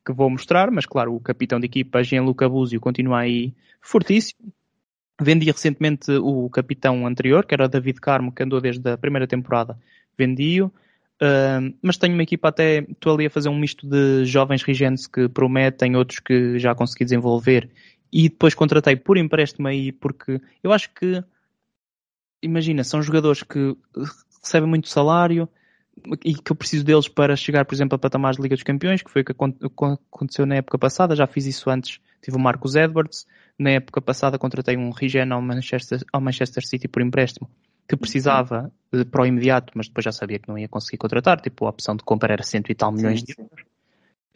que 0.06 0.12
vou 0.12 0.30
mostrar, 0.30 0.70
mas 0.70 0.86
claro, 0.86 1.16
o 1.16 1.20
capitão 1.20 1.60
de 1.60 1.66
equipa, 1.66 2.04
Gianluca 2.04 2.48
Buzio, 2.48 2.80
continua 2.80 3.20
aí 3.20 3.54
fortíssimo. 3.82 4.52
Vendi 5.22 5.46
recentemente 5.46 6.12
o 6.12 6.50
capitão 6.50 7.08
anterior, 7.08 7.46
que 7.46 7.54
era 7.54 7.70
David 7.70 8.02
Carmo, 8.02 8.32
que 8.32 8.44
andou 8.44 8.60
desde 8.60 8.90
a 8.90 8.98
primeira 8.98 9.28
temporada. 9.28 9.78
Vendi-o. 10.18 10.68
Uh, 11.22 11.74
mas 11.82 11.98
tenho 11.98 12.14
uma 12.16 12.24
equipa 12.24 12.50
até, 12.50 12.80
estou 12.80 13.14
ali 13.14 13.28
a 13.28 13.30
fazer 13.30 13.48
um 13.48 13.58
misto 13.58 13.88
de 13.88 14.26
jovens 14.26 14.64
regentes 14.64 15.08
que 15.08 15.30
prometem, 15.30 15.96
outros 15.96 16.20
que 16.20 16.60
já 16.60 16.76
consegui 16.76 17.06
desenvolver. 17.06 17.70
E 18.14 18.30
depois 18.30 18.54
contratei 18.54 18.96
por 18.96 19.18
empréstimo 19.18 19.68
aí, 19.68 19.92
porque 19.92 20.40
eu 20.62 20.72
acho 20.72 20.94
que, 20.94 21.24
imagina, 22.44 22.84
são 22.84 23.02
jogadores 23.02 23.42
que 23.42 23.76
recebem 24.40 24.70
muito 24.70 24.88
salário, 24.88 25.50
e 26.24 26.36
que 26.36 26.52
eu 26.52 26.56
preciso 26.56 26.84
deles 26.84 27.08
para 27.08 27.36
chegar, 27.36 27.66
por 27.66 27.74
exemplo, 27.74 27.96
a 27.96 28.00
patamares 28.00 28.38
de 28.38 28.44
Liga 28.44 28.56
dos 28.56 28.64
Campeões, 28.64 29.02
que 29.02 29.10
foi 29.10 29.24
o 29.24 29.26
que 29.26 29.34
aconteceu 30.12 30.46
na 30.46 30.56
época 30.56 30.78
passada, 30.78 31.16
já 31.16 31.26
fiz 31.26 31.48
isso 31.48 31.70
antes, 31.72 32.00
tive 32.22 32.38
o 32.38 32.40
Marcos 32.40 32.76
Edwards, 32.76 33.26
na 33.58 33.72
época 33.72 34.00
passada 34.00 34.38
contratei 34.38 34.78
um 34.78 34.92
Rigen 34.92 35.32
ao 35.32 35.42
Manchester, 35.42 36.02
ao 36.12 36.22
Manchester 36.22 36.66
City 36.66 36.88
por 36.88 37.02
empréstimo, 37.02 37.50
que 37.88 37.96
precisava 37.96 38.72
de, 38.92 39.06
para 39.06 39.24
o 39.24 39.26
imediato, 39.26 39.74
mas 39.76 39.88
depois 39.88 40.04
já 40.04 40.12
sabia 40.12 40.40
que 40.40 40.48
não 40.48 40.58
ia 40.58 40.68
conseguir 40.68 40.98
contratar, 40.98 41.42
tipo, 41.42 41.66
a 41.66 41.70
opção 41.70 41.96
de 41.96 42.04
compra 42.04 42.34
era 42.34 42.44
cento 42.44 42.72
e 42.72 42.76
tal 42.76 42.92
milhões 42.92 43.20
sim, 43.20 43.26
de 43.26 43.36
euros. 43.38 43.73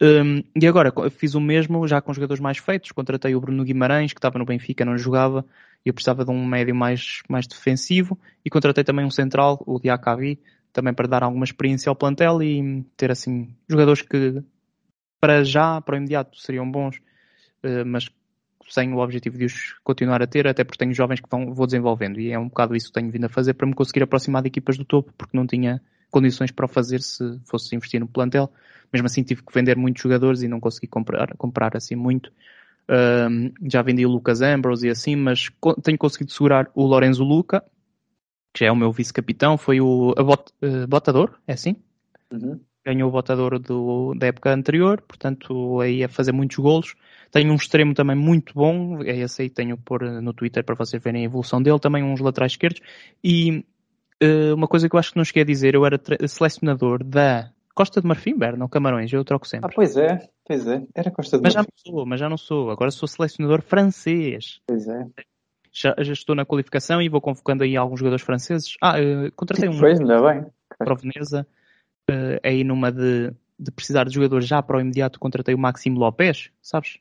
Um, 0.00 0.44
e 0.54 0.66
agora 0.66 0.92
fiz 1.10 1.34
o 1.34 1.40
mesmo 1.40 1.86
já 1.88 2.00
com 2.00 2.14
jogadores 2.14 2.40
mais 2.40 2.58
feitos, 2.58 2.92
contratei 2.92 3.34
o 3.34 3.40
Bruno 3.40 3.64
Guimarães, 3.64 4.12
que 4.12 4.18
estava 4.18 4.38
no 4.38 4.44
Benfica, 4.44 4.84
não 4.84 4.96
jogava, 4.96 5.44
e 5.84 5.88
eu 5.88 5.94
precisava 5.94 6.24
de 6.24 6.30
um 6.30 6.46
médio 6.46 6.74
mais, 6.74 7.20
mais 7.28 7.46
defensivo, 7.46 8.18
e 8.44 8.50
contratei 8.50 8.84
também 8.84 9.04
um 9.04 9.10
central, 9.10 9.62
o 9.66 9.80
Diakavi, 9.80 10.38
também 10.72 10.94
para 10.94 11.08
dar 11.08 11.24
alguma 11.24 11.44
experiência 11.44 11.90
ao 11.90 11.96
plantel 11.96 12.40
e 12.42 12.84
ter 12.96 13.10
assim 13.10 13.52
jogadores 13.68 14.02
que 14.02 14.42
para 15.20 15.42
já, 15.42 15.80
para 15.80 15.94
o 15.94 15.98
imediato, 15.98 16.38
seriam 16.38 16.70
bons, 16.70 17.00
eh, 17.64 17.82
mas 17.82 18.08
sem 18.68 18.92
o 18.92 18.98
objetivo 18.98 19.38
de 19.38 19.46
os 19.46 19.74
continuar 19.82 20.22
a 20.22 20.26
ter, 20.26 20.46
até 20.46 20.62
porque 20.62 20.78
tenho 20.78 20.94
jovens 20.94 21.20
que 21.20 21.28
vão, 21.28 21.52
vou 21.52 21.66
desenvolvendo. 21.66 22.20
E 22.20 22.30
é 22.30 22.38
um 22.38 22.48
bocado 22.48 22.76
isso 22.76 22.88
que 22.88 22.92
tenho 22.92 23.10
vindo 23.10 23.24
a 23.24 23.28
fazer 23.28 23.54
para 23.54 23.66
me 23.66 23.74
conseguir 23.74 24.02
aproximar 24.02 24.42
de 24.42 24.48
equipas 24.48 24.76
do 24.76 24.84
topo, 24.84 25.12
porque 25.16 25.36
não 25.36 25.46
tinha 25.46 25.80
condições 26.10 26.50
para 26.50 26.66
o 26.66 26.68
fazer 26.68 27.00
se 27.00 27.38
fosse 27.44 27.74
investir 27.74 28.00
no 28.00 28.08
plantel. 28.08 28.50
Mesmo 28.92 29.06
assim 29.06 29.22
tive 29.22 29.42
que 29.42 29.52
vender 29.52 29.76
muitos 29.76 30.02
jogadores 30.02 30.42
e 30.42 30.48
não 30.48 30.60
consegui 30.60 30.86
comprar, 30.86 31.34
comprar 31.36 31.76
assim 31.76 31.94
muito. 31.94 32.32
Um, 32.90 33.52
já 33.68 33.82
vendi 33.82 34.06
o 34.06 34.08
Lucas 34.08 34.40
Ambrose 34.40 34.86
e 34.86 34.90
assim, 34.90 35.14
mas 35.14 35.50
tenho 35.82 35.98
conseguido 35.98 36.32
segurar 36.32 36.70
o 36.74 36.86
Lorenzo 36.86 37.22
Luca, 37.22 37.62
que 38.54 38.64
é 38.64 38.72
o 38.72 38.76
meu 38.76 38.90
vice-capitão, 38.90 39.58
foi 39.58 39.80
o 39.80 40.14
bot, 40.14 40.50
uh, 40.62 40.86
Botador, 40.86 41.38
é 41.46 41.52
assim? 41.52 41.76
Uhum. 42.32 42.58
Ganhou 42.84 43.10
o 43.10 43.12
Botador 43.12 43.58
do, 43.58 44.14
da 44.14 44.28
época 44.28 44.54
anterior, 44.54 45.02
portanto 45.02 45.80
aí 45.82 46.02
a 46.02 46.08
fazer 46.08 46.32
muitos 46.32 46.56
golos. 46.56 46.94
Tenho 47.30 47.52
um 47.52 47.56
extremo 47.56 47.92
também 47.92 48.16
muito 48.16 48.54
bom, 48.54 49.02
é 49.02 49.18
esse 49.18 49.42
aí 49.42 49.50
tenho 49.50 49.76
por 49.76 50.02
no 50.02 50.32
Twitter 50.32 50.64
para 50.64 50.74
vocês 50.74 51.02
verem 51.02 51.22
a 51.22 51.24
evolução 51.26 51.62
dele, 51.62 51.78
também 51.78 52.02
uns 52.02 52.20
laterais 52.20 52.52
esquerdos. 52.52 52.80
E 53.22 53.66
uma 54.54 54.66
coisa 54.66 54.88
que 54.88 54.94
eu 54.94 54.98
acho 54.98 55.12
que 55.12 55.16
não 55.16 55.24
cheguei 55.24 55.42
a 55.42 55.46
dizer, 55.46 55.74
eu 55.74 55.86
era 55.86 56.00
selecionador 56.26 57.04
da 57.04 57.50
Costa 57.74 58.00
de 58.00 58.06
Marfim, 58.06 58.36
Berna, 58.36 58.68
Camarões, 58.68 59.12
eu 59.12 59.24
troco 59.24 59.46
sempre. 59.46 59.70
Ah, 59.70 59.72
pois 59.74 59.96
é, 59.96 60.28
pois 60.44 60.66
é, 60.66 60.82
era 60.94 61.10
Costa 61.10 61.36
de 61.36 61.42
mas 61.42 61.54
Marfim. 61.54 61.70
Mas 61.72 61.82
já 61.82 61.92
não 61.92 61.96
sou, 61.96 62.06
mas 62.06 62.20
já 62.20 62.28
não 62.28 62.36
sou, 62.36 62.70
agora 62.70 62.90
sou 62.90 63.08
selecionador 63.08 63.62
francês. 63.62 64.60
Pois 64.66 64.88
é 64.88 65.06
já, 65.72 65.94
já, 65.98 66.12
estou 66.12 66.34
na 66.34 66.44
qualificação 66.44 67.00
e 67.00 67.08
vou 67.08 67.20
convocando 67.20 67.62
aí 67.62 67.76
alguns 67.76 68.00
jogadores 68.00 68.24
franceses. 68.24 68.76
Ah, 68.80 68.96
uh, 68.98 69.32
contratei 69.36 69.68
um. 69.68 69.78
Pois, 69.78 70.00
ainda 70.00 70.20
bem. 70.20 70.46
Para 70.76 70.94
Veneza. 70.94 71.46
Uh, 72.10 72.40
aí 72.42 72.64
numa 72.64 72.90
de, 72.90 73.32
de 73.58 73.70
precisar 73.70 74.04
de 74.04 74.14
jogadores 74.14 74.46
já 74.46 74.62
para 74.62 74.78
o 74.78 74.80
imediato, 74.80 75.20
contratei 75.20 75.54
o 75.54 75.58
Maximo 75.58 75.98
Lopes, 75.98 76.50
sabes? 76.60 76.98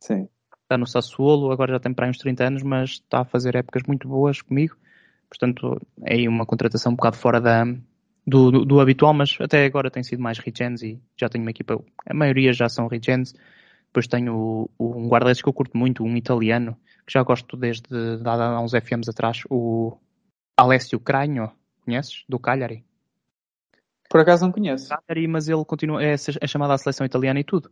Sim. 0.00 0.28
Está 0.62 0.78
no 0.78 0.86
Sassuolo, 0.86 1.50
agora 1.50 1.72
já 1.72 1.80
tem 1.80 1.92
para 1.92 2.06
aí 2.06 2.10
uns 2.10 2.18
30 2.18 2.44
anos, 2.44 2.62
mas 2.62 2.90
está 2.90 3.20
a 3.20 3.24
fazer 3.24 3.56
épocas 3.56 3.82
muito 3.86 4.08
boas 4.08 4.40
comigo. 4.42 4.76
Portanto, 5.34 5.80
é 6.02 6.14
aí 6.14 6.28
uma 6.28 6.46
contratação 6.46 6.92
um 6.92 6.96
bocado 6.96 7.16
fora 7.16 7.40
da, 7.40 7.64
do, 8.24 8.52
do, 8.52 8.64
do, 8.64 8.80
habitual, 8.80 9.12
mas 9.12 9.36
até 9.40 9.64
agora 9.64 9.90
tem 9.90 10.02
sido 10.02 10.22
mais 10.22 10.38
regens 10.38 10.80
e 10.82 11.02
já 11.16 11.28
tenho 11.28 11.42
uma 11.42 11.50
equipa, 11.50 11.82
a 12.06 12.14
maioria 12.14 12.52
já 12.52 12.68
são 12.68 12.86
regens. 12.86 13.34
Depois 13.86 14.06
tenho 14.06 14.70
um 14.78 15.08
guarda-redes 15.08 15.42
que 15.42 15.48
eu 15.48 15.52
curto 15.52 15.76
muito, 15.76 16.04
um 16.04 16.16
italiano, 16.16 16.76
que 17.04 17.12
já 17.12 17.22
gosto 17.22 17.56
desde 17.56 17.88
há 18.24 18.60
uns 18.60 18.72
FMs 18.72 19.10
atrás, 19.10 19.42
o 19.50 19.96
Alessio 20.56 21.00
Cragno, 21.00 21.52
conheces? 21.84 22.24
Do 22.28 22.38
Cagliari. 22.38 22.84
Por 24.08 24.20
acaso 24.20 24.44
não 24.44 24.52
conheço. 24.52 24.88
Cagliari, 24.88 25.26
mas 25.26 25.48
ele 25.48 25.64
continua, 25.64 26.02
é, 26.02 26.14
é 26.14 26.46
chamado 26.46 26.72
à 26.72 26.78
seleção 26.78 27.04
italiana 27.04 27.40
e 27.40 27.44
tudo. 27.44 27.70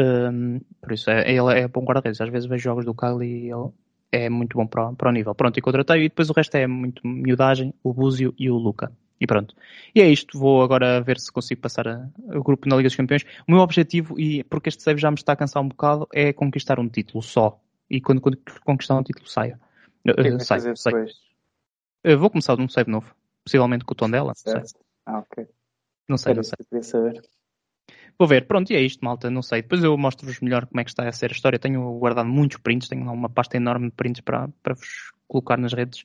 Um, 0.00 0.60
por 0.80 0.92
isso, 0.92 1.10
é, 1.10 1.30
ele 1.30 1.60
é 1.60 1.68
bom 1.68 1.84
guarda-redes. 1.84 2.20
Às 2.20 2.30
vezes 2.30 2.48
vejo 2.48 2.64
jogos 2.64 2.84
do 2.84 2.94
Cagliari 2.94 3.46
e 3.46 3.50
ele 3.50 3.70
é 4.12 4.28
muito 4.28 4.56
bom 4.56 4.66
para, 4.66 4.92
para 4.92 5.08
o 5.08 5.12
nível. 5.12 5.34
Pronto, 5.34 5.58
e 5.58 5.62
contratei, 5.62 6.04
e 6.04 6.08
depois 6.08 6.30
o 6.30 6.32
resto 6.32 6.54
é 6.56 6.66
muito 6.66 7.06
miudagem, 7.06 7.74
o 7.82 7.92
Búzio 7.92 8.34
e 8.38 8.50
o 8.50 8.56
Luca. 8.56 8.92
E 9.20 9.26
pronto. 9.26 9.54
E 9.94 10.00
é 10.00 10.08
isto. 10.08 10.38
Vou 10.38 10.62
agora 10.62 11.00
ver 11.02 11.20
se 11.20 11.30
consigo 11.30 11.60
passar 11.60 11.86
o 12.18 12.42
grupo 12.42 12.68
na 12.68 12.76
Liga 12.76 12.88
dos 12.88 12.96
Campeões. 12.96 13.24
O 13.46 13.52
meu 13.52 13.60
objetivo, 13.60 14.18
e 14.18 14.42
porque 14.44 14.70
este 14.70 14.82
save 14.82 14.98
já 14.98 15.10
me 15.10 15.16
está 15.16 15.32
a 15.32 15.36
cansar 15.36 15.62
um 15.62 15.68
bocado, 15.68 16.08
é 16.12 16.32
conquistar 16.32 16.80
um 16.80 16.88
título 16.88 17.22
só 17.22 17.60
e 17.90 18.00
quando, 18.00 18.20
quando 18.20 18.38
conquistar 18.64 18.96
um 18.96 19.02
título 19.02 19.28
saia. 19.28 19.60
Uh, 20.06 20.40
sai, 20.40 20.74
sai. 20.76 21.04
Uh, 22.06 22.18
vou 22.18 22.30
começar 22.30 22.56
de 22.56 22.62
um 22.62 22.68
save 22.68 22.90
novo, 22.90 23.14
possivelmente 23.44 23.84
com 23.84 23.92
o 23.92 23.96
tom 23.96 24.08
dela. 24.08 24.32
Ah, 25.04 25.18
ok. 25.18 25.46
Não 26.08 26.16
sei, 26.16 26.34
não 26.34 26.42
sei. 26.42 26.82
saber. 26.82 27.22
Vou 28.18 28.28
ver, 28.28 28.46
pronto, 28.46 28.70
e 28.72 28.76
é 28.76 28.80
isto, 28.80 29.04
malta, 29.04 29.30
não 29.30 29.42
sei. 29.42 29.62
Depois 29.62 29.82
eu 29.82 29.96
mostro-vos 29.96 30.40
melhor 30.40 30.66
como 30.66 30.80
é 30.80 30.84
que 30.84 30.90
está 30.90 31.08
a 31.08 31.12
ser 31.12 31.30
a 31.30 31.32
história. 31.32 31.58
Tenho 31.58 31.98
guardado 31.98 32.28
muitos 32.28 32.58
prints, 32.58 32.88
tenho 32.88 33.10
uma 33.10 33.28
pasta 33.28 33.56
enorme 33.56 33.86
de 33.86 33.92
prints 33.92 34.20
para, 34.20 34.48
para 34.62 34.74
vos 34.74 35.12
colocar 35.26 35.56
nas 35.56 35.72
redes. 35.72 36.04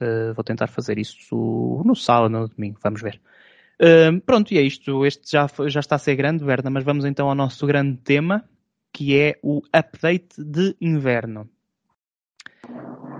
Uh, 0.00 0.32
vou 0.34 0.42
tentar 0.42 0.66
fazer 0.66 0.98
isso 0.98 1.82
no 1.84 1.94
sábado, 1.94 2.30
no 2.30 2.48
domingo, 2.48 2.78
vamos 2.82 3.02
ver. 3.02 3.20
Uh, 3.80 4.20
pronto, 4.22 4.52
e 4.52 4.58
é 4.58 4.62
isto. 4.62 5.04
Este 5.04 5.32
já, 5.32 5.46
já 5.66 5.80
está 5.80 5.96
a 5.96 5.98
ser 5.98 6.16
grande, 6.16 6.44
Verna, 6.44 6.70
mas 6.70 6.84
vamos 6.84 7.04
então 7.04 7.28
ao 7.28 7.34
nosso 7.34 7.66
grande 7.66 7.98
tema, 7.98 8.44
que 8.92 9.18
é 9.18 9.38
o 9.42 9.60
update 9.72 10.42
de 10.42 10.74
inverno. 10.80 11.48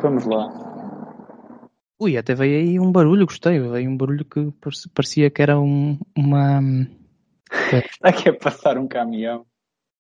Vamos 0.01 0.25
lá. 0.25 0.71
Ui, 1.99 2.17
até 2.17 2.35
veio 2.35 2.59
aí 2.59 2.81
um 2.81 2.91
barulho, 2.91 3.27
gostei. 3.27 3.59
Veio 3.61 3.91
um 3.91 3.97
barulho 3.97 4.25
que 4.25 4.51
parecia 4.95 5.31
que 5.31 5.43
era 5.43 5.61
um, 5.61 5.99
uma. 6.17 6.61
Está 7.51 8.09
aqui 8.09 8.29
a 8.29 8.35
passar 8.35 8.79
um 8.79 8.87
caminhão. 8.87 9.47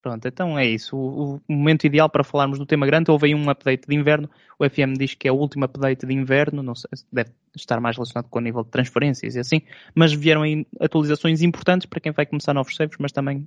Pronto, 0.03 0.27
então 0.27 0.59
é 0.59 0.67
isso. 0.67 0.97
O, 0.97 1.37
o, 1.37 1.53
momento 1.53 1.85
ideal 1.87 2.09
para 2.09 2.25
falarmos 2.25 2.59
do 2.59 2.65
tema 2.65 2.87
grande. 2.87 3.11
Houve 3.11 3.27
aí 3.27 3.35
um 3.35 3.51
update 3.51 3.87
de 3.87 3.95
inverno. 3.95 4.31
O 4.59 4.69
FM 4.69 4.97
diz 4.99 5.15
que 5.15 5.29
é 5.29 5.33
o 5.33 5.37
último 5.37 5.65
update 5.67 6.07
de 6.07 6.15
inverno. 6.15 6.63
Não 6.63 6.75
sei, 6.75 6.89
deve 7.13 7.31
estar 7.55 7.79
mais 7.81 7.97
relacionado 7.97 8.29
com 8.31 8.39
o 8.39 8.43
nível 8.43 8.65
de 8.65 8.71
transferências 8.71 9.35
e 9.37 9.41
assim. 9.41 9.61
Mas 9.95 10.13
vieram 10.13 10.43
aí 10.43 10.67
atualizações 10.81 11.43
importantes 11.43 11.87
para 11.87 12.01
quem 12.01 12.13
vai 12.13 12.25
começar 12.25 12.55
novos 12.55 12.75
saves, 12.75 12.97
mas 12.99 13.13
também 13.13 13.47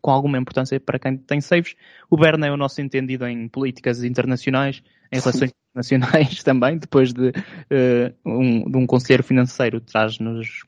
com 0.00 0.10
alguma 0.10 0.38
importância 0.38 0.80
para 0.80 0.98
quem 0.98 1.16
tem 1.16 1.40
saves. 1.40 1.76
O 2.08 2.16
Berna 2.16 2.48
é 2.48 2.50
o 2.50 2.56
nosso 2.56 2.80
entendido 2.80 3.26
em 3.26 3.48
políticas 3.48 4.02
internacionais, 4.02 4.82
em 5.12 5.20
relações 5.20 5.52
internacionais 5.70 6.42
também, 6.44 6.78
depois 6.78 7.12
de, 7.12 7.28
uh, 7.28 8.14
um, 8.24 8.68
de 8.68 8.76
um 8.76 8.86
conselheiro 8.86 9.22
financeiro 9.22 9.80
traz-nos 9.80 10.64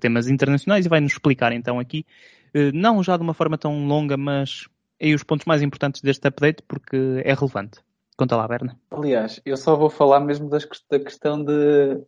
temas 0.00 0.28
internacionais 0.28 0.86
e 0.86 0.88
vai-nos 0.88 1.12
explicar 1.12 1.52
então 1.52 1.78
aqui 1.78 2.06
eh, 2.54 2.70
não 2.72 3.02
já 3.02 3.16
de 3.16 3.22
uma 3.22 3.34
forma 3.34 3.56
tão 3.56 3.86
longa, 3.86 4.16
mas 4.16 4.68
aí 5.00 5.14
os 5.14 5.22
pontos 5.22 5.46
mais 5.46 5.62
importantes 5.62 6.00
deste 6.02 6.26
update 6.28 6.62
porque 6.66 7.22
é 7.24 7.34
relevante. 7.34 7.80
Conta 8.16 8.36
lá, 8.36 8.46
Berna. 8.46 8.78
Aliás, 8.90 9.40
eu 9.44 9.56
só 9.56 9.74
vou 9.74 9.90
falar 9.90 10.20
mesmo 10.20 10.48
das, 10.48 10.66
da 10.90 11.00
questão 11.00 11.42
de 11.42 12.00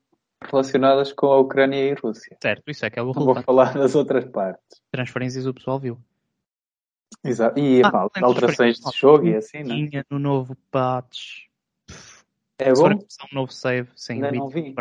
relacionadas 0.43 1.13
com 1.13 1.27
a 1.27 1.39
Ucrânia 1.39 1.89
e 1.89 1.93
a 1.93 1.97
Rússia. 2.01 2.37
Certo, 2.43 2.63
isso 2.69 2.85
é 2.85 2.91
que 2.91 2.99
é 2.99 3.03
o 3.03 3.07
relevante. 3.07 3.27
Não 3.27 3.35
vou 3.35 3.43
falar 3.43 3.75
das 3.75 3.95
outras 3.95 4.25
partes. 4.27 4.83
Transferências 4.91 5.47
o 5.47 5.55
pessoal 5.55 5.79
viu. 5.81 5.99
Exato. 7.25 7.59
E 7.59 7.83
ah, 7.83 7.91
pá, 7.91 8.09
alterações 8.23 8.79
de 8.79 8.97
jogo 8.97 9.27
e 9.27 9.37
assim, 9.37 9.63
não 9.63 9.75
é? 9.75 10.05
no 10.11 10.19
novo 10.19 10.57
patch. 10.71 11.45
É 12.59 12.73
bom? 12.73 12.91
Um 12.91 13.35
novo 13.35 13.53
save, 13.53 13.89
sim. 13.97 14.15
Ainda 14.15 14.33
não 14.33 14.49
vi. 14.49 14.75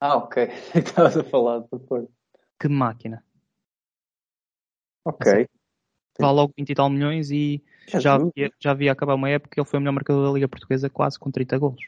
Ah, 0.00 0.16
ok. 0.16 0.48
Estavas 0.74 1.16
a 1.16 1.24
falar 1.24 1.60
de 1.60 1.68
depois. 1.72 2.08
Que 2.60 2.68
máquina. 2.68 3.24
Ok. 5.04 5.48
Vale 6.20 6.34
logo 6.34 6.52
20 6.56 6.70
e 6.70 6.74
tal 6.74 6.90
milhões 6.90 7.30
e 7.30 7.62
já, 7.86 8.00
já, 8.00 8.14
havia, 8.14 8.52
já 8.60 8.70
havia 8.72 8.92
acabar 8.92 9.14
uma 9.14 9.30
época 9.30 9.54
que 9.54 9.60
ele 9.60 9.68
foi 9.68 9.78
o 9.78 9.80
melhor 9.80 9.92
marcador 9.92 10.26
da 10.26 10.32
Liga 10.32 10.48
Portuguesa 10.48 10.90
quase 10.90 11.18
com 11.18 11.30
30 11.30 11.58
golos. 11.58 11.82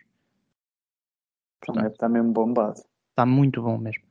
Portanto, 1.65 1.93
está 1.93 2.09
mesmo 2.09 2.33
bombado. 2.33 2.81
Está 3.11 3.27
muito 3.27 3.61
bom 3.61 3.77
mesmo. 3.77 4.05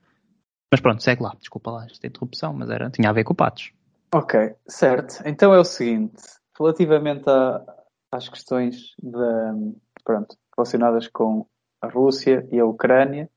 Mas 0.72 0.82
pronto, 0.82 1.02
segue 1.02 1.24
lá. 1.24 1.36
Desculpa 1.40 1.72
lá 1.72 1.86
esta 1.86 2.06
interrupção, 2.06 2.54
mas 2.54 2.70
era, 2.70 2.90
tinha 2.92 3.10
a 3.10 3.14
ver 3.14 3.24
com 3.24 3.34
o 3.34 3.36
Patos. 3.36 3.72
Ok, 4.14 4.56
certo. 4.68 5.22
Então 5.26 5.54
é 5.54 5.60
o 5.60 5.64
seguinte. 5.64 6.22
Relativamente 6.60 7.28
a, 7.30 7.64
às 8.12 8.28
questões 8.28 8.94
de, 9.02 9.74
pronto, 10.04 10.36
relacionadas 10.56 11.08
com 11.08 11.48
a 11.82 11.88
Rússia 11.88 12.48
e 12.52 12.60
a 12.60 12.66
Ucrânia, 12.66 13.30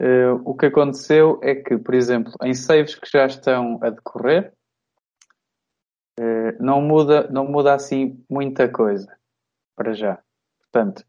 uh, 0.00 0.40
o 0.44 0.56
que 0.56 0.66
aconteceu 0.66 1.38
é 1.42 1.54
que, 1.54 1.76
por 1.78 1.94
exemplo, 1.94 2.32
em 2.42 2.54
saves 2.54 2.94
que 2.94 3.08
já 3.10 3.26
estão 3.26 3.78
a 3.82 3.90
decorrer, 3.90 4.52
eh, 6.18 6.54
não 6.60 6.82
muda, 6.82 7.28
não 7.30 7.46
muda 7.46 7.72
assim 7.72 8.22
muita 8.28 8.68
coisa 8.68 9.08
para 9.74 9.94
já. 9.94 10.18
Portanto, 10.58 11.02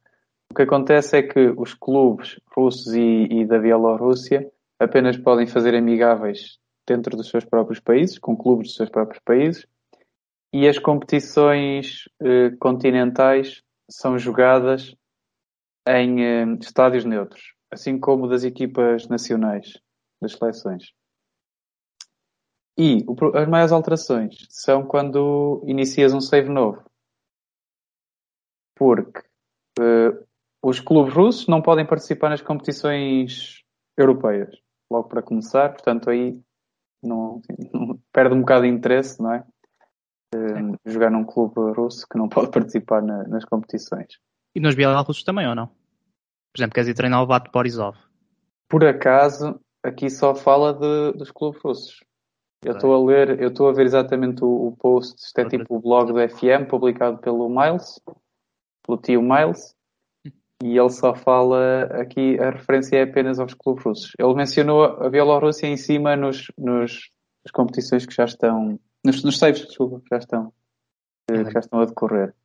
o 0.49 0.53
que 0.53 0.61
acontece 0.61 1.17
é 1.17 1.23
que 1.23 1.53
os 1.57 1.73
clubes 1.73 2.39
russos 2.55 2.93
e, 2.93 3.27
e 3.29 3.45
da 3.45 3.59
Bielorrússia 3.59 4.49
apenas 4.79 5.17
podem 5.17 5.45
fazer 5.45 5.75
amigáveis 5.75 6.59
dentro 6.87 7.17
dos 7.17 7.29
seus 7.29 7.43
próprios 7.43 7.81
países, 7.81 8.17
com 8.17 8.37
clubes 8.37 8.69
dos 8.69 8.75
seus 8.77 8.89
próprios 8.89 9.21
países, 9.25 9.67
e 10.53 10.65
as 10.65 10.79
competições 10.79 12.05
eh, 12.21 12.51
continentais 12.57 13.61
são 13.89 14.17
jogadas 14.17 14.95
em 15.85 16.55
estádios 16.61 17.03
neutros, 17.03 17.53
assim 17.71 17.99
como 17.99 18.27
das 18.27 18.43
equipas 18.43 19.07
nacionais 19.07 19.79
das 20.21 20.33
seleções. 20.33 20.93
E 22.77 23.03
o, 23.07 23.37
as 23.37 23.47
maiores 23.47 23.71
alterações 23.71 24.35
são 24.49 24.85
quando 24.85 25.63
inicias 25.65 26.13
um 26.13 26.21
save 26.21 26.49
novo. 26.49 26.83
Porque 28.75 29.19
uh, 29.79 30.25
os 30.63 30.79
clubes 30.79 31.13
russos 31.13 31.47
não 31.47 31.61
podem 31.61 31.85
participar 31.85 32.29
nas 32.29 32.41
competições 32.41 33.63
europeias. 33.97 34.55
Logo 34.91 35.07
para 35.07 35.21
começar, 35.21 35.69
portanto 35.69 36.09
aí 36.09 36.39
não, 37.03 37.41
não 37.73 37.99
perde 38.11 38.35
um 38.35 38.41
bocado 38.41 38.63
de 38.63 38.69
interesse, 38.69 39.21
não 39.21 39.33
é? 39.33 39.45
Uh, 40.33 40.77
jogar 40.85 41.09
num 41.09 41.25
clube 41.25 41.59
russo 41.75 42.07
que 42.07 42.17
não 42.17 42.29
pode 42.29 42.49
participar 42.51 43.01
na, 43.01 43.23
nas 43.27 43.45
competições. 43.45 44.19
E 44.55 44.59
nos 44.59 44.75
bielorrussos 44.75 45.23
também, 45.23 45.47
ou 45.47 45.55
não? 45.55 45.80
Por 46.53 46.59
exemplo, 46.59 46.73
queres 46.73 46.89
ir 46.89 46.93
treinar 46.93 47.23
o 47.23 47.27
Vato 47.27 47.49
Borisov? 47.51 47.97
Por 48.67 48.85
acaso, 48.85 49.59
aqui 49.83 50.09
só 50.09 50.35
fala 50.35 50.73
de, 50.73 51.17
dos 51.17 51.31
clubes 51.31 51.61
russos. 51.61 52.03
Eu 52.63 52.73
estou 52.73 52.93
a 52.93 53.03
ler, 53.03 53.41
eu 53.41 53.49
estou 53.49 53.67
a 53.67 53.73
ver 53.73 53.85
exatamente 53.85 54.43
o, 54.43 54.67
o 54.67 54.77
post, 54.77 55.15
isto 55.19 55.39
é 55.39 55.49
tipo 55.49 55.75
o 55.75 55.79
blog 55.79 56.13
do 56.13 56.29
FM, 56.29 56.69
publicado 56.69 57.17
pelo 57.17 57.49
Miles, 57.49 57.99
pelo 58.85 58.99
tio 58.99 59.21
Miles, 59.21 59.75
e 60.63 60.77
ele 60.77 60.89
só 60.91 61.15
fala 61.15 61.85
aqui, 61.99 62.39
a 62.39 62.51
referência 62.51 62.97
é 62.97 63.03
apenas 63.03 63.39
aos 63.39 63.55
clubes 63.55 63.83
russos. 63.83 64.11
Ele 64.19 64.35
mencionou 64.35 64.83
a 64.83 65.09
Bielorrússia 65.09 65.65
em 65.65 65.75
cima 65.75 66.15
nos, 66.15 66.51
nos, 66.55 67.09
nas 67.43 67.51
competições 67.51 68.05
que 68.05 68.13
já 68.13 68.25
estão, 68.25 68.79
nos, 69.03 69.23
nos 69.23 69.39
saves, 69.39 69.65
desculpa, 69.65 69.99
que 70.01 70.09
já 70.11 70.17
estão, 70.17 70.53
que 71.27 71.51
já 71.51 71.59
estão 71.59 71.79
a 71.79 71.85
decorrer. 71.85 72.35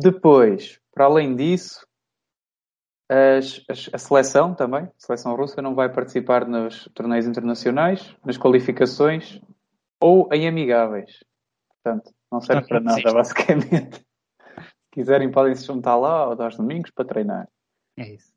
Depois, 0.00 0.80
para 0.94 1.04
além 1.04 1.36
disso, 1.36 1.86
as, 3.08 3.64
as, 3.68 3.90
a 3.92 3.98
seleção 3.98 4.54
também, 4.54 4.84
a 4.84 4.92
seleção 4.98 5.36
russa, 5.36 5.62
não 5.62 5.74
vai 5.74 5.92
participar 5.92 6.46
nos 6.46 6.88
torneios 6.94 7.26
internacionais, 7.26 8.14
nas 8.24 8.36
qualificações 8.36 9.40
ou 10.00 10.28
em 10.32 10.48
amigáveis. 10.48 11.24
Portanto, 11.82 12.12
não 12.30 12.40
serve 12.40 12.66
para 12.66 12.80
nada, 12.80 13.12
basicamente. 13.12 13.98
Se 13.98 14.90
quiserem, 14.92 15.30
podem 15.30 15.54
se 15.54 15.66
juntar 15.66 15.96
lá 15.96 16.24
aos 16.24 16.56
domingos 16.56 16.90
para 16.90 17.04
treinar. 17.04 17.48
É 17.96 18.14
isso. 18.14 18.34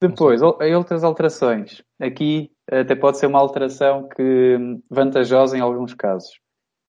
Depois, 0.00 0.40
outras 0.40 1.04
alterações. 1.04 1.82
Aqui 2.00 2.50
até 2.70 2.94
pode 2.94 3.18
ser 3.18 3.26
uma 3.26 3.38
alteração 3.38 4.08
que 4.08 4.56
vantajosa 4.88 5.58
em 5.58 5.60
alguns 5.60 5.92
casos, 5.92 6.40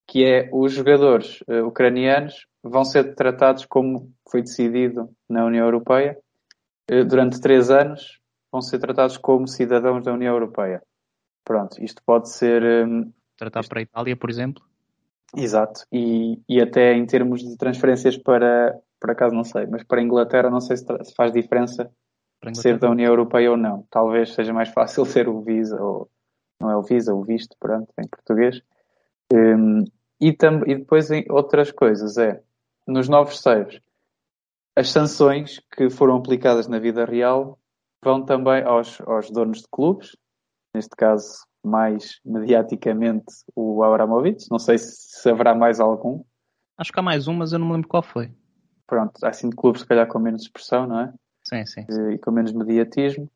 que 0.08 0.24
é 0.24 0.50
os 0.54 0.72
jogadores 0.72 1.41
uh, 1.41 1.65
ucranianos 1.65 2.46
vão 2.63 2.86
ser 2.86 3.15
tratados 3.15 3.65
como 3.65 4.13
foi 4.30 4.41
decidido 4.41 5.10
na 5.28 5.44
União 5.46 5.65
Europeia, 5.65 6.12
eh, 6.12 6.22
durante 7.08 7.39
três 7.39 7.69
anos, 7.69 8.19
vão 8.51 8.62
ser 8.62 8.80
tratados 8.80 9.17
como 9.17 9.47
cidadãos 9.47 10.04
da 10.04 10.13
União 10.13 10.34
Europeia. 10.34 10.82
Pronto, 11.45 11.82
isto 11.84 12.01
pode 12.06 12.30
ser. 12.30 12.62
Um, 12.63 13.12
Tratar 13.38 13.62
isto... 13.62 13.69
para 13.69 13.80
a 13.80 13.84
Itália, 13.84 14.15
por 14.15 14.30
exemplo? 14.30 14.63
Exato, 15.36 15.86
e, 15.91 16.41
e 16.47 16.62
até 16.62 16.93
em 16.93 17.06
termos 17.06 17.41
de 17.41 17.56
transferências 17.56 18.17
para, 18.17 18.77
por 18.99 19.12
acaso 19.12 19.34
não 19.34 19.45
sei, 19.45 19.65
mas 19.65 19.82
para 19.84 20.01
a 20.01 20.04
Inglaterra 20.04 20.49
não 20.49 20.60
sei 20.60 20.75
se, 20.75 20.86
se 20.86 21.15
faz 21.15 21.32
diferença 21.32 21.89
ser 22.54 22.77
da 22.80 22.89
União 22.89 23.12
Europeia 23.12 23.51
ou 23.51 23.58
não. 23.58 23.86
Talvez 23.89 24.34
seja 24.34 24.51
mais 24.51 24.69
fácil 24.69 25.06
ser 25.06 25.30
o 25.30 25.41
Visa, 25.41 25.82
ou 25.82 26.10
não 26.60 26.69
é 26.69 26.75
o 26.75 26.82
Visa, 26.82 27.13
o 27.13 27.23
visto, 27.23 27.56
pronto, 27.60 27.88
em 27.97 28.08
português. 28.08 28.62
Um, 29.34 29.84
e, 30.19 30.36
e 30.67 30.75
depois 30.75 31.10
em 31.10 31.25
outras 31.30 31.71
coisas, 31.71 32.17
é, 32.17 32.41
nos 32.86 33.08
novos 33.08 33.39
saves, 33.39 33.80
as 34.75 34.89
sanções 34.89 35.60
que 35.75 35.89
foram 35.89 36.17
aplicadas 36.17 36.67
na 36.67 36.79
vida 36.79 37.05
real 37.05 37.60
vão 38.03 38.23
também 38.25 38.63
aos, 38.63 38.99
aos 39.01 39.29
donos 39.29 39.60
de 39.60 39.67
clubes, 39.71 40.15
neste 40.73 40.95
caso 40.95 41.45
mais 41.63 42.19
mediaticamente 42.25 43.25
o 43.55 43.84
Abramovich. 43.84 44.47
Não 44.49 44.57
sei 44.57 44.77
se 44.77 45.29
haverá 45.29 45.53
mais 45.53 45.79
algum. 45.79 46.23
Acho 46.77 46.91
que 46.91 46.99
há 46.99 47.03
mais 47.03 47.27
um, 47.27 47.34
mas 47.34 47.53
eu 47.53 47.60
não 47.60 47.67
me 47.67 47.73
lembro 47.73 47.88
qual 47.88 48.01
foi. 48.01 48.34
Pronto, 48.88 49.13
há 49.23 49.29
de 49.29 49.49
clubes 49.55 49.81
se 49.81 49.88
calhar 49.88 50.07
com 50.07 50.19
menos 50.19 50.43
expressão, 50.43 50.88
não 50.88 50.99
é? 51.01 51.13
Sim, 51.43 51.65
sim. 51.65 51.86
E, 51.89 52.15
e 52.15 52.17
com 52.17 52.31
menos 52.31 52.51
mediatismo. 52.51 53.29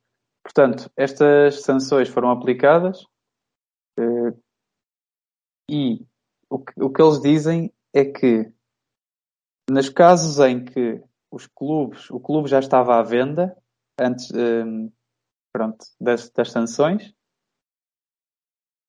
Portanto, 0.44 0.92
estas 0.98 1.62
sanções 1.62 2.10
foram 2.10 2.30
aplicadas 2.30 3.06
eh, 3.98 4.34
e 5.70 6.06
o 6.50 6.60
que, 6.60 6.84
o 6.84 6.90
que 6.90 7.02
eles 7.02 7.22
dizem 7.22 7.74
é 7.94 8.06
que 8.06 8.52
nos 9.70 9.90
casos 9.90 10.40
em 10.40 10.64
que 10.64 11.02
os 11.32 11.48
clubes, 11.48 12.10
o 12.10 12.20
clube 12.20 12.48
já 12.50 12.60
estava 12.60 12.98
à 12.98 13.04
venda 13.04 13.56
antes 14.00 14.32
um, 14.32 14.92
pronto, 15.54 15.86
das, 16.00 16.30
das 16.30 16.52
sanções, 16.52 17.14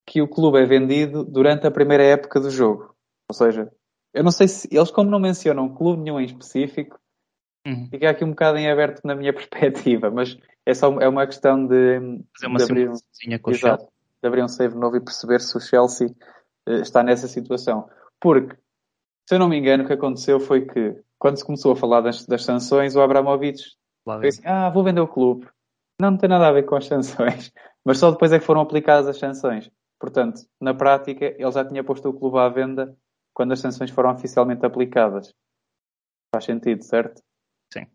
que 0.07 0.23
o 0.23 0.29
clube 0.29 0.59
é 0.59 0.65
vendido 0.65 1.25
durante 1.25 1.67
a 1.67 1.71
primeira 1.71 2.05
época 2.05 2.39
do 2.41 2.51
jogo. 2.51 2.95
Ou 3.29 3.35
seja, 3.35 3.71
eu 4.15 4.23
não 4.23 4.31
sei 4.31 4.47
se 4.49 4.69
eles 4.71 4.91
como 4.91 5.11
não 5.11 5.19
mencionam 5.19 5.75
clube 5.75 6.03
nenhum 6.03 6.21
em 6.21 6.25
específico, 6.27 6.99
Uhum. 7.67 7.89
Fica 7.91 8.11
aqui 8.11 8.25
um 8.25 8.31
bocado 8.31 8.59
em 8.59 8.71
aberto 8.71 9.01
na 9.05 9.17
minha 9.17 9.33
perspectiva, 9.35 10.09
mas 10.09 10.39
é 10.65 10.73
só 10.73 11.01
é 11.01 11.09
uma 11.09 11.27
questão 11.27 11.67
de, 11.67 11.99
Fazer 12.33 12.47
uma 12.47 12.59
de 12.59 12.63
abrir, 12.65 12.89
um- 12.89 13.39
com 13.41 13.51
o 13.51 13.53
exato, 13.53 13.83
Chelsea. 13.83 13.89
de 14.23 14.29
abrir 14.29 14.45
um 14.45 14.49
save 14.49 14.75
novo 14.77 14.97
e 14.97 15.01
perceber 15.01 15.41
se 15.41 15.57
o 15.57 15.61
Chelsea 15.61 16.15
eh, 16.69 16.81
está 16.81 17.03
nessa 17.03 17.27
situação. 17.27 17.91
Porque, 18.21 18.55
se 19.29 19.35
eu 19.35 19.41
não 19.41 19.49
me 19.49 19.59
engano, 19.59 19.83
o 19.83 19.87
que 19.89 19.93
aconteceu 19.95 20.39
foi 20.39 20.65
que, 20.65 20.97
quando 21.19 21.37
se 21.39 21.45
começou 21.45 21.73
a 21.73 21.77
falar 21.77 22.01
das, 22.01 22.27
das 22.27 22.45
sanções, 22.45 22.95
o 22.97 23.01
Abramovich 23.01 23.77
assim, 24.29 24.43
ah, 24.45 24.71
vou 24.71 24.85
vender 24.85 25.01
o 25.01 25.09
clube. 25.09 25.47
Não, 26.01 26.11
não 26.11 26.19
tem 26.19 26.29
nada 26.29 26.47
a 26.47 26.53
ver 26.53 26.65
com 26.65 26.77
as 26.77 26.87
sanções. 26.87 27.53
Mas 27.85 27.99
só 27.99 28.11
depois 28.11 28.33
é 28.33 28.39
que 28.39 28.45
foram 28.45 28.61
aplicadas 28.61 29.07
as 29.09 29.19
sanções. 29.19 29.71
Portanto, 29.99 30.41
na 30.61 30.75
prática, 30.75 31.25
ele 31.25 31.51
já 31.53 31.65
tinha 31.65 31.83
posto 31.83 32.09
o 32.09 32.13
clube 32.13 32.39
à 32.39 32.49
venda 32.49 32.97
quando 33.33 33.53
as 33.53 33.61
sanções 33.61 33.91
foram 33.91 34.11
oficialmente 34.13 34.65
aplicadas. 34.67 35.33
Faz 36.35 36.45
sentido, 36.45 36.83
certo? 36.83 37.23
Sim. 37.73 37.87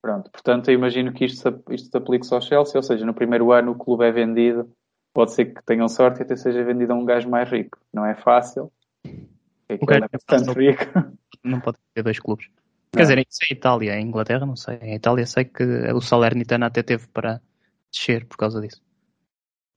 Pronto. 0.00 0.30
Portanto, 0.30 0.70
eu 0.70 0.74
imagino 0.74 1.12
que 1.12 1.24
isto, 1.24 1.40
se- 1.42 1.74
isto 1.74 1.90
se 1.90 1.96
aplique 1.96 2.24
só 2.24 2.36
ao 2.36 2.40
Chelsea, 2.42 2.78
ou 2.78 2.82
seja, 2.82 3.04
no 3.04 3.12
primeiro 3.12 3.52
ano 3.52 3.72
o 3.72 3.76
clube 3.76 4.04
é 4.04 4.12
vendido. 4.12 4.72
Pode 5.12 5.32
ser 5.32 5.46
que 5.46 5.62
tenham 5.64 5.88
sorte 5.88 6.20
e 6.20 6.22
até 6.22 6.36
seja 6.36 6.62
vendido 6.64 6.92
a 6.92 6.96
um 6.96 7.04
gajo 7.04 7.28
mais 7.28 7.50
rico. 7.50 7.78
Não 7.92 8.04
é 8.06 8.14
fácil. 8.14 8.72
É 9.68 9.74
é 9.74 10.08
bastante 10.10 10.52
rico. 10.58 10.84
Não 11.46 11.60
pode 11.60 11.78
ter 11.94 12.02
dois 12.02 12.18
clubes. 12.18 12.48
Não. 12.48 12.56
Quer 12.92 13.02
dizer, 13.02 13.18
isso 13.18 13.38
é 13.42 13.52
Itália, 13.52 13.98
em 13.98 14.06
Inglaterra 14.06 14.46
não 14.46 14.56
sei. 14.56 14.78
Em 14.82 14.94
Itália 14.94 15.26
sei 15.26 15.44
que 15.44 15.64
o 15.92 16.00
Salernitana 16.00 16.66
até 16.66 16.82
teve 16.82 17.06
para 17.08 17.40
descer 17.92 18.26
por 18.26 18.36
causa 18.36 18.60
disso. 18.60 18.82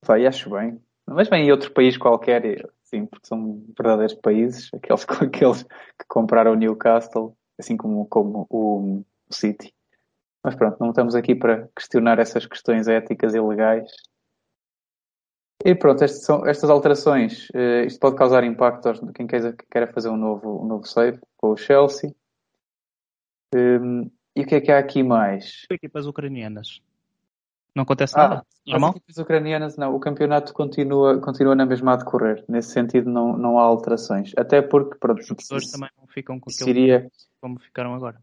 Vai, 0.06 0.26
acho 0.26 0.50
bem. 0.50 0.80
Mas 1.06 1.28
bem, 1.28 1.48
em 1.48 1.52
outro 1.52 1.72
país 1.72 1.98
qualquer, 1.98 2.70
sim, 2.84 3.06
porque 3.06 3.28
são 3.28 3.64
verdadeiros 3.78 4.14
países, 4.16 4.70
aqueles, 4.74 5.06
aqueles 5.22 5.64
que 5.64 6.06
compraram 6.08 6.54
o 6.54 6.56
Newcastle, 6.56 7.36
assim 7.60 7.76
como, 7.76 8.06
como 8.06 8.46
o, 8.50 9.04
o 9.30 9.34
City. 9.34 9.74
Mas 10.44 10.56
pronto, 10.56 10.78
não 10.80 10.90
estamos 10.90 11.16
aqui 11.16 11.36
para 11.36 11.68
questionar 11.76 12.20
essas 12.20 12.46
questões 12.46 12.88
éticas 12.88 13.34
e 13.36 13.42
legais. 13.42 13.92
E 15.66 15.76
pronto, 15.76 16.04
estas, 16.04 16.24
são, 16.24 16.46
estas 16.48 16.70
alterações, 16.70 17.48
eh, 17.54 17.86
isto 17.86 18.00
pode 18.00 18.16
causar 18.16 18.44
impacto 18.46 19.12
quem 19.14 19.28
queira, 19.28 19.52
que 19.54 19.66
queira 19.70 19.92
fazer 19.92 20.08
um 20.10 20.16
novo, 20.16 20.62
um 20.64 20.66
novo 20.66 20.86
save 20.86 21.20
com 21.36 21.50
o 21.52 21.58
Chelsea. 21.58 22.16
Hum, 23.54 24.10
e 24.36 24.42
o 24.42 24.46
que 24.46 24.56
é 24.56 24.62
que 24.62 24.72
há 24.72 24.80
aqui 24.80 25.04
mais? 25.04 25.66
Equipas 25.70 26.06
ucranianas. 26.06 26.82
Não 27.76 27.84
acontece 27.84 28.18
Ah, 28.18 28.28
nada? 28.30 28.46
Normal? 28.66 28.90
As 28.92 28.96
equipes 28.96 29.18
ucranianas, 29.18 29.78
não. 29.78 29.96
O 29.96 30.00
campeonato 30.00 30.54
continua, 30.54 31.20
continua 31.20 31.56
na 31.56 31.66
mesma 31.66 31.94
a 31.94 31.96
decorrer. 31.98 32.44
Nesse 32.48 32.72
sentido, 32.72 33.10
não, 33.10 33.38
não 33.38 33.60
há 33.60 33.64
alterações. 33.64 34.32
Até 34.38 34.62
porque, 34.62 34.98
pronto, 34.98 35.20
Os 35.20 35.28
jogadores 35.28 35.68
se- 35.68 35.72
também 35.74 35.90
não 35.98 36.08
ficam 36.08 36.40
com 36.40 36.50
seria, 36.50 37.10
como 37.42 37.60
ficaram 37.60 37.94
agora. 37.94 38.22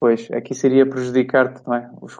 pois, 0.00 0.30
aqui 0.30 0.54
seria 0.54 0.88
prejudicar 0.88 1.62
não 1.66 1.74
é? 1.74 1.90
os, 2.00 2.18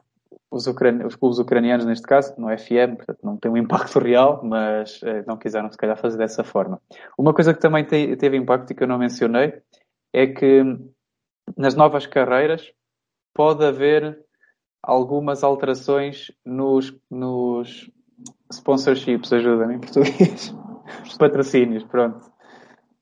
os, 0.50 0.66
ucran- 0.66 1.06
os 1.06 1.14
clubes 1.16 1.38
ucranianos, 1.38 1.86
neste 1.86 2.06
caso, 2.06 2.34
no 2.38 2.48
FM, 2.48 2.96
portanto, 2.96 3.20
não 3.22 3.36
tem 3.36 3.50
um 3.50 3.56
impacto 3.56 3.98
real, 4.00 4.40
mas 4.42 5.00
eh, 5.02 5.22
não 5.26 5.36
quiseram, 5.36 5.70
se 5.70 5.78
calhar, 5.78 5.96
fazer 5.96 6.18
dessa 6.18 6.42
forma. 6.44 6.80
Uma 7.16 7.32
coisa 7.34 7.54
que 7.54 7.60
também 7.60 7.84
te- 7.84 8.16
teve 8.16 8.36
impacto 8.36 8.70
e 8.70 8.74
que 8.74 8.82
eu 8.82 8.88
não 8.88 8.98
mencionei 8.98 9.60
é 10.12 10.26
que 10.26 10.62
nas 11.56 11.74
novas 11.74 12.06
carreiras 12.06 12.72
pode 13.34 13.64
haver 13.64 14.18
algumas 14.82 15.44
alterações 15.44 16.32
nos, 16.44 16.94
nos 17.10 17.90
sponsorships, 18.52 19.32
ajuda-me 19.32 19.74
em 19.74 19.78
português, 19.80 20.54
os 21.04 21.16
patrocínios, 21.18 21.84
pronto, 21.84 22.30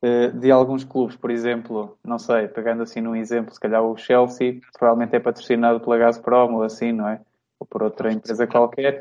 Eh, 0.01 0.31
de 0.31 0.49
alguns 0.53 0.85
clubes, 0.85 1.17
por 1.17 1.29
exemplo, 1.29 1.99
não 2.05 2.21
sei, 2.21 2.47
pegando 2.47 2.85
assim 2.85 3.01
num 3.01 3.17
exemplo, 3.17 3.53
se 3.53 3.59
calhar 3.59 3.83
o 3.83 3.97
Chelsea 3.97 4.61
provavelmente 4.79 5.17
é 5.17 5.19
patrocinado 5.21 5.81
pela 5.81 5.99
Gazprom 5.99 6.55
ou 6.55 6.63
assim, 6.63 6.93
não 6.93 7.09
é? 7.09 7.21
Ou 7.61 7.67
por 7.67 7.83
outra 7.83 8.13
empresa 8.13 8.47
qualquer. 8.47 9.01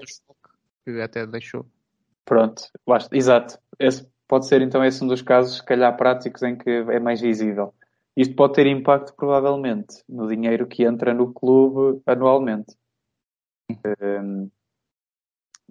Que 0.84 1.02
até 1.02 1.26
deixou. 1.26 1.66
Pronto, 2.26 2.64
basta. 2.86 3.16
Exato. 3.16 3.58
Esse 3.80 4.08
pode 4.28 4.48
ser 4.48 4.62
então 4.62 4.84
esse 4.84 5.04
um 5.04 5.08
dos 5.08 5.22
casos, 5.22 5.58
se 5.58 5.66
calhar, 5.66 5.96
práticos 5.96 6.44
em 6.44 6.58
que 6.58 6.70
é 6.70 7.00
mais 7.00 7.22
visível. 7.22 7.74
Isto 8.16 8.36
pode 8.36 8.54
ter 8.54 8.66
impacto, 8.66 9.14
provavelmente, 9.16 10.04
no 10.10 10.28
dinheiro 10.28 10.68
que 10.68 10.84
entra 10.84 11.14
no 11.14 11.32
clube 11.32 12.02
anualmente. 12.06 12.76
Hum, 13.70 14.50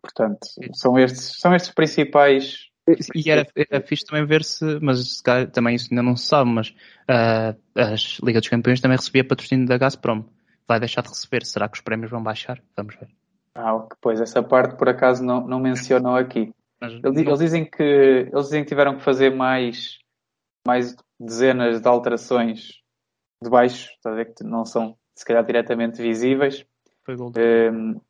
portanto, 0.01 0.46
são 0.75 0.99
estes, 0.99 1.40
são 1.40 1.55
estes 1.55 1.75
principais. 1.75 2.70
E 3.14 3.29
era, 3.29 3.44
era 3.57 3.85
fixe 3.85 4.05
também 4.05 4.25
ver 4.25 4.44
se, 4.44 4.79
mas 4.81 5.16
se 5.16 5.22
calhar 5.22 5.51
também 5.51 5.75
isso 5.75 5.88
ainda 5.90 6.05
não 6.05 6.16
se 6.16 6.27
sabe, 6.27 6.49
mas 6.49 6.72
ah, 7.09 7.57
as 7.75 8.20
Liga 8.22 8.38
dos 8.38 8.49
Campeões 8.49 8.81
também 8.81 8.96
recebia 8.96 9.27
patrocínio 9.27 9.66
da 9.66 9.77
Gazprom. 9.77 10.25
Vai 10.68 10.81
deixar 10.81 11.02
de 11.02 11.09
receber. 11.09 11.44
Será 11.44 11.68
que 11.68 11.76
os 11.76 11.81
prémios 11.81 12.11
vão 12.11 12.22
baixar? 12.22 12.61
Vamos 12.76 12.96
ver. 12.96 13.09
Ah, 13.55 13.74
ok, 13.74 13.96
pois 14.00 14.20
essa 14.20 14.42
parte 14.42 14.76
por 14.76 14.88
acaso 14.88 15.24
não, 15.24 15.46
não 15.46 15.59
mencionam 15.61 16.14
aqui. 16.14 16.52
Mas 16.81 16.92
Eles, 16.92 17.05
não- 17.05 17.22
eles 17.22 17.38
dizem 17.38 17.64
que 17.64 17.83
eles 17.83 18.44
dizem 18.46 18.62
que 18.62 18.68
tiveram 18.68 18.96
que 18.96 19.02
fazer 19.02 19.35
mais, 19.35 19.98
mais 20.66 20.94
dezenas 21.18 21.81
de 21.81 21.88
alterações 21.88 22.83
de 23.42 23.48
baixo, 23.48 23.90
está 23.92 24.11
a 24.11 24.14
ver 24.14 24.35
que 24.35 24.44
não 24.44 24.64
são 24.64 24.96
se 25.14 25.24
calhar 25.24 25.44
diretamente 25.44 26.02
visíveis. 26.02 26.64
foi 27.05 27.14
Um, 27.16 28.00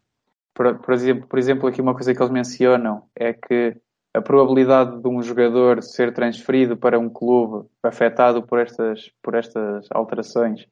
por, 0.52 0.78
por 0.78 0.94
exemplo, 0.94 1.28
por 1.28 1.38
exemplo, 1.38 1.68
aqui 1.68 1.80
uma 1.80 1.94
coisa 1.94 2.12
que 2.14 2.20
eles 2.20 2.32
mencionam 2.32 3.08
é 3.14 3.32
que 3.32 3.76
a 4.14 4.20
probabilidade 4.22 5.00
de 5.00 5.08
um 5.08 5.22
jogador 5.22 5.82
ser 5.82 6.12
transferido 6.12 6.76
para 6.76 6.98
um 6.98 7.08
clube 7.10 7.68
afetado 7.82 8.42
por 8.42 8.58
estas, 8.58 9.10
por 9.22 9.34
estas 9.34 9.86
alterações 9.92 10.66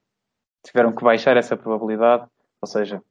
tiveram 0.64 0.94
que 0.94 1.04
baixar 1.04 1.36
essa 1.36 1.56
probabilidade, 1.56 2.26
ou 2.60 2.68
seja, 2.68 3.02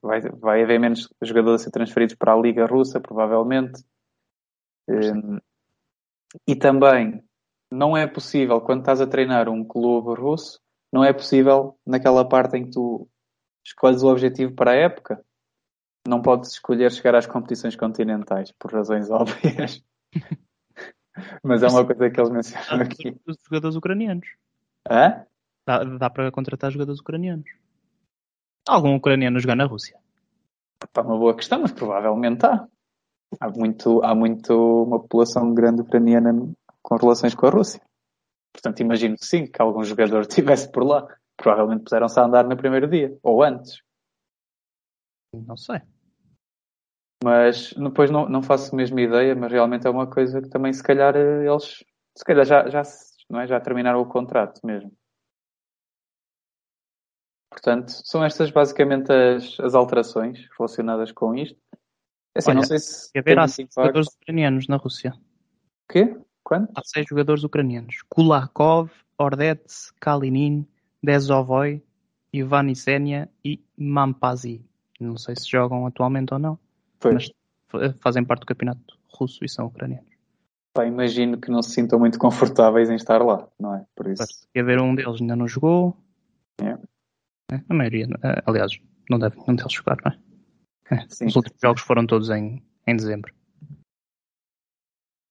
vai, 0.00 0.20
vai 0.20 0.62
haver 0.62 0.78
menos 0.78 1.08
jogadores 1.22 1.60
a 1.60 1.64
ser 1.64 1.70
transferidos 1.70 2.14
para 2.14 2.32
a 2.32 2.36
Liga 2.36 2.64
Russa, 2.66 3.00
provavelmente. 3.00 3.82
Um, 4.88 5.38
e 6.46 6.54
também 6.54 7.22
não 7.70 7.96
é 7.96 8.06
possível, 8.06 8.60
quando 8.60 8.80
estás 8.80 9.00
a 9.00 9.06
treinar 9.06 9.48
um 9.48 9.64
clube 9.64 10.18
russo, 10.20 10.60
não 10.92 11.04
é 11.04 11.12
possível 11.12 11.76
naquela 11.84 12.26
parte 12.26 12.56
em 12.56 12.64
que 12.64 12.70
tu 12.70 13.08
escolhes 13.64 14.02
o 14.02 14.08
objetivo 14.08 14.54
para 14.54 14.70
a 14.70 14.76
época, 14.76 15.24
não 16.06 16.22
podes 16.22 16.52
escolher 16.52 16.92
chegar 16.92 17.16
às 17.16 17.26
competições 17.26 17.74
continentais, 17.74 18.52
por 18.52 18.72
razões 18.72 19.10
óbvias. 19.10 19.82
Mas 21.42 21.62
é 21.62 21.68
uma 21.68 21.84
coisa 21.84 22.10
que 22.10 22.20
eles 22.20 22.30
mencionam 22.30 22.84
aqui. 22.84 23.16
Os 23.26 23.36
jogadores 23.44 23.76
ucranianos. 23.76 24.28
Hã? 24.88 25.26
Dá, 25.66 25.82
dá 25.82 26.08
para 26.08 26.30
contratar 26.30 26.70
jogadores 26.70 27.00
ucranianos. 27.00 27.50
Algum 28.68 28.94
ucraniano 28.94 29.40
jogar 29.40 29.56
na 29.56 29.64
Rússia? 29.64 29.98
Está 30.82 31.02
uma 31.02 31.18
boa 31.18 31.34
questão, 31.34 31.60
mas 31.60 31.72
provavelmente 31.72 32.44
há. 32.46 32.66
Há 33.40 33.50
muito, 33.50 34.02
há 34.04 34.14
muito 34.14 34.84
uma 34.84 35.00
população 35.00 35.52
grande 35.52 35.82
ucraniana 35.82 36.32
com 36.80 36.96
relações 36.96 37.34
com 37.34 37.46
a 37.46 37.50
Rússia. 37.50 37.82
Portanto, 38.52 38.80
imagino 38.80 39.16
que 39.16 39.26
sim, 39.26 39.46
que 39.46 39.60
algum 39.60 39.82
jogador 39.82 40.22
estivesse 40.28 40.70
por 40.70 40.84
lá. 40.84 41.06
Provavelmente 41.36 41.82
puseram-se 41.82 42.18
a 42.18 42.24
andar 42.24 42.44
no 42.44 42.56
primeiro 42.56 42.88
dia, 42.88 43.18
ou 43.22 43.42
antes. 43.42 43.82
Não 45.34 45.56
sei. 45.56 45.80
Mas 47.22 47.72
depois 47.72 48.10
não, 48.10 48.28
não 48.28 48.42
faço 48.42 48.74
a 48.74 48.76
mesma 48.76 49.00
ideia, 49.00 49.34
mas 49.34 49.50
realmente 49.50 49.86
é 49.86 49.90
uma 49.90 50.06
coisa 50.06 50.40
que 50.40 50.48
também 50.48 50.72
se 50.72 50.82
calhar 50.82 51.16
eles 51.16 51.84
se 52.16 52.24
calhar 52.24 52.46
já, 52.46 52.68
já, 52.68 52.82
não 53.28 53.40
é? 53.40 53.46
já 53.46 53.60
terminaram 53.60 54.00
o 54.00 54.06
contrato 54.06 54.64
mesmo. 54.64 54.90
Portanto, 57.56 57.90
são 58.04 58.22
estas 58.22 58.50
basicamente 58.50 59.10
as, 59.10 59.58
as 59.60 59.74
alterações 59.74 60.46
relacionadas 60.58 61.10
com 61.10 61.34
isto. 61.34 61.58
É 62.34 62.38
Assim, 62.38 62.50
Olha, 62.50 62.56
não 62.60 62.66
sei 62.66 62.78
se 62.78 63.10
muito 63.14 63.48
seis 63.48 63.68
jogadores 63.74 64.08
ucranianos 64.08 64.68
na 64.68 64.76
Rússia. 64.76 65.14
O 65.88 65.92
quê? 65.92 66.20
Quanto? 66.44 66.70
Há 66.76 66.82
seis 66.84 67.06
jogadores 67.08 67.44
ucranianos. 67.44 68.02
Kulakov, 68.10 68.90
Ordets, 69.16 69.90
Kalinin, 69.98 70.66
Dezovoy, 71.02 71.82
Ivan 72.30 72.68
Isenia 72.68 73.30
e 73.42 73.64
Mampazi. 73.74 74.62
Não 75.00 75.16
sei 75.16 75.34
se 75.34 75.50
jogam 75.50 75.86
atualmente 75.86 76.34
ou 76.34 76.38
não, 76.38 76.58
Pois, 77.00 77.14
mas 77.14 77.30
fa- 77.68 77.94
fazem 78.00 78.22
parte 78.22 78.40
do 78.40 78.46
campeonato 78.46 78.98
russo 79.14 79.42
e 79.42 79.48
são 79.48 79.66
ucranianos. 79.66 80.10
imagino 80.86 81.40
que 81.40 81.50
não 81.50 81.62
se 81.62 81.70
sintam 81.70 81.98
muito 81.98 82.18
confortáveis 82.18 82.90
em 82.90 82.96
estar 82.96 83.22
lá, 83.22 83.48
não 83.58 83.76
é? 83.76 83.86
Por 83.96 84.08
isso. 84.08 84.46
Quer 84.52 84.62
ver, 84.62 84.78
um 84.78 84.94
deles 84.94 85.22
ainda 85.22 85.34
não 85.34 85.48
jogou. 85.48 85.96
É. 86.60 86.76
É, 87.52 87.56
A 87.68 87.74
maioria, 87.74 88.06
eh, 88.22 88.42
aliás, 88.46 88.72
não 89.10 89.18
deve 89.18 89.36
nenhum 89.36 89.54
deles 89.56 89.72
jogar, 89.72 89.96
não 90.04 90.12
é? 90.12 90.18
É, 91.02 91.06
Sim. 91.08 91.26
Os 91.26 91.36
últimos 91.36 91.60
jogos 91.60 91.82
foram 91.82 92.06
todos 92.06 92.30
em, 92.30 92.62
em 92.86 92.96
dezembro. 92.96 93.32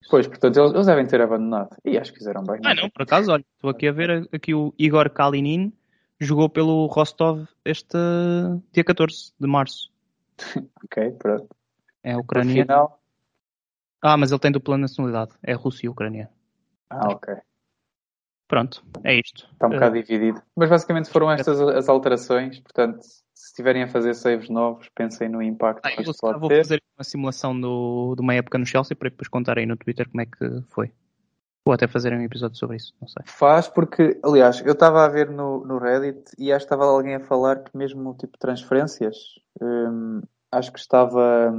Pois, 0.10 0.28
portanto, 0.28 0.58
eles, 0.60 0.72
eles 0.74 0.86
devem 0.86 1.08
ter 1.08 1.20
abandonado. 1.22 1.76
E 1.84 1.98
acho 1.98 2.12
que 2.12 2.20
fizeram 2.20 2.44
bem. 2.44 2.60
Ah, 2.64 2.76
não, 2.76 2.90
por 2.90 3.02
acaso, 3.04 3.32
olha, 3.32 3.44
estou 3.56 3.70
aqui 3.70 3.88
a 3.88 3.92
ver 3.92 4.30
aqui 4.32 4.54
o 4.54 4.74
Igor 4.78 5.10
Kalinin 5.10 5.74
jogou 6.20 6.48
pelo 6.50 6.86
Rostov 6.88 7.48
este 7.66 7.98
dia 8.72 8.84
14 8.84 9.34
de 9.40 9.48
março. 9.48 9.92
Ok, 10.84 11.12
pronto. 11.14 11.48
É 12.04 12.14
No 12.14 12.20
ucraniano. 12.20 12.62
final. 12.62 13.02
Ah, 14.02 14.16
mas 14.16 14.32
ele 14.32 14.40
tem 14.40 14.52
dupla 14.52 14.78
nacionalidade. 14.78 15.32
É 15.42 15.54
russo 15.54 15.84
e 15.84 15.90
ucraniano. 15.90 16.30
Ah, 16.92 17.10
ok. 17.10 17.34
Pronto, 18.48 18.84
é 19.04 19.16
isto. 19.16 19.48
Está 19.54 19.68
um 19.68 19.72
bocado 19.72 19.98
uh, 19.98 20.02
dividido. 20.04 20.42
Mas 20.56 20.70
basicamente 20.70 21.10
foram 21.10 21.32
estas 21.32 21.60
as 21.60 21.90
alterações, 21.90 22.60
portanto, 22.60 23.02
se 23.02 23.48
estiverem 23.48 23.84
a 23.84 23.88
fazer 23.88 24.14
saves 24.14 24.50
novos, 24.50 24.90
pensem 24.90 25.28
no 25.30 25.42
impacto 25.42 25.86
ah, 25.86 25.92
que 25.92 26.02
isto 26.02 26.16
pode 26.20 26.40
vou 26.40 26.50
ter. 26.50 26.56
Vou 26.56 26.64
fazer 26.64 26.84
uma 26.98 27.04
simulação 27.04 27.60
do, 27.60 28.14
de 28.16 28.22
uma 28.22 28.36
época 28.36 28.58
no 28.58 28.66
Chelsea 28.66 28.96
para 28.96 29.10
depois 29.10 29.28
contar 29.28 29.58
aí 29.58 29.66
no 29.66 29.76
Twitter 29.76 30.08
como 30.10 30.22
é 30.22 30.26
que 30.26 30.62
foi. 30.70 30.92
Vou 31.66 31.74
até 31.74 31.88
fazer 31.88 32.14
um 32.14 32.22
episódio 32.22 32.56
sobre 32.56 32.78
isso, 32.78 32.94
não 33.02 33.08
sei. 33.08 33.24
Faz 33.26 33.68
porque, 33.68 34.20
aliás, 34.24 34.62
eu 34.64 34.74
estava 34.74 35.04
a 35.04 35.08
ver 35.08 35.32
no, 35.32 35.66
no 35.66 35.80
Reddit 35.80 36.32
e 36.38 36.52
acho 36.52 36.68
que 36.68 36.74
estava 36.74 36.86
alguém 36.86 37.16
a 37.16 37.20
falar 37.20 37.64
que 37.64 37.76
mesmo 37.76 38.14
tipo 38.14 38.34
de 38.34 38.40
transferências 38.40 39.16
hum, 39.60 40.22
acho 40.52 40.72
que 40.72 40.80
estava, 40.80 41.52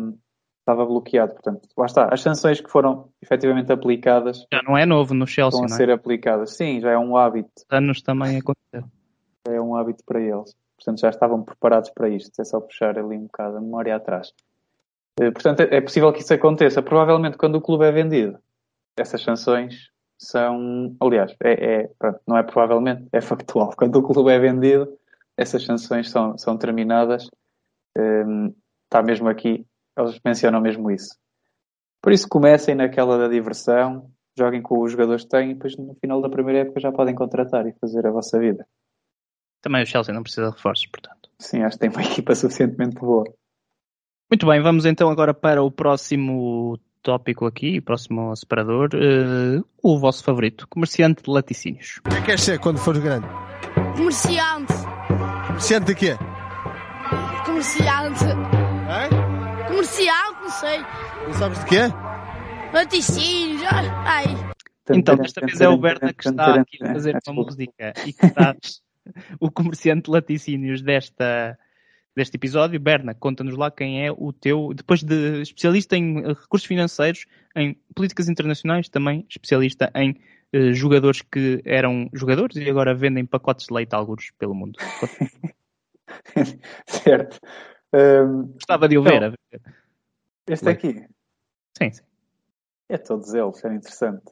estava 0.66 0.84
bloqueado. 0.84 1.32
Portanto, 1.34 1.68
lá 1.76 1.86
está. 1.86 2.12
As 2.12 2.20
sanções 2.20 2.60
que 2.60 2.68
foram 2.68 3.08
efetivamente 3.22 3.72
aplicadas. 3.72 4.44
Já 4.52 4.60
não 4.62 4.76
é 4.76 4.84
novo 4.84 5.14
no 5.14 5.26
Chelsea, 5.26 5.60
Estão 5.60 5.72
a 5.72 5.74
é? 5.74 5.76
ser 5.76 5.90
aplicadas. 5.90 6.56
Sim, 6.56 6.80
já 6.80 6.90
é 6.90 6.98
um 6.98 7.16
hábito. 7.16 7.50
Anos 7.70 8.02
também 8.02 8.38
aconteceu. 8.38 8.90
É 9.48 9.60
um 9.60 9.76
hábito 9.76 10.02
para 10.04 10.20
eles. 10.20 10.54
Portanto, 10.76 11.00
já 11.00 11.08
estavam 11.08 11.42
preparados 11.42 11.90
para 11.90 12.08
isto. 12.08 12.38
É 12.40 12.44
só 12.44 12.60
puxar 12.60 12.98
ali 12.98 13.16
um 13.16 13.24
bocado 13.24 13.56
a 13.58 13.60
memória 13.60 13.94
atrás. 13.94 14.32
Eh, 15.20 15.30
portanto, 15.30 15.60
é 15.60 15.80
possível 15.80 16.12
que 16.12 16.20
isso 16.20 16.34
aconteça. 16.34 16.82
Provavelmente 16.82 17.38
quando 17.38 17.54
o 17.54 17.60
clube 17.60 17.84
é 17.84 17.92
vendido, 17.92 18.38
essas 18.96 19.22
sanções 19.22 19.90
são, 20.18 20.96
aliás, 21.00 21.34
é, 21.42 21.52
é 21.52 21.90
pronto, 21.98 22.20
não 22.26 22.36
é 22.36 22.42
provavelmente, 22.42 23.06
é 23.12 23.20
factual. 23.20 23.72
Quando 23.78 23.96
o 23.96 24.02
clube 24.02 24.32
é 24.32 24.38
vendido, 24.38 24.88
essas 25.36 25.64
sanções 25.64 26.10
são, 26.10 26.36
são 26.36 26.56
terminadas. 26.56 27.28
Um, 27.96 28.54
está 28.84 29.02
mesmo 29.02 29.28
aqui, 29.28 29.66
eles 29.96 30.20
mencionam 30.24 30.60
mesmo 30.60 30.90
isso. 30.90 31.16
Por 32.02 32.12
isso 32.12 32.28
comecem 32.28 32.74
naquela 32.74 33.18
da 33.18 33.28
diversão, 33.28 34.10
joguem 34.38 34.62
com 34.62 34.82
os 34.82 34.92
jogadores 34.92 35.24
que 35.24 35.30
têm 35.30 35.50
e 35.50 35.54
depois 35.54 35.76
no 35.76 35.94
final 35.94 36.20
da 36.20 36.28
primeira 36.28 36.60
época 36.60 36.80
já 36.80 36.92
podem 36.92 37.14
contratar 37.14 37.66
e 37.66 37.72
fazer 37.80 38.06
a 38.06 38.10
vossa 38.10 38.38
vida. 38.38 38.66
Também 39.62 39.82
o 39.82 39.86
Chelsea 39.86 40.14
não 40.14 40.22
precisa 40.22 40.48
de 40.48 40.52
reforços, 40.54 40.86
portanto. 40.86 41.28
Sim, 41.40 41.62
acho 41.62 41.76
que 41.76 41.80
tem 41.80 41.90
uma 41.90 42.02
equipa 42.06 42.34
suficientemente 42.34 42.96
boa. 42.96 43.24
Muito 44.30 44.46
bem, 44.46 44.60
vamos 44.60 44.84
então 44.84 45.08
agora 45.08 45.32
para 45.32 45.62
o 45.62 45.70
próximo 45.70 46.78
tópico 47.02 47.46
aqui, 47.46 47.80
próximo 47.80 48.34
separador, 48.34 48.88
uh, 48.94 49.64
o 49.82 49.98
vosso 49.98 50.24
favorito, 50.24 50.66
comerciante 50.68 51.22
de 51.22 51.30
laticínios. 51.30 52.00
O 52.04 52.08
que 52.08 52.16
é 52.16 52.20
que 52.20 52.26
queres 52.26 52.42
ser 52.42 52.58
quando 52.58 52.78
fores 52.78 53.00
grande? 53.00 53.26
Comerciante. 53.96 54.72
Comerciante 55.46 55.86
de 55.86 55.94
quê? 55.94 56.16
Comerciante. 57.44 58.65
Não 60.46 60.52
sei. 60.52 60.78
Não 61.26 61.34
sabes 61.34 61.58
de 61.58 61.66
quê? 61.66 61.80
Laticínios, 62.72 63.62
ai. 63.64 64.26
Então, 64.90 65.16
desta 65.16 65.44
vez 65.44 65.60
é 65.60 65.68
o 65.68 65.76
Berna 65.76 66.14
que 66.14 66.28
está 66.28 66.60
aqui 66.60 66.78
a 66.84 66.92
fazer 66.92 67.18
uma 67.26 67.34
música 67.34 67.92
e 68.06 68.12
que 68.12 68.30
traz 68.30 68.80
o 69.40 69.50
comerciante 69.50 70.04
de 70.04 70.10
laticínios 70.12 70.82
desta, 70.82 71.58
deste 72.14 72.36
episódio. 72.36 72.78
Berna, 72.78 73.12
conta-nos 73.12 73.56
lá 73.56 73.72
quem 73.72 74.06
é 74.06 74.12
o 74.12 74.32
teu, 74.32 74.72
depois 74.72 75.02
de 75.02 75.42
especialista 75.42 75.96
em 75.96 76.22
recursos 76.28 76.64
financeiros, 76.64 77.26
em 77.56 77.76
políticas 77.92 78.28
internacionais, 78.28 78.88
também 78.88 79.26
especialista 79.28 79.90
em 79.96 80.12
uh, 80.54 80.72
jogadores 80.72 81.22
que 81.22 81.60
eram 81.64 82.08
jogadores 82.12 82.56
e 82.56 82.70
agora 82.70 82.94
vendem 82.94 83.26
pacotes 83.26 83.66
de 83.66 83.74
leite 83.74 83.96
alguns 83.96 84.30
pelo 84.38 84.54
mundo. 84.54 84.78
certo. 86.86 87.40
Um, 87.92 88.52
Gostava 88.52 88.88
de 88.88 88.98
ouvir. 88.98 89.14
Então, 89.14 89.34
este 90.48 90.68
aqui? 90.68 91.06
Sim, 91.76 91.90
sim. 91.92 92.02
É 92.88 92.98
todos 92.98 93.34
eles, 93.34 93.64
é 93.64 93.74
interessante. 93.74 94.24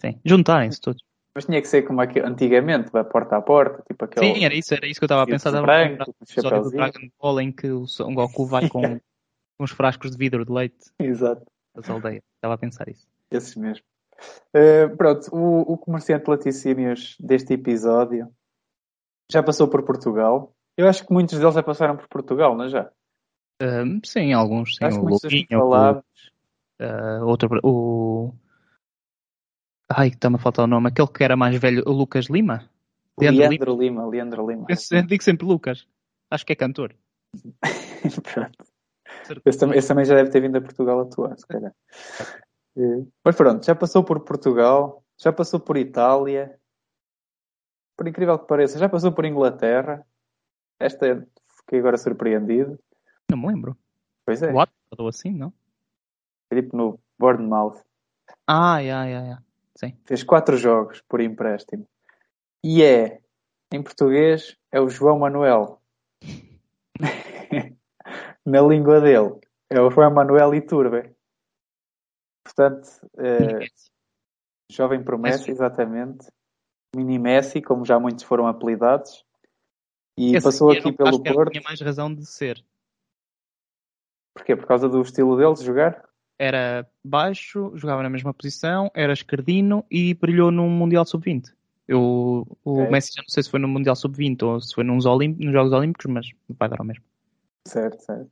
Sim, 0.00 0.20
juntarem-se 0.24 0.80
todos. 0.80 1.02
Mas 1.34 1.46
tinha 1.46 1.60
que 1.60 1.66
ser 1.66 1.82
como 1.82 2.00
aqui, 2.00 2.20
antigamente, 2.20 2.92
da 2.92 3.02
porta 3.02 3.36
a 3.36 3.42
porta, 3.42 3.82
tipo 3.88 4.04
aquele. 4.04 4.34
Sim, 4.34 4.44
era 4.44 4.54
isso, 4.54 4.72
era 4.72 4.86
isso 4.86 5.00
que 5.00 5.04
eu 5.04 5.06
estava 5.06 5.22
a 5.22 5.26
pensar. 5.26 5.50
Branco, 5.50 6.10
o 6.10 6.24
episódio 6.24 6.62
do 6.62 6.70
Dragon 6.70 7.08
Ball 7.20 7.40
em 7.40 7.52
que 7.52 7.70
o 7.70 7.86
Son 7.86 8.14
Goku 8.14 8.46
vai 8.46 8.68
com 8.68 8.80
uns 9.58 9.72
frascos 9.72 10.12
de 10.12 10.16
vidro 10.16 10.44
de 10.44 10.52
leite 10.52 10.92
Exato. 10.98 11.44
das 11.74 11.90
aldeias. 11.90 12.22
Estava 12.36 12.54
a 12.54 12.58
pensar 12.58 12.88
isso. 12.88 13.08
Esses 13.30 13.56
mesmo. 13.56 13.84
Uh, 14.54 14.96
pronto, 14.96 15.28
o, 15.34 15.72
o 15.72 15.78
comerciante 15.78 16.24
de 16.24 16.30
laticínios 16.30 17.16
deste 17.18 17.54
episódio 17.54 18.30
já 19.30 19.42
passou 19.42 19.66
por 19.66 19.82
Portugal. 19.84 20.54
Eu 20.76 20.88
acho 20.88 21.04
que 21.04 21.12
muitos 21.12 21.36
deles 21.36 21.54
já 21.54 21.62
passaram 21.64 21.96
por 21.96 22.06
Portugal, 22.06 22.56
não 22.56 22.66
é 22.66 22.68
já? 22.68 22.90
Uh, 23.62 24.00
sim, 24.04 24.32
alguns. 24.32 24.76
Sim, 24.76 24.84
acho 24.84 25.00
o 25.00 25.04
o, 25.04 25.92
uh, 26.80 27.24
outro, 27.26 27.60
o 27.62 28.34
Ai, 29.88 30.08
está-me 30.08 30.36
a 30.36 30.38
faltar 30.38 30.64
o 30.64 30.68
nome. 30.68 30.88
Aquele 30.88 31.08
que 31.08 31.22
era 31.22 31.36
mais 31.36 31.56
velho, 31.56 31.82
o 31.86 31.92
Lucas 31.92 32.26
Lima? 32.26 32.68
Leandro, 33.18 33.40
Leandro 33.40 33.72
Lima. 33.72 34.02
Lima. 34.02 34.06
Leandro 34.06 34.46
Lima. 34.46 34.66
Eu 34.68 35.06
digo 35.06 35.22
sempre 35.22 35.46
Lucas. 35.46 35.86
Acho 36.30 36.46
que 36.46 36.52
é 36.52 36.56
cantor. 36.56 36.94
pronto. 38.34 38.64
Esse 39.44 39.58
também, 39.58 39.78
esse 39.78 39.88
também, 39.88 40.04
já 40.04 40.14
deve 40.14 40.30
ter 40.30 40.40
vindo 40.40 40.56
a 40.56 40.60
Portugal 40.60 41.00
atuar, 41.00 41.38
se 41.38 41.46
calhar. 41.46 41.72
Eh, 42.76 43.04
mas 43.24 43.36
pronto, 43.36 43.64
já 43.64 43.74
passou 43.74 44.02
por 44.02 44.20
Portugal, 44.20 45.04
já 45.18 45.32
passou 45.32 45.60
por 45.60 45.76
Itália. 45.76 46.58
Por 47.96 48.08
incrível 48.08 48.38
que 48.38 48.46
pareça, 48.46 48.78
já 48.78 48.88
passou 48.88 49.12
por 49.12 49.24
Inglaterra. 49.24 50.04
Esta 50.80 51.06
é, 51.06 51.22
fiquei 51.60 51.78
agora 51.78 51.96
surpreendido. 51.96 52.78
Não 53.30 53.38
me 53.38 53.48
lembro. 53.48 53.76
Pois 54.24 54.42
é. 54.42 54.52
What? 54.52 54.72
Ou 54.96 55.08
assim, 55.08 55.32
não? 55.32 55.52
Tipo 56.52 56.76
no 56.76 57.00
Bournemouth. 57.18 57.82
Ah, 58.46 58.78
yeah, 58.78 59.04
yeah, 59.06 59.26
yeah. 59.26 59.42
Sim. 59.76 59.96
Fez 60.04 60.22
quatro 60.22 60.56
jogos 60.56 61.02
por 61.08 61.20
empréstimo. 61.20 61.86
E 62.62 62.82
é, 62.82 63.20
em 63.72 63.82
português, 63.82 64.56
é 64.70 64.80
o 64.80 64.88
João 64.88 65.18
Manuel. 65.18 65.80
Na 68.46 68.60
língua 68.60 69.00
dele, 69.00 69.40
é 69.70 69.80
o 69.80 69.90
João 69.90 70.12
Manuel 70.12 70.54
Iturbe. 70.54 71.14
Portanto, 72.44 72.88
é, 73.18 73.66
jovem 74.70 75.02
promessa, 75.02 75.50
exatamente. 75.50 76.28
Mini 76.94 77.18
Messi, 77.18 77.60
como 77.60 77.84
já 77.84 77.98
muitos 77.98 78.24
foram 78.24 78.46
apelidados. 78.46 79.24
E 80.16 80.34
Esse 80.34 80.44
passou 80.44 80.70
aqui 80.70 80.92
pelo 80.92 81.22
Porto. 81.22 81.50
Tinha 81.50 81.62
mais 81.62 81.80
razão 81.80 82.14
de 82.14 82.24
ser. 82.24 82.64
Porquê? 84.34 84.56
Por 84.56 84.66
causa 84.66 84.88
do 84.88 85.00
estilo 85.00 85.36
dele 85.36 85.54
de 85.54 85.64
jogar? 85.64 86.04
era 86.38 86.86
baixo, 87.04 87.72
jogava 87.74 88.02
na 88.02 88.10
mesma 88.10 88.34
posição, 88.34 88.90
era 88.94 89.12
esquerdino 89.12 89.84
e 89.90 90.14
brilhou 90.14 90.50
num 90.50 90.68
Mundial 90.68 91.04
Sub-20. 91.04 91.52
o 91.90 92.44
okay. 92.64 92.90
Messi 92.90 93.12
já 93.14 93.22
não 93.22 93.28
sei 93.28 93.42
se 93.42 93.50
foi 93.50 93.60
no 93.60 93.68
Mundial 93.68 93.96
Sub-20 93.96 94.42
ou 94.42 94.60
se 94.60 94.74
foi 94.74 94.84
nos, 94.84 95.04
nos 95.04 95.52
Jogos 95.52 95.72
Olímpicos, 95.72 96.06
mas 96.06 96.26
vai 96.48 96.68
dar 96.68 96.80
ao 96.80 96.86
mesmo. 96.86 97.04
Certo, 97.66 98.00
certo. 98.00 98.30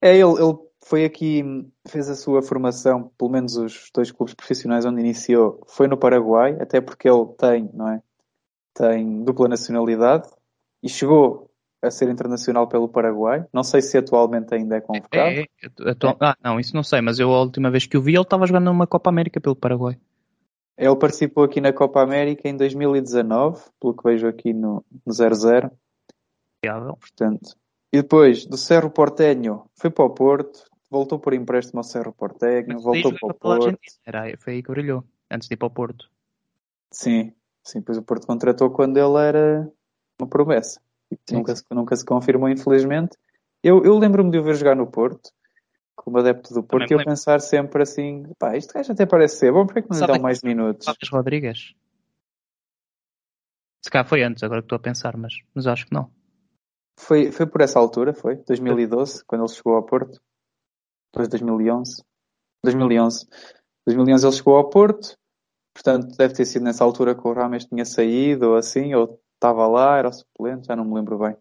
É, 0.00 0.12
ele, 0.16 0.40
ele 0.40 0.58
foi 0.84 1.04
aqui, 1.04 1.44
fez 1.88 2.08
a 2.08 2.14
sua 2.14 2.40
formação, 2.40 3.10
pelo 3.18 3.30
menos 3.30 3.56
os 3.56 3.90
dois 3.92 4.10
clubes 4.10 4.34
profissionais 4.34 4.84
onde 4.84 5.00
iniciou, 5.00 5.62
foi 5.66 5.88
no 5.88 5.96
Paraguai, 5.96 6.56
até 6.60 6.80
porque 6.80 7.08
ele 7.08 7.26
tem, 7.36 7.68
não 7.74 7.88
é? 7.88 8.02
Tem 8.74 9.24
dupla 9.24 9.48
nacionalidade 9.48 10.28
e 10.80 10.88
chegou 10.88 11.47
a 11.82 11.90
ser 11.90 12.08
internacional 12.10 12.66
pelo 12.66 12.88
Paraguai. 12.88 13.44
Não 13.52 13.62
sei 13.62 13.80
se 13.80 13.96
atualmente 13.96 14.54
ainda 14.54 14.76
é 14.76 14.80
convocado. 14.80 15.30
É, 15.30 15.40
é, 15.42 15.90
atual... 15.90 16.16
Ah, 16.20 16.36
não, 16.42 16.58
isso 16.58 16.74
não 16.74 16.82
sei, 16.82 17.00
mas 17.00 17.18
eu 17.18 17.32
a 17.32 17.40
última 17.40 17.70
vez 17.70 17.86
que 17.86 17.96
o 17.96 18.02
vi 18.02 18.14
ele 18.14 18.22
estava 18.22 18.46
jogando 18.46 18.66
numa 18.66 18.86
Copa 18.86 19.10
América 19.10 19.40
pelo 19.40 19.56
Paraguai. 19.56 19.98
Ele 20.76 20.96
participou 20.96 21.44
aqui 21.44 21.60
na 21.60 21.72
Copa 21.72 22.00
América 22.00 22.48
em 22.48 22.56
2019, 22.56 23.62
pelo 23.80 23.94
que 23.94 24.02
vejo 24.04 24.28
aqui 24.28 24.52
no, 24.52 24.84
no 25.04 25.12
00. 25.12 25.70
Fiável. 26.64 26.96
Portanto, 26.96 27.56
e 27.92 28.02
depois 28.02 28.46
do 28.46 28.56
Cerro 28.56 28.90
Porteño 28.90 29.64
foi 29.74 29.90
para 29.90 30.04
o 30.04 30.10
Porto, 30.10 30.64
voltou 30.90 31.18
por 31.18 31.32
empréstimo 31.32 31.80
ao 31.80 31.84
Cerro 31.84 32.12
Porteño, 32.12 32.80
voltou 32.80 33.12
para 33.18 33.28
o 33.28 33.34
Porto. 33.34 33.78
Era, 34.04 34.36
foi 34.38 34.54
aí 34.54 34.62
que 34.62 34.70
brilhou, 34.70 35.04
antes 35.30 35.48
de 35.48 35.54
ir 35.54 35.56
para 35.56 35.66
o 35.66 35.70
Porto. 35.70 36.08
Sim, 36.90 37.32
sim, 37.64 37.80
pois 37.80 37.98
o 37.98 38.02
Porto 38.02 38.26
contratou 38.26 38.70
quando 38.70 38.98
ele 38.98 39.18
era 39.18 39.70
uma 40.20 40.28
promessa. 40.28 40.80
Sim, 41.28 41.36
nunca, 41.36 41.56
Se, 41.56 41.64
nunca 41.70 41.96
se 41.96 42.04
confirmou, 42.04 42.48
infelizmente. 42.48 43.16
Eu, 43.62 43.84
eu 43.84 43.98
lembro-me 43.98 44.30
de 44.30 44.38
o 44.38 44.42
ver 44.42 44.54
jogar 44.54 44.76
no 44.76 44.86
Porto, 44.86 45.30
como 45.96 46.18
adepto 46.18 46.54
do 46.54 46.62
Porto, 46.62 46.90
e 46.90 46.94
eu 46.94 47.04
pensar 47.04 47.40
sempre 47.40 47.82
assim: 47.82 48.24
pá, 48.38 48.56
isto 48.56 48.72
gajo 48.72 48.92
até 48.92 49.04
parece 49.04 49.38
ser 49.38 49.52
bom, 49.52 49.66
porque 49.66 49.80
é 49.80 49.82
que 49.82 49.90
não 49.90 49.98
lhe 49.98 50.06
dão 50.06 50.20
mais 50.20 50.42
minutos? 50.42 50.84
Fábio 50.84 51.08
Rodrigues. 51.10 51.74
Se 53.84 53.90
cá 53.90 54.04
foi 54.04 54.22
antes, 54.22 54.42
agora 54.42 54.60
que 54.60 54.66
estou 54.66 54.76
a 54.76 54.80
pensar, 54.80 55.16
mas, 55.16 55.34
mas 55.54 55.66
acho 55.66 55.86
que 55.86 55.94
não. 55.94 56.10
Foi, 56.98 57.30
foi 57.30 57.46
por 57.46 57.60
essa 57.60 57.78
altura, 57.78 58.12
foi? 58.12 58.36
2012, 58.36 59.24
quando 59.24 59.42
ele 59.42 59.54
chegou 59.54 59.74
ao 59.74 59.84
Porto. 59.84 60.20
Depois 61.12 61.28
de 61.28 61.38
2011. 61.38 62.02
2011. 62.64 63.26
2011 63.86 64.26
ele 64.26 64.36
chegou 64.36 64.56
ao 64.56 64.68
Porto, 64.68 65.16
portanto 65.72 66.16
deve 66.16 66.34
ter 66.34 66.44
sido 66.44 66.64
nessa 66.64 66.84
altura 66.84 67.14
que 67.14 67.26
o 67.26 67.32
Rames 67.32 67.64
tinha 67.64 67.84
saído 67.84 68.50
ou 68.50 68.56
assim, 68.56 68.94
ou 68.94 69.18
estava 69.38 69.66
lá, 69.66 69.96
era 69.96 70.08
o 70.08 70.12
suplente, 70.12 70.66
já 70.66 70.76
não 70.76 70.84
me 70.84 70.94
lembro 70.94 71.18
bem. 71.18 71.36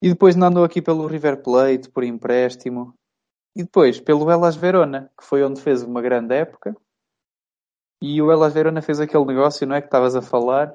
E 0.00 0.08
depois 0.08 0.36
andou 0.36 0.64
aqui 0.64 0.80
pelo 0.80 1.06
River 1.06 1.42
Plate, 1.42 1.90
por 1.90 2.02
empréstimo. 2.02 2.94
E 3.54 3.62
depois 3.62 4.00
pelo 4.00 4.30
Elas 4.30 4.56
Verona, 4.56 5.10
que 5.18 5.24
foi 5.24 5.44
onde 5.44 5.60
fez 5.60 5.82
uma 5.82 6.00
grande 6.00 6.34
época. 6.34 6.74
E 8.00 8.20
o 8.20 8.32
Elas 8.32 8.52
Verona 8.52 8.82
fez 8.82 8.98
aquele 8.98 9.24
negócio, 9.24 9.66
não 9.66 9.76
é? 9.76 9.80
Que 9.80 9.86
estavas 9.86 10.16
a 10.16 10.22
falar 10.22 10.74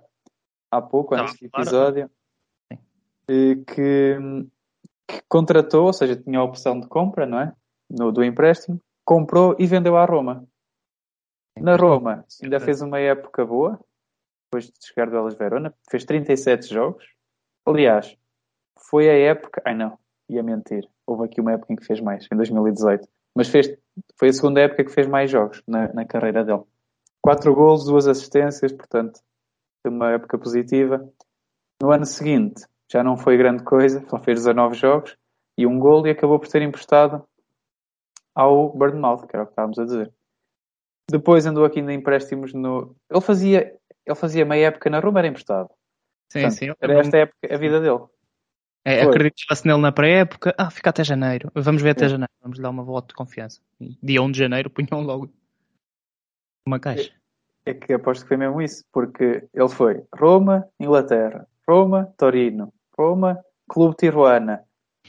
há 0.72 0.82
pouco, 0.82 1.16
antes 1.16 1.38
do 1.40 1.46
episódio, 1.46 2.10
eh, 2.72 3.56
que, 3.68 4.18
que 5.08 5.22
contratou, 5.28 5.88
ou 5.88 5.94
seja, 5.94 6.16
tinha 6.16 6.40
a 6.40 6.44
opção 6.44 6.80
de 6.80 6.88
compra, 6.88 7.26
não 7.26 7.40
é? 7.40 7.54
No, 7.90 8.12
do 8.12 8.24
empréstimo, 8.24 8.80
comprou 9.04 9.56
e 9.60 9.66
vendeu 9.66 9.98
à 9.98 10.06
Roma. 10.06 10.48
Na 11.58 11.76
Roma, 11.76 12.24
ainda 12.42 12.60
fez 12.60 12.82
uma 12.82 13.00
época 13.00 13.46
boa, 13.46 13.80
depois 14.48 14.66
de 14.66 14.88
chegar 14.88 15.10
do 15.10 15.18
Elas 15.18 15.36
Verona, 15.36 15.74
fez 15.90 16.06
37 16.06 16.74
jogos. 16.74 17.06
Aliás, 17.66 18.18
foi 18.90 19.10
a 19.10 19.14
época. 19.14 19.62
Ai 19.66 19.76
não, 19.76 19.98
ia 20.30 20.42
mentir. 20.42 20.88
Houve 21.06 21.26
aqui 21.26 21.42
uma 21.42 21.54
época 21.54 21.74
em 21.74 21.76
que 21.76 21.86
fez 21.86 22.00
mais, 22.00 22.28
em 22.32 22.36
2018. 22.36 23.08
Mas 23.36 23.50
fez, 23.50 23.68
foi 24.18 24.30
a 24.30 24.34
segunda 24.34 24.62
época 24.62 24.84
que 24.84 24.92
fez 24.92 25.08
mais 25.08 25.30
jogos 25.30 25.62
na, 25.68 25.94
na 25.94 26.06
carreira 26.06 26.44
dele. 26.44 26.64
Quatro 27.22 27.54
golos, 27.54 27.86
duas 27.86 28.08
assistências, 28.08 28.72
portanto, 28.72 29.20
foi 29.82 29.92
uma 29.92 30.12
época 30.12 30.38
positiva. 30.38 31.08
No 31.82 31.92
ano 31.92 32.06
seguinte, 32.06 32.66
já 32.92 33.04
não 33.04 33.18
foi 33.18 33.38
grande 33.38 33.64
coisa, 33.64 34.04
só 34.10 34.18
fez 34.20 34.40
19 34.40 34.76
jogos 34.76 35.18
e 35.58 35.68
um 35.68 35.78
gol 35.78 36.08
e 36.08 36.12
acabou 36.12 36.40
por 36.40 36.48
ser 36.48 36.62
emprestado 36.62 37.24
ao 38.34 38.70
Bournemouth, 38.70 39.28
que 39.28 39.36
era 39.36 39.44
o 39.44 39.46
que 39.46 39.52
estávamos 39.52 39.78
a 39.80 39.84
dizer. 39.84 40.14
Depois 41.10 41.46
andou 41.46 41.66
aqui 41.66 41.80
ainda 41.80 41.94
empréstimos 41.94 42.54
no. 42.54 42.96
Ele 43.10 43.22
fazia, 43.22 43.74
ele 44.08 44.16
fazia 44.16 44.46
meia 44.46 44.68
época 44.68 44.90
na 44.90 45.00
Roma, 45.00 45.20
era 45.20 45.28
emprestado. 45.28 45.70
Sim, 46.32 46.42
Portanto, 46.42 46.60
sim. 46.60 46.74
Era 46.80 47.00
esta 47.00 47.18
época 47.18 47.54
a 47.54 47.58
vida 47.58 47.80
dele. 47.80 48.06
É, 48.86 49.02
acreditava-se 49.02 49.68
nele 49.68 49.82
na 49.82 49.92
pré-época. 49.92 50.56
Ah, 50.58 50.72
fica 50.72 50.90
até 50.90 51.04
janeiro. 51.04 51.52
Vamos 51.54 51.82
ver 51.82 51.90
até 51.90 52.08
janeiro. 52.08 52.32
Vamos 52.42 52.58
lhe 52.58 52.64
dar 52.64 52.70
uma 52.70 52.84
volta 52.84 53.10
de 53.10 53.16
confiança. 53.16 53.62
Dia 54.02 54.22
1 54.22 54.32
de 54.32 54.40
janeiro 54.40 54.70
punham 54.70 55.02
logo 55.02 55.30
uma 56.66 56.80
caixa. 56.80 57.12
É 57.66 57.74
que 57.74 57.92
aposto 57.92 58.22
que 58.22 58.30
foi 58.30 58.38
mesmo 58.38 58.62
isso, 58.62 58.86
porque 58.94 59.46
ele 59.54 59.70
foi 59.70 60.04
Roma, 60.16 60.66
Inglaterra, 60.80 61.46
Roma, 61.68 62.14
Torino, 62.18 62.74
Roma, 62.98 63.44
Clube 63.68 63.96
Tijuana 63.98 64.64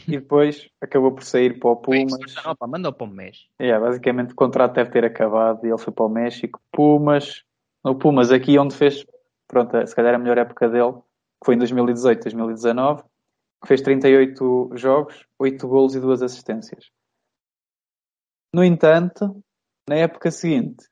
e 0.07 0.13
depois 0.13 0.69
acabou 0.81 1.13
por 1.13 1.23
sair 1.23 1.59
para 1.59 1.71
o 1.71 1.77
Pumas. 1.79 2.37
Opa, 2.45 2.67
manda 2.67 2.93
para 2.93 3.07
o 3.07 3.11
mês. 3.11 3.47
É, 3.59 3.79
basicamente 3.79 4.33
o 4.33 4.37
contrato 4.37 4.75
deve 4.75 4.91
ter 4.91 5.05
acabado 5.05 5.65
e 5.65 5.69
ele 5.69 5.79
foi 5.79 5.93
para 5.93 6.05
o 6.05 6.09
México. 6.09 6.61
Pumas, 6.73 7.45
no 7.89 7.99
Pumas, 7.99 8.31
aqui 8.31 8.59
onde 8.59 8.77
fez, 8.77 9.07
pronto, 9.47 9.87
se 9.87 9.97
calhar 9.97 10.15
a 10.15 10.19
melhor 10.19 10.37
época 10.37 10.69
dele, 10.69 10.93
que 10.93 11.47
foi 11.47 11.55
em 11.55 11.59
2018, 11.59 12.23
2019, 12.23 13.03
que 13.63 13.67
fez 13.67 13.81
38 13.81 14.71
jogos, 14.75 15.27
8 15.39 15.67
golos 15.67 15.95
e 15.95 16.01
2 16.01 16.21
assistências. 16.21 16.91
No 18.55 18.63
entanto, 18.63 19.43
na 19.89 19.97
época 19.97 20.31
seguinte, 20.31 20.87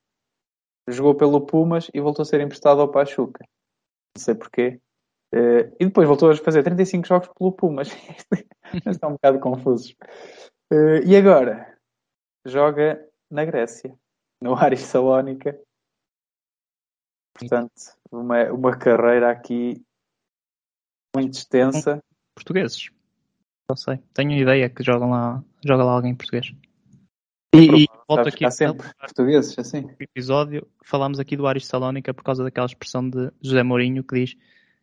jogou 0.89 1.15
pelo 1.15 1.45
Pumas 1.45 1.91
e 1.93 2.01
voltou 2.01 2.23
a 2.23 2.27
ser 2.27 2.41
emprestado 2.41 2.81
ao 2.81 2.91
Pachuca. 2.91 3.45
Não 4.17 4.23
sei 4.23 4.35
porquê. 4.35 4.81
Eh, 5.35 5.71
e 5.79 5.85
depois 5.85 6.09
voltou 6.09 6.31
a 6.31 6.37
fazer 6.37 6.63
35 6.63 7.07
jogos 7.07 7.29
pelo 7.37 7.53
Pumas. 7.53 7.91
Estão 8.87 9.11
um 9.11 9.13
bocado 9.13 9.39
confusos. 9.39 9.95
Eh, 10.73 11.01
e 11.05 11.15
agora? 11.15 11.77
Joga 12.47 13.07
na 13.31 13.45
Grécia, 13.45 13.95
no 14.41 14.55
Aris 14.55 14.81
Salónica. 14.81 15.61
Portanto, 17.39 17.73
uma, 18.11 18.45
uma 18.53 18.77
carreira 18.77 19.31
aqui 19.31 19.83
muito 21.15 21.35
extensa. 21.35 22.03
Portugueses. 22.35 22.91
Não 23.69 23.77
sei. 23.77 23.99
Tenho 24.15 24.33
ideia 24.33 24.69
que 24.71 24.83
jogam 24.83 25.11
lá, 25.11 25.43
joga 25.65 25.85
lá 25.85 25.93
alguém 25.93 26.13
em 26.13 26.15
português. 26.15 26.55
E, 27.55 27.85
e 27.85 27.87
volto 28.07 28.29
aqui 28.29 28.51
sempre 28.51 28.89
portugueses, 28.99 29.59
assim. 29.59 29.89
episódio. 29.99 30.67
Falámos 30.85 31.19
aqui 31.19 31.37
do 31.37 31.47
Aris 31.47 31.67
Salónica 31.67 32.13
por 32.13 32.23
causa 32.23 32.45
daquela 32.45 32.67
expressão 32.67 33.09
de 33.09 33.31
José 33.43 33.63
Mourinho 33.63 34.05
que 34.05 34.15
diz 34.15 34.37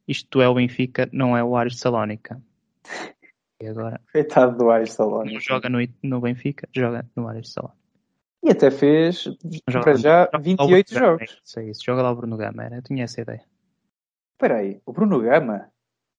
isto 0.07 0.41
é 0.41 0.49
o 0.49 0.55
Benfica, 0.55 1.07
não 1.13 1.37
é 1.37 1.43
o 1.43 1.55
Aris 1.55 1.77
Salónica. 1.77 2.41
E 3.61 3.67
agora 3.67 4.01
Coitado 4.11 4.57
do 4.57 4.69
Aris 4.69 4.89
não 4.89 4.95
Salónica. 4.95 5.39
joga 5.39 5.69
no, 5.69 5.79
no 6.01 6.19
Benfica, 6.19 6.67
joga 6.73 7.07
no 7.15 7.27
Aris 7.27 7.51
Salónica. 7.51 7.82
E 8.43 8.49
até 8.51 8.69
fez, 8.69 9.23
Joga- 9.69 9.83
para 9.85 9.95
já, 9.95 10.25
joga 10.25 10.29
lá 10.33 10.39
o 10.39 10.41
28 10.41 10.89
Bruno 10.93 11.05
Gama, 11.05 11.17
jogos. 11.17 11.21
é 11.21 11.39
Isso 11.45 11.59
é 11.59 11.69
isso. 11.69 11.81
Joga 11.85 12.01
lá 12.01 12.11
o 12.11 12.15
Bruno 12.15 12.37
Gama, 12.37 12.63
era. 12.63 12.75
Eu 12.75 12.81
tinha 12.81 13.03
essa 13.05 13.21
ideia. 13.21 13.41
Espera 14.33 14.57
aí, 14.57 14.81
o 14.85 14.91
Bruno 14.91 15.21
Gama? 15.21 15.69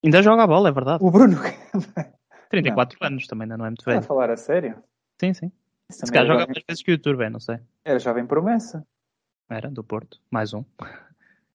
Ainda 0.02 0.22
joga 0.22 0.42
a 0.42 0.46
bola, 0.46 0.68
é 0.68 0.72
verdade. 0.72 1.04
O 1.04 1.10
Bruno 1.10 1.36
Gama? 1.36 1.52
34 2.50 2.98
anos 3.02 3.26
também, 3.26 3.44
ainda 3.44 3.56
não 3.58 3.66
é 3.66 3.68
muito 3.70 3.80
Está 3.80 3.90
a 3.90 3.94
velho. 3.94 4.06
falar 4.06 4.30
a 4.30 4.36
sério? 4.36 4.82
Sim, 5.20 5.34
sim. 5.34 5.52
Isso 5.90 6.06
Se 6.06 6.12
calhar 6.12 6.24
era, 6.26 6.34
joga 6.40 6.46
mais 6.52 6.64
vezes 6.66 6.82
que 6.82 6.92
o 6.92 6.98
Turbe, 6.98 7.28
não 7.28 7.40
sei. 7.40 7.58
era 7.84 7.98
jovem 7.98 8.24
promessa. 8.26 8.86
Era, 9.50 9.70
do 9.70 9.84
Porto. 9.84 10.18
Mais 10.30 10.54
um. 10.54 10.64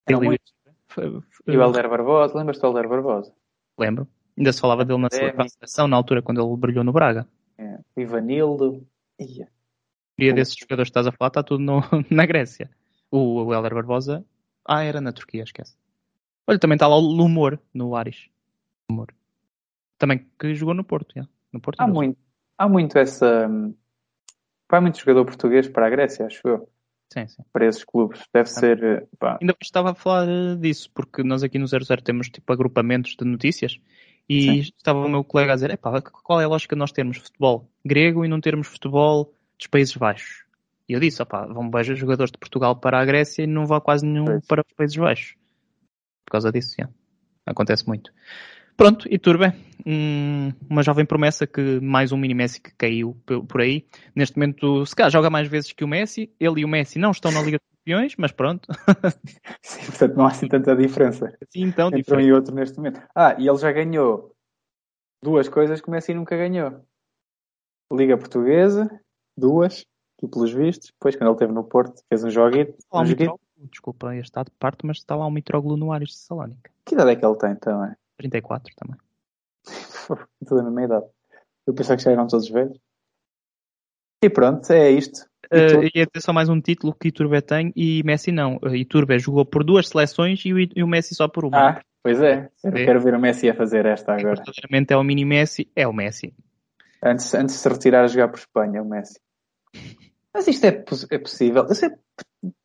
Era 0.05 0.17
e 0.17 0.21
muito. 0.21 0.43
Foi- 0.87 1.21
E 1.47 1.57
o 1.57 1.61
Helder 1.61 1.89
Barbosa, 1.89 2.37
lembras-te 2.37 2.61
do 2.61 2.67
Helder 2.67 2.87
Barbosa? 2.87 3.33
Lembro. 3.77 4.07
Ainda 4.37 4.53
se 4.53 4.61
falava 4.61 4.85
dele 4.85 4.99
na 4.99 5.07
É, 5.07 5.15
sele- 5.15 5.49
seleção, 5.49 5.87
na 5.87 5.95
altura, 5.97 6.21
quando 6.21 6.41
ele 6.41 6.57
brilhou 6.57 6.83
no 6.83 6.91
Braga. 6.93 7.27
É. 7.57 7.79
Ivanildo. 7.97 8.85
Ia. 9.19 9.47
E 10.19 10.33
desses 10.33 10.55
jogadores 10.55 10.89
que 10.89 10.91
estás 10.91 11.07
a 11.07 11.11
falar, 11.11 11.29
está 11.29 11.43
tudo 11.43 11.63
no- 11.63 11.81
na 12.09 12.25
Grécia. 12.25 12.69
O, 13.11 13.43
o 13.45 13.53
Helder 13.53 13.73
Barbosa. 13.73 14.25
Ah, 14.65 14.83
era 14.83 15.01
na 15.01 15.11
Turquia, 15.11 15.43
esquece. 15.43 15.75
Olha, 16.47 16.59
também 16.59 16.75
está 16.75 16.87
lá 16.87 16.95
o 16.95 16.99
Lumor, 16.99 17.59
no 17.73 17.95
Aris. 17.95 18.27
Lumor. 18.89 19.07
Também 19.97 20.25
que 20.39 20.53
jogou 20.55 20.73
no 20.73 20.83
Porto, 20.83 21.13
já. 21.15 21.27
No 21.51 21.59
Porto 21.59 21.79
Há 21.81 21.87
muito, 21.87 22.17
há 22.57 22.67
muito 22.69 22.97
essa. 22.97 23.47
Vai 24.69 24.79
muito 24.79 24.99
jogador 24.99 25.25
português 25.25 25.67
para 25.67 25.87
a 25.87 25.89
Grécia, 25.89 26.25
acho 26.25 26.47
eu. 26.47 26.69
Sim, 27.11 27.27
sim. 27.27 27.43
Para 27.51 27.65
esses 27.65 27.83
clubes. 27.83 28.21
Deve 28.31 28.49
ser. 28.49 28.83
eh, 28.83 29.07
pá, 29.17 29.39
Ainda 29.41 29.55
estava 29.61 29.91
a 29.91 29.95
falar 29.95 30.27
eh, 30.29 30.55
disso, 30.57 30.91
porque 30.93 31.23
nós 31.23 31.41
aqui 31.41 31.57
no 31.57 31.65
00 31.67 32.01
temos 32.03 32.29
tipo 32.29 32.53
agrupamentos 32.53 33.15
de 33.19 33.25
notícias 33.25 33.79
e 34.29 34.41
Sim. 34.43 34.71
estava 34.77 34.99
o 34.99 35.09
meu 35.09 35.23
colega 35.23 35.53
a 35.53 35.55
dizer, 35.55 35.75
qual 35.77 36.39
é 36.39 36.43
a 36.43 36.47
lógica 36.47 36.75
de 36.75 36.79
nós 36.79 36.91
termos 36.91 37.17
futebol 37.17 37.67
grego 37.83 38.23
e 38.23 38.27
não 38.27 38.39
termos 38.39 38.67
futebol 38.67 39.33
dos 39.59 39.67
Países 39.67 39.95
Baixos? 39.95 40.43
E 40.87 40.93
eu 40.93 40.99
disse, 40.99 41.21
opá, 41.21 41.45
vão 41.45 41.69
beijar 41.69 41.95
jogadores 41.95 42.31
de 42.31 42.39
Portugal 42.39 42.75
para 42.75 42.99
a 42.99 43.05
Grécia 43.05 43.43
e 43.43 43.47
não 43.47 43.67
vá 43.67 43.79
quase 43.79 44.03
nenhum 44.05 44.25
Pois. 44.25 44.47
para 44.47 44.63
os 44.67 44.73
Países 44.73 44.97
Baixos. 44.97 45.35
Por 46.25 46.31
causa 46.31 46.51
disso, 46.51 46.75
já. 46.79 46.89
Acontece 47.45 47.87
muito. 47.87 48.11
Pronto, 48.77 49.07
e 49.11 49.19
Turbe, 49.19 49.51
um- 49.85 50.53
uma 50.69 50.81
jovem 50.81 51.05
promessa 51.05 51.45
que 51.45 51.79
mais 51.81 52.11
um 52.13 52.17
mini 52.17 52.33
Messi 52.33 52.61
que 52.61 52.71
caiu 52.75 53.15
por 53.47 53.59
aí. 53.61 53.85
Neste 54.15 54.37
momento, 54.37 54.85
se 54.85 54.95
calhar 54.95 55.11
joga 55.11 55.29
mais 55.29 55.47
vezes 55.49 55.73
que 55.73 55.83
o 55.83 55.87
Messi. 55.87 56.31
Ele 56.39 56.61
e 56.61 56.65
o 56.65 56.67
Messi 56.67 56.97
não 56.97 57.11
estão 57.11 57.29
na 57.31 57.41
Liga 57.41 57.57
dos 57.57 57.67
Campeões, 57.77 58.15
mas 58.17 58.31
pronto. 58.31 58.67
sim, 59.61 59.85
portanto, 59.85 60.15
não 60.15 60.25
há 60.25 60.29
assim 60.29 60.47
tanta 60.47 60.75
diferença 60.75 61.25
Assim, 61.41 61.63
então, 61.63 61.87
entre 61.89 61.99
um 61.99 62.01
diferente. 62.03 62.27
e 62.27 62.31
outro 62.33 62.55
neste 62.55 62.77
momento. 62.77 63.01
Ah, 63.13 63.35
e 63.37 63.47
ele 63.49 63.57
já 63.57 63.71
ganhou 63.71 64.33
duas 65.21 65.49
coisas 65.49 65.81
que 65.81 65.87
o 65.89 65.91
Messi 65.91 66.13
nunca 66.13 66.37
ganhou: 66.37 66.81
Liga 67.91 68.17
Portuguesa, 68.17 68.89
duas, 69.39 69.85
aqui 70.17 70.27
pelos 70.27 70.51
vistos. 70.51 70.91
Depois, 70.91 71.15
quando 71.15 71.27
ele 71.29 71.35
esteve 71.35 71.53
no 71.53 71.63
Porto, 71.63 72.01
fez 72.09 72.23
um 72.23 72.27
lá 72.27 72.33
Um 72.99 73.03
o 73.03 73.05
joguinho. 73.05 73.31
Mitroglou, 73.31 73.39
desculpa 73.71 74.15
este 74.15 74.23
está 74.29 74.43
de 74.43 74.51
parte, 74.51 74.85
mas 74.85 74.97
está 74.97 75.15
lá 75.15 75.25
o 75.25 75.31
Mitroglou 75.31 75.77
no 75.77 75.91
Ares 75.91 76.09
de 76.09 76.17
Salónica. 76.17 76.69
Que 76.85 76.95
idade 76.95 77.11
é 77.11 77.15
que 77.15 77.25
ele 77.25 77.35
tem 77.37 77.55
também? 77.55 77.95
34 78.17 78.73
também. 78.77 78.97
Tudo 80.45 80.57
na 80.57 80.63
mesma 80.71 80.83
idade. 80.83 81.05
Eu 81.65 81.73
pensava 81.73 81.97
que 81.97 82.03
já 82.03 82.11
eram 82.11 82.27
todos 82.27 82.49
velhos. 82.49 82.77
E 84.23 84.29
pronto, 84.29 84.69
é 84.71 84.91
isto. 84.91 85.21
E 85.21 85.29
Uh, 85.51 85.89
ia 85.95 86.05
ter 86.05 86.21
só 86.21 86.31
mais 86.33 86.47
um 86.49 86.59
título 86.61 86.93
que 86.93 87.07
Iturbe 87.07 87.41
tem 87.41 87.71
e 87.75 88.03
Messi 88.03 88.31
não. 88.31 88.57
Uh, 88.57 88.75
Iturbe 88.75 89.17
jogou 89.17 89.45
por 89.45 89.63
duas 89.63 89.87
seleções 89.87 90.43
e 90.45 90.53
o, 90.53 90.59
e 90.59 90.83
o 90.83 90.87
Messi 90.87 91.15
só 91.15 91.27
por 91.27 91.45
uma. 91.45 91.69
Ah, 91.69 91.81
pois 92.03 92.21
é. 92.21 92.49
Eu 92.63 92.71
É. 92.71 92.85
quero 92.85 92.99
ver 93.01 93.15
o 93.15 93.19
Messi 93.19 93.49
a 93.49 93.55
fazer 93.55 93.85
esta 93.85 94.13
agora. 94.13 94.35
Verdadeiramente 94.35 94.93
é 94.93 94.97
o 94.97 95.03
mini 95.03 95.25
Messi, 95.25 95.71
é 95.75 95.87
o 95.87 95.93
Messi. 95.93 96.35
Antes, 97.01 97.33
antes 97.33 97.55
de 97.55 97.61
se 97.61 97.69
retirar 97.69 98.03
a 98.03 98.07
jogar 98.07 98.27
por 98.27 98.37
Espanha, 98.37 98.83
o 98.83 98.85
Messi. 98.85 99.19
Mas 100.33 100.47
isto 100.47 100.65
é, 100.65 100.83
é 101.11 101.17
possível. 101.19 101.65
Eu 101.67 101.75
sei. 101.75 101.89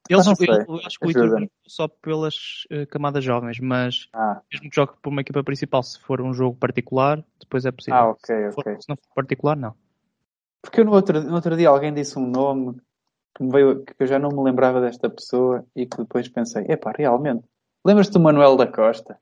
Eles, 0.08 0.26
eu, 0.26 0.76
eu 0.76 0.86
acho 0.86 0.98
que 0.98 1.06
o. 1.06 1.10
Iturbe 1.10 1.28
jogou 1.30 1.50
só 1.66 1.88
pelas 1.88 2.34
uh, 2.70 2.86
camadas 2.90 3.24
jovens, 3.24 3.58
mas 3.58 4.08
Ah, 4.12 4.40
mesmo 4.52 4.68
que 4.68 4.76
jogue 4.76 4.92
por 5.02 5.08
uma 5.10 5.22
equipa 5.22 5.42
principal, 5.42 5.82
se 5.82 5.98
for 6.00 6.20
um 6.20 6.34
jogo 6.34 6.56
particular, 6.56 7.24
depois 7.40 7.64
é 7.64 7.72
possível. 7.72 7.98
ah 7.98 8.10
ok, 8.10 8.20
Se, 8.26 8.52
for- 8.52 8.60
ok. 8.60 8.80
se 8.80 8.88
não 8.88 8.96
for 8.96 9.14
particular, 9.14 9.56
não. 9.56 9.74
Porque 10.62 10.80
eu 10.80 10.84
no 10.84 10.92
outro, 10.92 11.22
no 11.22 11.34
outro 11.34 11.56
dia 11.56 11.68
alguém 11.68 11.92
disse 11.92 12.18
um 12.18 12.26
nome 12.26 12.76
que, 13.36 13.46
veio, 13.48 13.84
que 13.84 13.94
eu 13.98 14.06
já 14.06 14.18
não 14.18 14.28
me 14.30 14.42
lembrava 14.42 14.80
desta 14.80 15.08
pessoa 15.10 15.64
e 15.74 15.86
que 15.86 15.96
depois 15.96 16.28
pensei, 16.28 16.64
epá, 16.68 16.92
realmente. 16.96 17.44
Lembras-te 17.84 18.12
do 18.12 18.20
Manuel 18.20 18.56
da 18.56 18.66
Costa? 18.66 19.18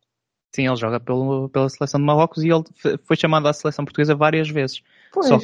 Sim, 0.54 0.66
ele 0.66 0.76
joga 0.76 1.00
pelo, 1.00 1.48
pela 1.48 1.68
seleção 1.68 1.98
de 1.98 2.06
Marrocos 2.06 2.44
e 2.44 2.48
ele 2.48 2.64
foi 3.04 3.16
chamado 3.16 3.48
à 3.48 3.52
seleção 3.52 3.84
portuguesa 3.84 4.14
várias 4.14 4.48
vezes. 4.50 4.82
Pois. 5.12 5.26
Só. 5.26 5.38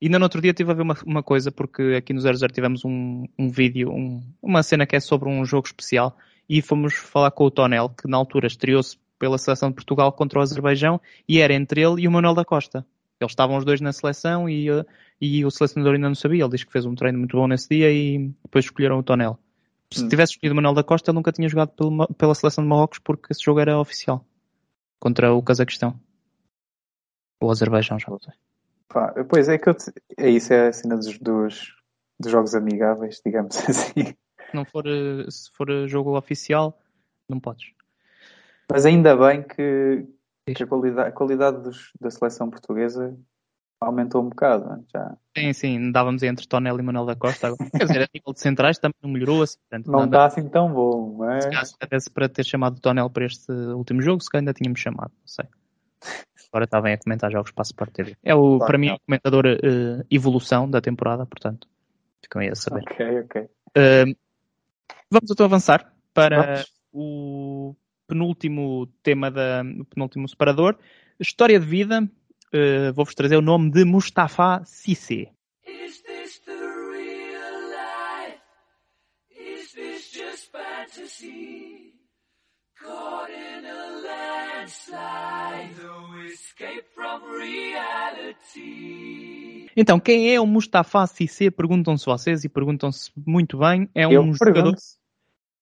E 0.00 0.06
ainda 0.06 0.18
no 0.18 0.24
outro 0.26 0.40
dia 0.42 0.50
estive 0.50 0.70
a 0.70 0.74
ver 0.74 0.82
uma, 0.82 0.96
uma 1.06 1.22
coisa, 1.22 1.50
porque 1.50 1.94
aqui 1.96 2.12
no 2.12 2.20
00 2.20 2.52
tivemos 2.52 2.84
um, 2.84 3.24
um 3.38 3.48
vídeo, 3.48 3.90
um- 3.90 4.22
uma 4.42 4.62
cena 4.62 4.86
que 4.86 4.94
é 4.96 5.00
sobre 5.00 5.28
um 5.28 5.44
jogo 5.44 5.66
especial, 5.66 6.16
e 6.48 6.60
fomos 6.62 6.94
falar 6.94 7.30
com 7.30 7.44
o 7.44 7.50
Tonel, 7.50 7.88
que 7.90 8.06
na 8.08 8.16
altura 8.16 8.46
estreou-se 8.46 8.98
pela 9.18 9.38
seleção 9.38 9.70
de 9.70 9.74
Portugal 9.74 10.12
contra 10.12 10.38
o 10.38 10.42
Azerbaijão, 10.42 11.00
e 11.26 11.38
era 11.40 11.54
entre 11.54 11.80
ele 11.82 12.02
e 12.02 12.08
o 12.08 12.12
Manuel 12.12 12.34
da 12.34 12.44
Costa. 12.44 12.86
Eles 13.18 13.32
estavam 13.32 13.56
os 13.56 13.64
dois 13.64 13.80
na 13.80 13.90
seleção 13.94 14.46
e, 14.46 14.66
e 15.18 15.42
o 15.46 15.50
selecionador 15.50 15.94
ainda 15.94 16.08
não 16.08 16.14
sabia. 16.14 16.42
Ele 16.44 16.50
diz 16.50 16.62
que 16.64 16.70
fez 16.70 16.84
um 16.84 16.94
treino 16.94 17.18
muito 17.18 17.34
bom 17.34 17.48
nesse 17.48 17.66
dia 17.70 17.90
e 17.90 18.30
depois 18.44 18.66
escolheram 18.66 18.98
o 18.98 19.02
Tonel 19.02 19.38
Se 19.90 20.04
Hum. 20.04 20.08
tivesse 20.10 20.32
escolhido 20.34 20.54
Manuel 20.54 20.74
da 20.74 20.84
Costa, 20.84 21.10
ele 21.10 21.16
nunca 21.16 21.32
tinha 21.32 21.48
jogado 21.48 21.70
pelo 21.70 21.90
Ma- 21.90 22.08
pela 22.08 22.34
seleção 22.34 22.62
de 22.62 22.68
Marrocos 22.68 22.98
porque 22.98 23.32
esse 23.32 23.42
jogo 23.42 23.58
era 23.60 23.78
oficial. 23.80 24.22
Contra 25.00 25.32
o 25.32 25.42
Cazaquistão. 25.42 25.98
Ou 27.40 27.50
Azerbaijão, 27.50 27.98
já 27.98 28.10
não 28.10 28.18
sei. 28.18 28.34
Pá, 28.88 29.12
pois 29.28 29.48
é 29.48 29.58
que 29.58 29.68
eu 29.68 29.74
te... 29.74 29.92
é 30.16 30.30
isso, 30.30 30.52
é 30.52 30.68
a 30.68 30.72
cena 30.72 30.96
dos, 30.96 31.18
dos, 31.18 31.74
dos 32.18 32.30
jogos 32.30 32.54
amigáveis, 32.54 33.20
digamos 33.24 33.56
assim. 33.68 34.04
Se 34.04 34.54
não 34.54 34.64
for, 34.64 34.86
eh, 34.86 35.30
se 35.30 35.50
for 35.52 35.68
eh, 35.70 35.88
jogo 35.88 36.16
oficial, 36.16 36.78
não 37.28 37.40
podes. 37.40 37.72
Mas 38.70 38.86
ainda 38.86 39.16
bem 39.16 39.42
que, 39.42 40.06
que 40.54 40.62
a 40.62 40.66
qualidade, 40.66 41.08
a 41.08 41.12
qualidade 41.12 41.62
dos- 41.62 41.92
da 42.00 42.10
seleção 42.10 42.48
portuguesa 42.50 43.16
aumentou 43.80 44.22
um 44.22 44.28
bocado. 44.28 44.66
né? 44.68 44.82
Já 44.92 45.16
Sim, 45.36 45.52
sim, 45.52 45.92
dávamos 45.92 46.22
entre 46.22 46.46
Tonel 46.48 46.78
e 46.78 46.82
Manuel 46.82 47.04
da 47.04 47.14
Costa. 47.14 47.48
Agora. 47.48 47.70
Quer 47.70 47.84
dizer, 47.84 48.02
a 48.02 48.08
nível 48.14 48.32
de 48.32 48.40
centrais 48.40 48.78
também 48.78 48.96
não 49.02 49.10
melhorou 49.10 49.42
assim. 49.42 49.58
Portanto, 49.68 49.90
não 49.90 50.04
está 50.06 50.24
assim 50.24 50.48
tão 50.48 50.72
bom, 50.72 51.16
mas 51.18 51.44
Se 51.44 51.76
calhar, 51.76 52.02
para 52.14 52.28
ter 52.28 52.44
chamado 52.44 52.78
o 52.78 52.80
Tonel 52.80 53.10
para 53.10 53.26
este 53.26 53.52
último 53.52 54.00
jogo, 54.00 54.22
se 54.22 54.30
calhar 54.30 54.42
ainda 54.42 54.54
tínhamos 54.54 54.80
chamado, 54.80 55.12
não 55.20 55.26
sei. 55.26 55.44
Agora 56.48 56.64
está 56.64 56.80
bem 56.80 56.94
a 56.94 56.98
comentar 56.98 57.30
jogos 57.30 57.50
para 57.50 57.62
a 57.62 57.66
Sport 57.66 57.92
TV. 57.92 58.16
É 58.22 58.34
o, 58.34 58.56
Claro, 58.56 58.66
para 58.66 58.78
mim, 58.78 58.86
não. 58.88 58.94
o 58.96 59.00
comentador 59.00 59.46
eh, 59.46 60.04
evolução 60.10 60.70
da 60.70 60.80
temporada, 60.80 61.26
portanto, 61.26 61.68
ficam 62.22 62.40
aí 62.40 62.48
a 62.48 62.54
saber. 62.54 62.82
ok, 62.82 63.20
ok. 63.20 63.48
Eh, 63.74 64.04
vamos 65.10 65.30
então 65.30 65.44
avançar 65.46 65.92
para 66.14 66.44
Vamos. 66.54 66.72
o 66.92 67.74
penúltimo 68.06 68.86
tema, 69.02 69.30
da, 69.30 69.62
o 69.80 69.84
penúltimo 69.84 70.28
separador. 70.28 70.78
História 71.20 71.58
de 71.60 71.66
vida. 71.66 72.08
Eh, 72.52 72.92
Vou-vos 72.92 73.14
trazer 73.14 73.36
o 73.36 73.42
nome 73.42 73.70
de 73.70 73.84
Mustafa. 73.84 74.62
Is 74.86 75.06
this 76.02 76.40
Então, 89.76 90.00
quem 90.00 90.34
é 90.34 90.40
o 90.40 90.46
Mustafa 90.46 91.06
Cissé? 91.06 91.50
Perguntam-se 91.50 92.06
vocês 92.06 92.44
e 92.44 92.48
perguntam-se 92.48 93.10
muito 93.26 93.58
bem. 93.58 93.88
É 93.94 94.04
eu 94.04 94.20
um 94.22 94.32
jogador 94.32 94.74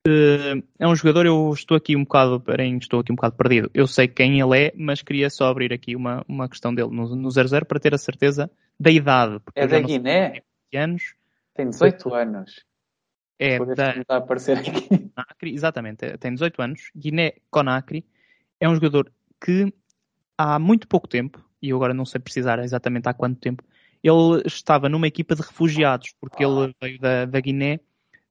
pergunto. 0.07 0.63
é 0.79 0.87
um 0.87 0.95
jogador, 0.95 1.27
eu 1.27 1.53
estou 1.53 1.77
aqui 1.77 1.97
um 1.97 2.05
bocado, 2.05 2.41
peraí, 2.41 2.77
estou 2.77 3.01
aqui 3.01 3.13
um 3.13 3.17
bocado 3.17 3.37
perdido. 3.37 3.71
Eu 3.75 3.87
sei 3.87 4.07
quem 4.07 4.41
ele 4.41 4.67
é, 4.67 4.73
mas 4.77 5.03
queria 5.03 5.29
só 5.31 5.47
abrir 5.47 5.73
aqui 5.73 5.97
uma, 5.97 6.25
uma 6.29 6.49
questão 6.49 6.75
dele 6.75 6.91
no, 6.91 7.17
no 7.17 7.31
00 7.31 7.65
para 7.67 7.81
ter 7.81 7.93
a 7.95 7.99
certeza 7.99 8.51
da 8.79 8.91
idade. 8.91 9.41
É 9.55 9.65
eu 9.65 9.69
da 9.69 9.77
sei 9.77 9.83
Guiné? 9.85 10.31
quantos 10.31 10.45
anos. 10.75 11.15
Tem 11.55 11.71
18 11.71 12.15
anos. 12.15 12.65
É 13.39 13.59
da 13.59 13.97
está 13.97 14.15
a 14.15 14.19
aparecer 14.19 14.59
aqui. 14.59 15.11
Exatamente, 15.43 16.05
é- 16.05 16.17
tem 16.17 16.33
18 16.33 16.63
anos. 16.63 16.91
Guiné-Conakry 16.97 18.05
é 18.61 18.69
um 18.69 18.75
jogador 18.75 19.11
que 19.41 19.73
há 20.37 20.59
muito 20.59 20.89
pouco 20.89 21.09
tempo, 21.09 21.45
e 21.61 21.71
eu 21.71 21.77
agora 21.77 21.95
não 21.95 22.05
sei 22.05 22.21
precisar 22.21 22.59
exatamente 22.61 23.09
há 23.09 23.15
quanto 23.15 23.41
tempo, 23.41 23.63
ele 24.03 24.43
estava 24.45 24.89
numa 24.89 25.07
equipa 25.07 25.35
de 25.35 25.43
refugiados, 25.43 26.13
porque 26.21 26.45
ele 26.45 26.75
veio 26.81 26.99
da, 27.01 27.25
da 27.25 27.41
Guiné, 27.41 27.81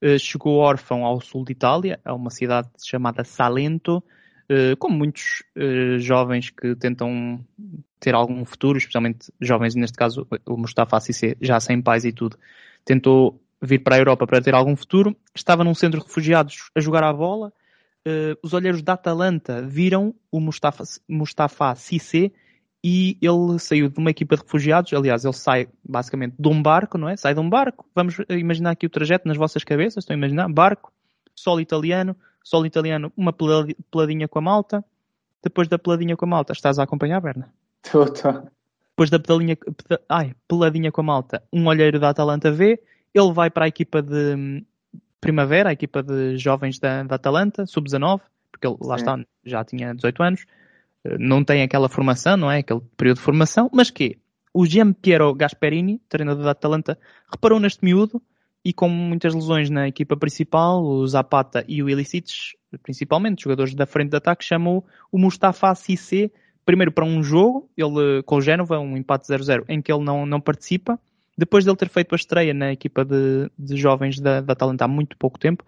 eh, 0.02 0.20
chegou 0.20 0.58
órfão 0.58 1.04
ao 1.04 1.20
sul 1.20 1.44
de 1.44 1.54
Itália, 1.54 2.00
a 2.06 2.14
uma 2.14 2.30
cidade 2.30 2.70
chamada 2.84 3.24
Salento, 3.24 4.04
eh, 4.50 4.76
como 4.78 4.98
muitos 4.98 5.44
eh, 5.56 5.98
jovens 5.98 6.50
que 6.50 6.76
tentam 6.76 7.44
ter 8.00 8.14
algum 8.14 8.44
futuro, 8.46 8.78
especialmente 8.78 9.32
jovens, 9.40 9.74
neste 9.76 9.98
caso 9.98 10.28
o 10.46 10.58
Mustafa 10.58 11.00
Cissé, 11.00 11.36
já 11.42 11.60
sem 11.60 11.82
pais 11.82 12.06
e 12.06 12.12
tudo, 12.12 12.38
tentou 12.86 13.42
vir 13.62 13.80
para 13.80 13.96
a 13.96 14.00
Europa 14.00 14.28
para 14.28 14.42
ter 14.42 14.54
algum 14.54 14.76
futuro, 14.76 15.16
estava 15.34 15.64
num 15.64 15.74
centro 15.74 16.00
de 16.00 16.06
refugiados 16.06 16.70
a 16.76 16.82
jogar 16.82 17.04
à 17.04 17.14
bola, 17.14 17.54
eh, 18.06 18.36
os 18.44 18.54
olheiros 18.54 18.82
da 18.82 18.94
Atalanta 18.94 19.62
viram 19.62 20.14
o 20.32 20.40
Mustafa, 20.40 20.84
Mustafa 21.08 21.76
Cissé 21.76 22.32
e 22.84 23.18
ele 23.22 23.58
saiu 23.60 23.88
de 23.88 23.98
uma 23.98 24.12
equipa 24.12 24.36
de 24.36 24.42
refugiados, 24.42 24.92
aliás, 24.94 25.24
ele 25.24 25.34
sai 25.34 25.70
basicamente 25.84 26.36
de 26.38 26.48
um 26.50 26.62
barco, 26.62 26.98
não 26.98 27.08
é? 27.08 27.16
Sai 27.16 27.34
de 27.34 27.40
um 27.40 27.50
barco, 27.50 27.86
vamos 27.96 28.18
imaginar 28.30 28.72
aqui 28.72 28.86
o 28.86 28.90
trajeto 28.90 29.28
nas 29.28 29.38
vossas 29.38 29.64
cabeças, 29.64 30.04
estão 30.04 30.14
a 30.14 30.18
imaginar? 30.18 30.50
Barco, 30.50 30.92
solo 31.34 31.62
italiano, 31.62 32.16
solo 32.44 32.66
italiano, 32.66 33.12
uma 33.16 33.32
peladi- 33.32 33.78
peladinha 33.90 34.28
com 34.28 34.40
a 34.40 34.42
malta, 34.42 34.84
depois 35.42 35.70
da 35.70 35.80
peladinha 35.80 36.18
com 36.18 36.26
a 36.26 36.28
malta, 36.28 36.52
estás 36.52 36.78
a 36.78 36.84
acompanhar, 36.84 37.22
Berna? 37.22 37.54
Tô, 37.90 38.06
tô. 38.06 38.32
Depois 38.90 39.10
da 39.10 39.18
pedalinha, 39.20 39.56
peda- 39.56 40.02
ai, 40.10 40.36
peladinha 40.48 40.92
com 40.92 41.02
a 41.02 41.04
malta, 41.06 41.42
um 41.54 41.66
olheiro 41.68 42.00
da 42.00 42.10
Atalanta 42.10 42.52
vê, 42.52 42.82
ele 43.14 43.32
vai 43.32 43.50
para 43.50 43.66
a 43.66 43.68
equipa 43.68 44.02
de 44.02 44.64
primavera, 45.24 45.70
a 45.70 45.74
equipa 45.74 46.04
de 46.04 46.38
jovens 46.38 46.80
da, 46.80 47.04
da 47.04 47.16
Atalanta, 47.16 47.66
sub-19, 47.66 48.22
porque 48.52 48.68
ele 48.68 48.76
lá 48.82 48.98
Sim. 48.98 49.04
está, 49.04 49.20
já 49.46 49.64
tinha 49.64 49.94
18 49.94 50.24
anos, 50.24 50.46
eh, 51.06 51.18
não 51.18 51.44
tem 51.44 51.64
aquela 51.64 51.88
formação, 51.88 52.36
não 52.36 52.52
é? 52.52 52.60
Aquele 52.60 52.82
período 52.98 53.18
de 53.18 53.24
formação, 53.24 53.70
mas 53.74 53.90
que 53.90 54.18
o 54.54 54.66
Gian 54.66 54.94
Piero 54.94 55.34
Gasperini, 55.34 56.02
treinador 56.10 56.44
da 56.44 56.52
Atalanta, 56.52 57.00
reparou 57.32 57.60
neste 57.60 57.84
miúdo 57.84 58.22
e 58.64 58.74
com 58.74 58.88
muitas 58.90 59.34
lesões 59.34 59.70
na 59.70 59.88
equipa 59.88 60.16
principal, 60.16 60.84
o 60.84 61.08
Zapata 61.08 61.66
e 61.68 61.82
o 61.82 61.90
Ilicic, 61.90 62.30
principalmente, 62.82 63.44
jogadores 63.44 63.74
da 63.74 63.86
frente 63.86 64.12
de 64.12 64.18
ataque, 64.18 64.44
chamou 64.44 64.86
o 65.12 65.18
Mustafa 65.18 65.74
Cissé 65.76 66.32
primeiro 66.66 66.92
para 66.92 67.06
um 67.06 67.22
jogo, 67.22 67.70
ele 67.78 68.24
com 68.24 68.38
o 68.38 68.42
Génova, 68.42 68.80
um 68.80 68.96
empate 68.96 69.28
0-0, 69.28 69.66
em 69.68 69.82
que 69.82 69.92
ele 69.92 70.04
não, 70.04 70.26
não 70.26 70.40
participa. 70.40 71.00
Depois 71.38 71.64
de 71.64 71.70
ele 71.70 71.78
ter 71.78 71.90
feito 71.90 72.14
a 72.14 72.16
estreia 72.16 72.54
na 72.54 72.72
equipa 72.72 73.04
de, 73.04 73.50
de 73.58 73.76
jovens 73.76 74.20
da, 74.20 74.42
da 74.42 74.54
Atalanta 74.54 74.86
há 74.86 74.88
muito 74.88 75.18
pouco 75.18 75.40
tempo, 75.40 75.64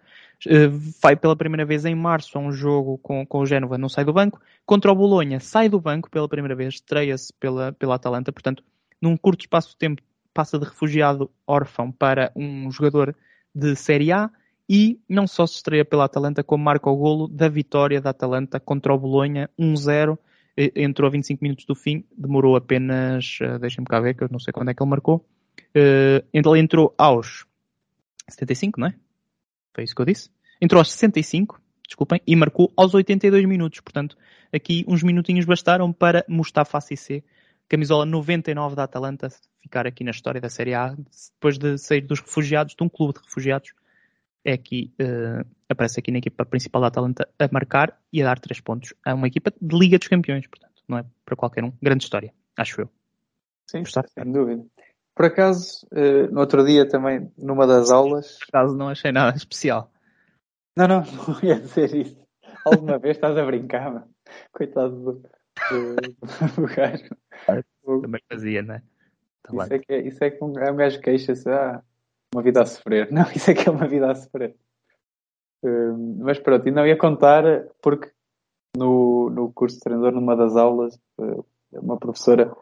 eh, 0.46 0.68
vai 1.02 1.16
pela 1.16 1.36
primeira 1.36 1.66
vez 1.66 1.86
em 1.86 1.96
março 1.96 2.38
a 2.38 2.42
um 2.42 2.52
jogo 2.52 2.98
com, 3.00 3.26
com 3.26 3.40
o 3.40 3.46
Génova, 3.46 3.78
não 3.78 3.90
sai 3.90 4.06
do 4.06 4.14
banco. 4.14 4.40
Contra 4.66 4.92
o 4.92 4.96
Bolonha, 4.96 5.40
sai 5.40 5.70
do 5.70 5.80
banco 5.80 6.10
pela 6.10 6.28
primeira 6.28 6.56
vez, 6.56 6.76
estreia-se 6.76 7.34
pela, 7.34 7.72
pela 7.74 7.96
Atalanta. 7.96 8.32
Portanto, 8.32 8.64
num 9.02 9.18
curto 9.18 9.42
espaço 9.42 9.70
de 9.70 9.78
tempo, 9.78 10.02
passa 10.34 10.60
de 10.60 10.66
refugiado 10.66 11.32
órfão 11.48 11.92
para 11.92 12.32
um 12.36 12.70
jogador 12.70 13.16
de 13.54 13.76
Série 13.76 14.12
A 14.12 14.30
e 14.68 15.00
não 15.08 15.28
só 15.28 15.48
se 15.48 15.56
estreia 15.56 15.86
pela 15.86 16.06
Atalanta, 16.06 16.44
como 16.44 16.64
marca 16.64 16.90
o 16.90 16.96
golo 16.96 17.28
da 17.28 17.48
vitória 17.48 18.02
da 18.02 18.10
Atalanta 18.10 18.60
contra 18.60 18.94
o 18.94 19.00
Bolonha, 19.00 19.50
1-0. 19.60 20.18
Eh, 20.58 20.72
Entrou 20.76 21.08
a 21.08 21.12
25 21.12 21.44
minutos 21.44 21.66
do 21.66 21.76
fim, 21.76 22.04
demorou 22.18 22.56
apenas, 22.56 23.38
eh, 23.42 23.60
deixem-me 23.60 23.86
cá 23.88 24.00
ver, 24.00 24.16
que 24.16 24.24
eu 24.24 24.30
não 24.32 24.40
sei 24.40 24.52
quando 24.52 24.70
é 24.70 24.74
que 24.74 24.82
ele 24.82 24.90
marcou. 24.90 25.26
Eh, 25.74 26.24
Ele 26.34 26.60
entrou 26.60 26.94
aos 26.98 27.46
75, 28.30 28.80
não 28.80 28.88
é? 28.88 28.96
Foi 29.74 29.84
isso 29.84 29.96
que 29.96 30.02
eu 30.02 30.06
disse. 30.06 30.30
Entrou 30.62 30.80
aos 30.80 30.92
65, 30.92 31.62
desculpem, 31.86 32.22
e 32.26 32.36
marcou 32.36 32.72
aos 32.76 32.94
82 32.94 33.46
minutos. 33.46 33.80
Portanto, 33.82 34.18
aqui 34.54 34.86
uns 34.88 35.04
minutinhos 35.04 35.46
bastaram 35.46 35.92
para 35.92 36.26
Mustafa 36.28 36.80
Cissé, 36.82 37.24
camisola 37.68 38.06
99 38.06 38.76
da 38.76 38.84
Atalanta, 38.84 39.30
ficar 39.62 39.86
aqui 39.86 40.04
na 40.04 40.12
história 40.12 40.40
da 40.40 40.50
Série 40.50 40.74
A, 40.74 40.96
depois 41.34 41.58
de 41.58 41.78
sair 41.78 42.02
dos 42.02 42.20
refugiados, 42.20 42.76
de 42.76 42.84
um 42.84 42.90
clube 42.90 43.14
de 43.14 43.26
refugiados, 43.26 43.74
é 44.44 44.54
aqui, 44.54 44.94
eh, 45.00 45.44
aparece 45.68 46.00
aqui 46.00 46.12
na 46.12 46.20
equipa 46.20 46.46
principal 46.46 46.80
da 46.82 46.88
Atalanta 46.88 47.28
a 47.40 47.50
marcar 47.52 48.00
e 48.14 48.22
a 48.22 48.26
dar 48.26 48.40
3 48.40 48.62
pontos 48.62 48.94
a 49.04 49.14
uma 49.16 49.28
equipa 49.28 49.52
de 49.60 49.76
Liga 49.78 49.98
dos 49.98 50.08
Campeões, 50.08 50.46
portanto, 50.46 50.84
não 50.88 51.00
é 51.00 51.06
para 51.26 51.36
qualquer 51.36 51.64
um. 51.64 51.74
Grande 51.82 52.04
história, 52.04 52.32
acho 52.56 52.82
eu. 52.82 52.90
Sim, 53.68 53.80
Gostaste? 53.80 54.12
sem 54.14 54.32
dúvida. 54.32 54.64
Por 55.16 55.26
acaso, 55.26 55.88
eh, 55.94 56.28
no 56.28 56.42
outro 56.42 56.66
dia 56.66 56.88
também, 56.88 57.32
numa 57.38 57.66
das 57.66 57.90
aulas. 57.90 58.38
Por 58.40 58.50
acaso 58.50 58.76
não 58.76 58.90
achei 58.90 59.14
nada 59.14 59.36
especial. 59.38 59.90
Não, 60.76 60.88
não, 60.88 61.04
não 61.28 61.40
ia 61.42 61.60
dizer 61.60 61.96
isso. 61.96 62.18
Alguma 62.66 62.98
vez 62.98 63.16
estás 63.16 63.38
a 63.38 63.46
brincar, 63.46 63.94
mano. 63.94 64.10
Coitado 64.52 64.96
do, 64.96 65.14
do, 65.72 65.96
do 66.56 66.76
gajo. 66.76 67.16
Também 68.02 68.22
fazia, 68.30 68.62
não 68.62 68.76
é? 68.76 68.84
Tá 69.42 69.54
Isso 69.54 69.74
é 69.74 69.80
que, 69.80 69.94
é, 69.94 70.02
isso 70.02 70.24
é 70.24 70.32
que 70.32 70.44
um, 70.44 70.60
é 70.60 70.72
um 70.72 70.76
gajo 70.76 70.98
que 70.98 71.04
queixa-se, 71.04 71.48
ah, 71.50 71.82
uma 72.34 72.42
vida 72.42 72.62
a 72.62 72.66
sofrer. 72.66 73.10
Não, 73.14 73.24
isso 73.32 73.52
é 73.52 73.54
que 73.54 73.70
é 73.70 73.72
uma 73.72 73.88
vida 73.88 74.12
a 74.12 74.16
sofrer. 74.16 74.56
Hum, 75.64 76.18
mas 76.20 76.40
pronto, 76.40 76.68
e 76.68 76.72
não 76.72 76.86
ia 76.86 76.98
contar 76.98 77.44
porque 77.82 78.12
no, 78.78 79.30
no 79.30 79.52
curso 79.54 79.78
de 79.78 79.82
treinador, 79.84 80.12
numa 80.12 80.36
das 80.36 80.56
aulas, 80.56 81.00
eh, 81.20 81.44
uma 81.72 81.98
professora 81.98 82.56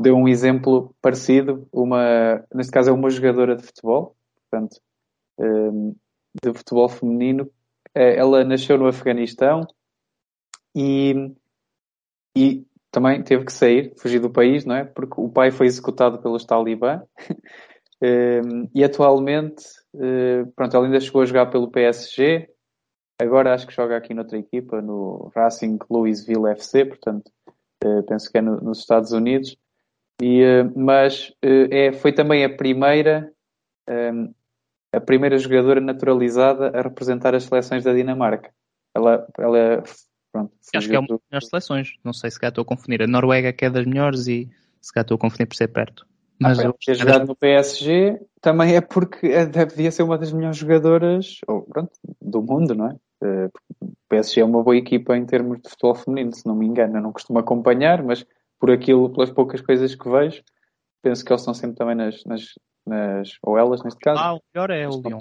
deu 0.00 0.16
um 0.16 0.28
exemplo 0.28 0.94
parecido, 1.00 1.68
uma, 1.72 2.44
neste 2.54 2.72
caso 2.72 2.90
é 2.90 2.92
uma 2.92 3.10
jogadora 3.10 3.56
de 3.56 3.62
futebol, 3.62 4.16
portanto, 4.50 4.80
hum, 5.38 5.94
de 6.42 6.52
futebol 6.54 6.88
feminino. 6.88 7.50
Eh, 7.94 8.16
Ela 8.16 8.44
nasceu 8.44 8.76
no 8.78 8.86
Afeganistão 8.88 9.66
e, 10.74 11.34
e 12.36 12.66
também 12.90 13.22
teve 13.22 13.44
que 13.44 13.52
sair, 13.52 13.92
fugir 13.98 14.20
do 14.20 14.30
país, 14.30 14.64
não 14.64 14.74
é? 14.76 14.84
Porque 14.84 15.20
o 15.20 15.28
pai 15.28 15.50
foi 15.50 15.66
executado 15.66 16.20
pelos 16.20 16.44
talibã. 16.44 17.02
Um, 18.02 18.68
e 18.74 18.84
atualmente, 18.84 19.64
uh, 19.94 20.46
pronto, 20.54 20.76
ela 20.76 20.84
ainda 20.84 21.00
chegou 21.00 21.22
a 21.22 21.24
jogar 21.24 21.46
pelo 21.46 21.70
PSG. 21.70 22.50
Agora 23.18 23.54
acho 23.54 23.66
que 23.66 23.72
joga 23.72 23.96
aqui 23.96 24.12
noutra 24.12 24.36
equipa, 24.36 24.82
no 24.82 25.30
Racing 25.34 25.78
Louisville 25.88 26.48
FC, 26.50 26.84
portanto, 26.84 27.30
uh, 27.82 28.02
penso 28.02 28.30
que 28.30 28.36
é 28.36 28.42
no- 28.42 28.60
nos 28.60 28.80
Estados 28.80 29.12
Unidos. 29.12 29.56
E, 30.22 30.42
uh, 30.42 30.72
mas 30.78 31.30
uh, 31.44 31.68
é, 31.70 31.92
foi 31.92 32.12
também 32.12 32.44
a 32.44 32.48
primeira, 32.48 33.32
um, 33.88 34.32
a 34.92 35.00
primeira 35.00 35.38
jogadora 35.38 35.80
naturalizada 35.80 36.68
a 36.68 36.82
representar 36.82 37.34
as 37.34 37.44
seleções 37.44 37.84
da 37.84 37.92
Dinamarca. 37.92 38.52
Ela, 38.94 39.26
ela 39.38 39.82
pronto, 40.32 40.52
Acho 40.74 40.88
que 40.88 40.96
é 40.96 40.98
uma 40.98 41.08
das 41.08 41.20
melhores 41.30 41.48
seleções. 41.48 41.94
Não 42.04 42.12
sei 42.12 42.30
se 42.30 42.38
cá 42.38 42.48
estou 42.48 42.62
a 42.62 42.64
confundir. 42.64 43.02
A 43.02 43.06
Noruega 43.06 43.52
que 43.52 43.64
é 43.64 43.70
das 43.70 43.86
melhores 43.86 44.26
e 44.28 44.48
se 44.80 44.92
cá 44.92 45.00
estou 45.00 45.16
a 45.16 45.18
confundir 45.18 45.46
por 45.46 45.56
ser 45.56 45.68
perto. 45.68 46.06
Mas 46.40 46.58
Ah, 46.58 46.64
eu 46.64 46.74
ter 46.84 46.94
jogado 46.94 47.26
no 47.26 47.36
PSG 47.36 48.20
também 48.40 48.76
é 48.76 48.80
porque 48.80 49.26
é- 49.26 49.46
devia 49.46 49.90
ser 49.90 50.02
uma 50.02 50.18
das 50.18 50.32
melhores 50.32 50.56
jogadoras 50.58 51.38
ou, 51.48 51.62
pronto, 51.62 51.92
do 52.20 52.42
mundo, 52.42 52.74
não 52.74 52.88
é? 52.88 52.96
Eh, 53.22 53.50
O 53.80 53.92
PSG 54.08 54.40
é 54.40 54.44
uma 54.44 54.62
boa 54.62 54.76
equipa 54.76 55.16
em 55.16 55.24
termos 55.24 55.60
de 55.60 55.70
futebol 55.70 55.94
feminino, 55.94 56.32
se 56.34 56.46
não 56.46 56.54
me 56.54 56.66
engano. 56.66 56.98
Eu 56.98 57.02
não 57.02 57.12
costumo 57.12 57.38
acompanhar, 57.38 58.02
mas 58.02 58.24
por 58.64 58.70
aquilo, 58.70 59.12
pelas 59.12 59.30
poucas 59.30 59.60
coisas 59.60 59.94
que 59.94 60.08
vejo, 60.08 60.42
penso 61.02 61.22
que 61.22 61.30
eles 61.30 61.42
estão 61.42 61.52
sempre 61.52 61.76
também 61.76 61.94
nas, 61.94 62.24
nas, 62.24 62.54
nas 62.86 63.28
ou 63.42 63.58
elas, 63.58 63.84
neste 63.84 64.00
caso, 64.00 64.18
ah, 64.18 64.32
o 64.36 64.40
melhor 64.54 64.70
é 64.70 64.88
o 64.88 65.02
Lyon. 65.02 65.18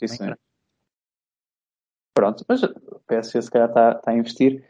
Pronto, 2.14 2.46
mas 2.48 2.64
o 2.64 3.02
PSG 3.06 3.42
se 3.42 3.52
calhar 3.52 3.68
está, 3.68 3.92
está 3.92 4.12
a 4.12 4.16
investir 4.16 4.64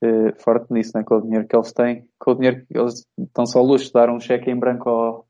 eh, 0.00 0.32
forte 0.38 0.72
nisso, 0.72 0.92
né? 0.94 1.02
com 1.02 1.16
o 1.16 1.22
dinheiro 1.22 1.48
que 1.48 1.56
eles 1.56 1.72
têm. 1.72 2.08
Com 2.20 2.30
o 2.30 2.34
dinheiro 2.36 2.64
que 2.66 2.78
eles 2.78 3.04
estão 3.18 3.46
só 3.46 3.60
luxo 3.62 3.86
de 3.86 3.92
dar 3.94 4.08
um 4.10 4.20
cheque 4.20 4.48
em 4.48 4.56
branco 4.56 4.88
ao, 4.88 5.26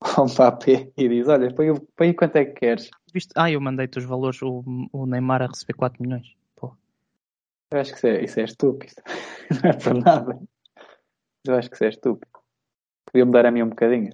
ao 0.16 0.26
Mbappé 0.28 0.92
e 0.96 1.08
diz, 1.08 1.26
olha, 1.26 1.52
põe, 1.52 1.74
põe 1.96 2.12
quanto 2.12 2.36
é 2.36 2.44
que 2.44 2.52
queres. 2.52 2.88
Viste? 3.12 3.32
Ah, 3.34 3.50
eu 3.50 3.60
mandei-te 3.60 3.98
os 3.98 4.04
valores. 4.04 4.40
O, 4.42 4.62
o 4.92 5.06
Neymar 5.06 5.42
a 5.42 5.46
receber 5.46 5.74
4 5.74 6.00
milhões. 6.00 6.36
Pô. 6.54 6.72
Eu 7.72 7.80
acho 7.80 7.90
que 7.90 7.98
isso 7.98 8.06
é, 8.06 8.22
isso 8.22 8.38
é 8.38 8.44
estúpido. 8.44 8.94
Não 9.60 9.70
é 9.70 9.72
para 9.72 9.94
nada. 9.94 10.40
Eu 11.46 11.54
acho 11.54 11.68
que 11.68 11.76
isso 11.76 11.84
é 11.84 11.88
estúpido. 11.88 12.30
Podia-me 13.06 13.32
dar 13.32 13.46
a 13.46 13.50
mim 13.50 13.62
um 13.62 13.68
bocadinho. 13.68 14.12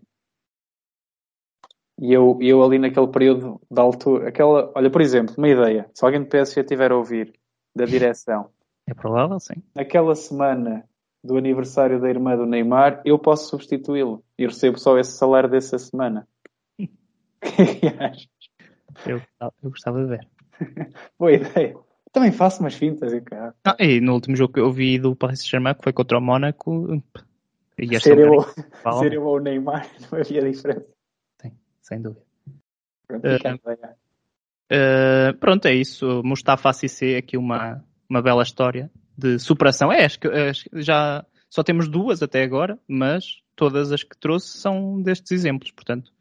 E 2.01 2.13
eu, 2.13 2.39
eu 2.41 2.63
ali 2.63 2.79
naquele 2.79 3.09
período 3.09 3.61
da 3.71 3.83
altura, 3.83 4.29
aquela, 4.29 4.73
olha, 4.75 4.91
por 4.91 5.01
exemplo, 5.01 5.35
uma 5.39 5.49
ideia, 5.49 5.89
se 5.95 6.05
alguém 6.05 6.21
do 6.21 6.29
PSG 6.29 6.61
estiver 6.61 6.91
a 6.91 6.97
ouvir, 6.97 7.33
da 7.75 7.85
direção, 7.85 8.51
É 8.87 8.93
provável, 8.93 9.41
sim. 9.41 9.63
naquela 9.75 10.15
semana 10.15 10.87
do 11.23 11.39
aniversário 11.39 11.99
da 11.99 12.11
irmã 12.11 12.37
do 12.37 12.45
Neymar, 12.45 13.01
eu 13.05 13.19
posso 13.19 13.49
substituí-lo 13.49 14.23
e 14.39 14.45
recebo 14.47 14.79
só 14.79 14.99
esse 14.99 15.13
salário 15.13 15.49
dessa 15.49 15.79
semana. 15.79 16.29
O 17.45 17.57
que 17.57 17.63
é 17.63 17.75
que 17.75 17.87
achas? 18.03 18.29
Eu, 19.07 19.21
eu 19.41 19.71
gostava 19.71 20.03
de 20.03 20.09
ver. 20.09 20.29
Boa 21.19 21.33
ideia. 21.33 21.77
Também 22.15 22.31
faço 22.31 22.61
umas 22.61 22.75
fintas 22.75 23.13
e 23.13 23.21
cara. 23.21 23.53
Ah, 23.65 23.75
e 23.81 24.01
no 24.01 24.15
último 24.15 24.37
jogo 24.37 24.55
que 24.55 24.61
eu 24.61 24.71
vi 24.71 25.01
do 25.01 25.17
Paris 25.17 25.41
Saint-Germain, 25.41 25.75
que 25.75 25.83
foi 25.83 25.93
contra 25.93 26.17
o 26.17 26.21
Mónaco, 26.21 27.03
Ser 28.01 28.17
um 28.31 28.35
eu, 28.35 28.43
ser 29.01 29.13
eu 29.13 29.25
ou 29.25 29.37
o 29.37 29.41
Neymar, 29.41 29.91
não 30.13 30.21
havia 30.21 30.49
diferença. 30.49 30.87
sem 31.83 32.01
dúvida. 32.01 32.25
Pronto, 33.09 33.27
ideia. 33.27 33.61
Uh, 34.71 35.37
pronto, 35.39 35.67
é 35.67 35.75
isso. 35.75 36.23
Mustafa 36.25 36.73
Cissé, 36.73 37.17
aqui 37.17 37.37
uma, 37.37 37.85
uma 38.09 38.23
bela 38.23 38.45
história 38.45 38.89
de 39.19 39.41
superação. 39.41 39.93
É, 39.93 40.05
acho 40.05 40.21
que, 40.21 40.29
acho 40.29 40.71
que 40.71 40.83
já 40.83 41.27
só 41.51 41.65
temos 41.65 41.89
duas 41.89 42.23
até 42.23 42.45
agora, 42.45 42.79
mas 42.87 43.43
todas 43.57 43.91
as 43.91 44.05
que 44.05 44.17
trouxe 44.17 44.57
são 44.57 45.03
destes 45.03 45.33
exemplos. 45.33 45.73
Portanto, 45.73 46.13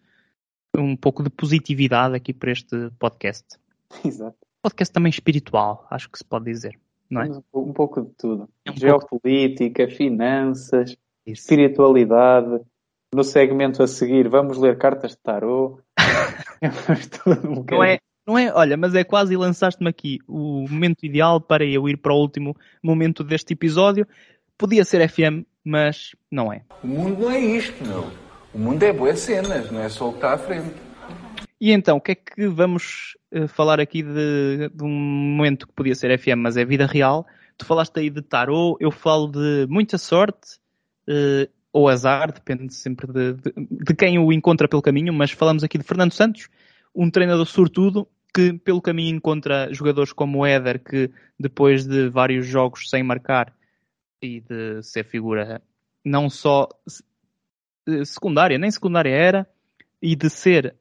um 0.76 0.98
pouco 0.98 1.22
de 1.22 1.30
positividade 1.30 2.16
aqui 2.16 2.34
para 2.34 2.52
este 2.52 2.90
podcast. 2.98 3.60
Exato. 4.04 4.43
Podcast 4.64 4.94
também 4.94 5.10
espiritual, 5.10 5.86
acho 5.92 6.10
que 6.10 6.18
se 6.18 6.24
pode 6.24 6.46
dizer, 6.46 6.80
não 7.10 7.22
é? 7.22 7.30
Um 7.54 7.74
pouco 7.74 8.02
de 8.02 8.12
tudo. 8.18 8.48
É 8.64 8.72
um 8.72 8.78
Geopolítica, 8.78 9.90
finanças, 9.90 10.96
Isso. 11.26 11.42
espiritualidade. 11.42 12.62
No 13.14 13.26
segmento 13.26 13.84
a 13.84 13.88
seguir, 13.88 14.30
vamos 14.30 14.58
ler 14.58 14.78
cartas 14.78 15.12
de 15.12 15.18
tarô. 15.18 15.80
Um 17.46 17.66
Não 17.70 17.84
é, 17.84 18.00
não 18.26 18.38
é, 18.38 18.54
olha, 18.54 18.78
mas 18.78 18.96
é 18.96 19.04
quase 19.04 19.36
lançaste-me 19.36 19.90
aqui 19.90 20.20
o 20.26 20.66
momento 20.70 21.06
ideal 21.06 21.42
para 21.42 21.66
eu 21.66 21.90
ir 21.90 21.98
para 21.98 22.14
o 22.14 22.18
último 22.18 22.56
momento 22.82 23.22
deste 23.22 23.52
episódio. 23.52 24.08
Podia 24.58 24.86
ser 24.86 25.06
FM, 25.10 25.44
mas 25.62 26.16
não 26.32 26.54
é. 26.54 26.64
O 26.82 26.88
mundo 26.88 27.24
não 27.24 27.30
é 27.32 27.40
isto, 27.42 27.86
meu. 27.86 28.10
O 28.54 28.58
mundo 28.58 28.82
é 28.82 28.94
boas 28.94 29.20
cenas, 29.20 29.70
não 29.70 29.82
é 29.82 29.90
só 29.90 30.08
o 30.08 30.12
que 30.12 30.20
está 30.20 30.34
à 30.36 30.38
frente. 30.38 30.74
E 31.64 31.72
então, 31.72 31.96
o 31.96 32.02
que 32.02 32.12
é 32.12 32.16
que 32.16 32.46
vamos 32.46 33.18
eh, 33.32 33.48
falar 33.48 33.80
aqui 33.80 34.04
de, 34.04 34.68
de 34.68 34.84
um 34.84 34.90
momento 34.90 35.66
que 35.66 35.72
podia 35.72 35.96
ser 35.96 36.20
FM, 36.20 36.40
mas 36.40 36.58
é 36.58 36.66
vida 36.66 36.86
real? 36.86 37.26
Tu 37.58 37.66
falaste 37.66 37.98
aí 38.02 38.10
de 38.10 38.22
tarô, 38.22 38.76
eu 38.82 38.92
falo 38.92 39.30
de 39.30 39.66
muita 39.70 39.98
sorte 39.98 40.60
eh, 41.08 41.48
ou 41.72 41.88
azar, 41.88 42.34
depende 42.34 42.74
sempre 42.74 43.08
de, 43.08 43.36
de, 43.36 43.54
de 43.56 43.96
quem 43.96 44.20
o 44.20 44.34
encontra 44.34 44.68
pelo 44.68 44.82
caminho, 44.82 45.14
mas 45.14 45.32
falamos 45.32 45.64
aqui 45.64 45.78
de 45.78 45.86
Fernando 45.86 46.12
Santos, 46.12 46.50
um 46.94 47.10
treinador 47.10 47.46
sortudo 47.46 48.10
que 48.36 48.52
pelo 48.52 48.82
caminho 48.82 49.16
encontra 49.16 49.74
jogadores 49.74 50.12
como 50.12 50.40
o 50.40 50.46
Éder, 50.46 50.84
que 50.84 51.10
depois 51.40 51.88
de 51.88 52.10
vários 52.10 52.46
jogos 52.46 52.90
sem 52.90 53.04
marcar 53.04 53.56
e 54.22 54.42
de 54.42 54.84
ser 54.84 55.06
figura 55.06 55.62
não 56.04 56.30
só 56.30 56.68
eh, 57.88 58.04
secundária, 58.04 58.58
nem 58.58 58.70
secundária 58.70 59.16
era, 59.16 59.48
e 60.02 60.14
de 60.14 60.30
ser 60.30 60.76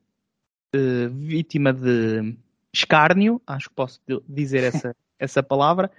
eh, 0.72 1.08
vítima 1.10 1.72
de 1.72 2.34
escárnio, 2.72 3.40
acho 3.46 3.68
que 3.68 3.74
posso 3.74 4.00
di- 4.06 4.22
dizer 4.28 4.64
essa, 4.64 4.96
essa 5.18 5.42
palavra, 5.42 5.90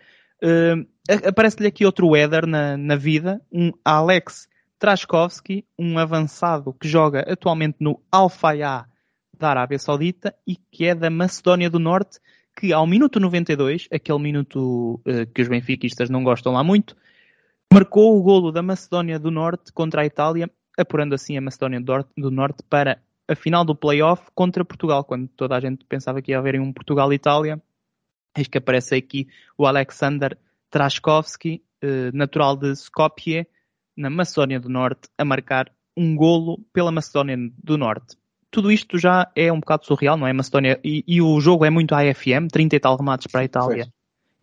a- 1.09 1.30
aparece-lhe 1.30 1.67
aqui 1.67 1.86
outro 1.86 2.15
Éder 2.15 2.45
na, 2.45 2.76
na 2.78 2.95
vida, 2.95 3.41
um 3.51 3.71
Alex 3.84 4.47
Traskowski, 4.80 5.65
um 5.80 5.97
avançado 5.97 6.74
que 6.74 6.88
joga 6.88 7.21
atualmente 7.21 7.78
no 7.80 8.01
Al-Fayha 8.11 8.86
da 9.39 9.49
Arábia 9.49 9.80
Saudita 9.80 10.36
e 10.45 10.57
que 10.71 10.86
é 10.86 10.95
da 10.95 11.09
Macedónia 11.09 11.69
do 11.69 11.80
Norte, 11.80 12.19
que 12.55 12.71
ao 12.74 12.86
minuto 12.86 13.19
92, 13.19 13.88
aquele 13.91 14.19
minuto 14.19 14.99
eh, 15.05 15.26
que 15.26 15.41
os 15.41 15.47
benfiquistas 15.47 16.09
não 16.09 16.24
gostam 16.24 16.53
lá 16.53 16.63
muito, 16.63 16.95
marcou 17.71 18.17
o 18.17 18.21
golo 18.21 18.51
da 18.51 18.61
Macedónia 18.61 19.17
do 19.17 19.32
Norte 19.32 19.71
contra 19.71 20.01
a 20.01 20.05
Itália, 20.05 20.49
apurando 20.78 21.15
assim 21.15 21.38
a 21.38 21.41
Macedónia 21.41 21.80
do 22.17 22.30
Norte 22.30 22.61
para 22.69 22.99
a 23.28 23.36
final 23.36 23.63
do 23.63 23.76
play-off 23.76 24.24
contra 24.36 24.65
Portugal, 24.65 25.03
quando 25.03 25.28
toda 25.30 25.55
a 25.55 25.59
gente 25.59 25.86
pensava 25.86 26.21
que 26.21 26.32
ia 26.32 26.39
haver 26.39 26.59
um 26.59 26.74
Portugal-Itália. 26.74 27.61
Eis 28.36 28.47
que 28.47 28.57
aparece 28.57 28.95
aqui 28.95 29.28
o 29.57 29.65
Alexander 29.65 30.38
Traskowski, 30.69 31.63
eh, 31.82 32.11
natural 32.13 32.57
de 32.57 32.71
Skopje, 32.71 33.47
na 33.95 34.09
Macedónia 34.09 34.59
do 34.59 34.69
Norte, 34.69 35.07
a 35.17 35.24
marcar 35.24 35.71
um 35.95 36.15
golo 36.15 36.59
pela 36.74 36.91
Macedónia 36.91 37.38
do 37.63 37.78
Norte. 37.78 38.17
Tudo 38.49 38.71
isto 38.71 38.97
já 38.97 39.32
é 39.36 39.51
um 39.51 39.59
bocado 39.59 39.86
surreal, 39.86 40.17
não 40.17 40.28
é? 40.28 40.34
Macedónia, 40.34 40.80
e, 40.84 41.03
e 41.07 41.21
o 41.21 41.39
jogo 41.39 41.65
é 41.65 41.69
muito 41.69 41.93
AFM, 41.93 42.47
30 42.51 42.76
e 42.76 42.80
tal 42.80 42.97
remates 42.97 43.28
para 43.28 43.41
a 43.41 43.45
Itália 43.45 43.88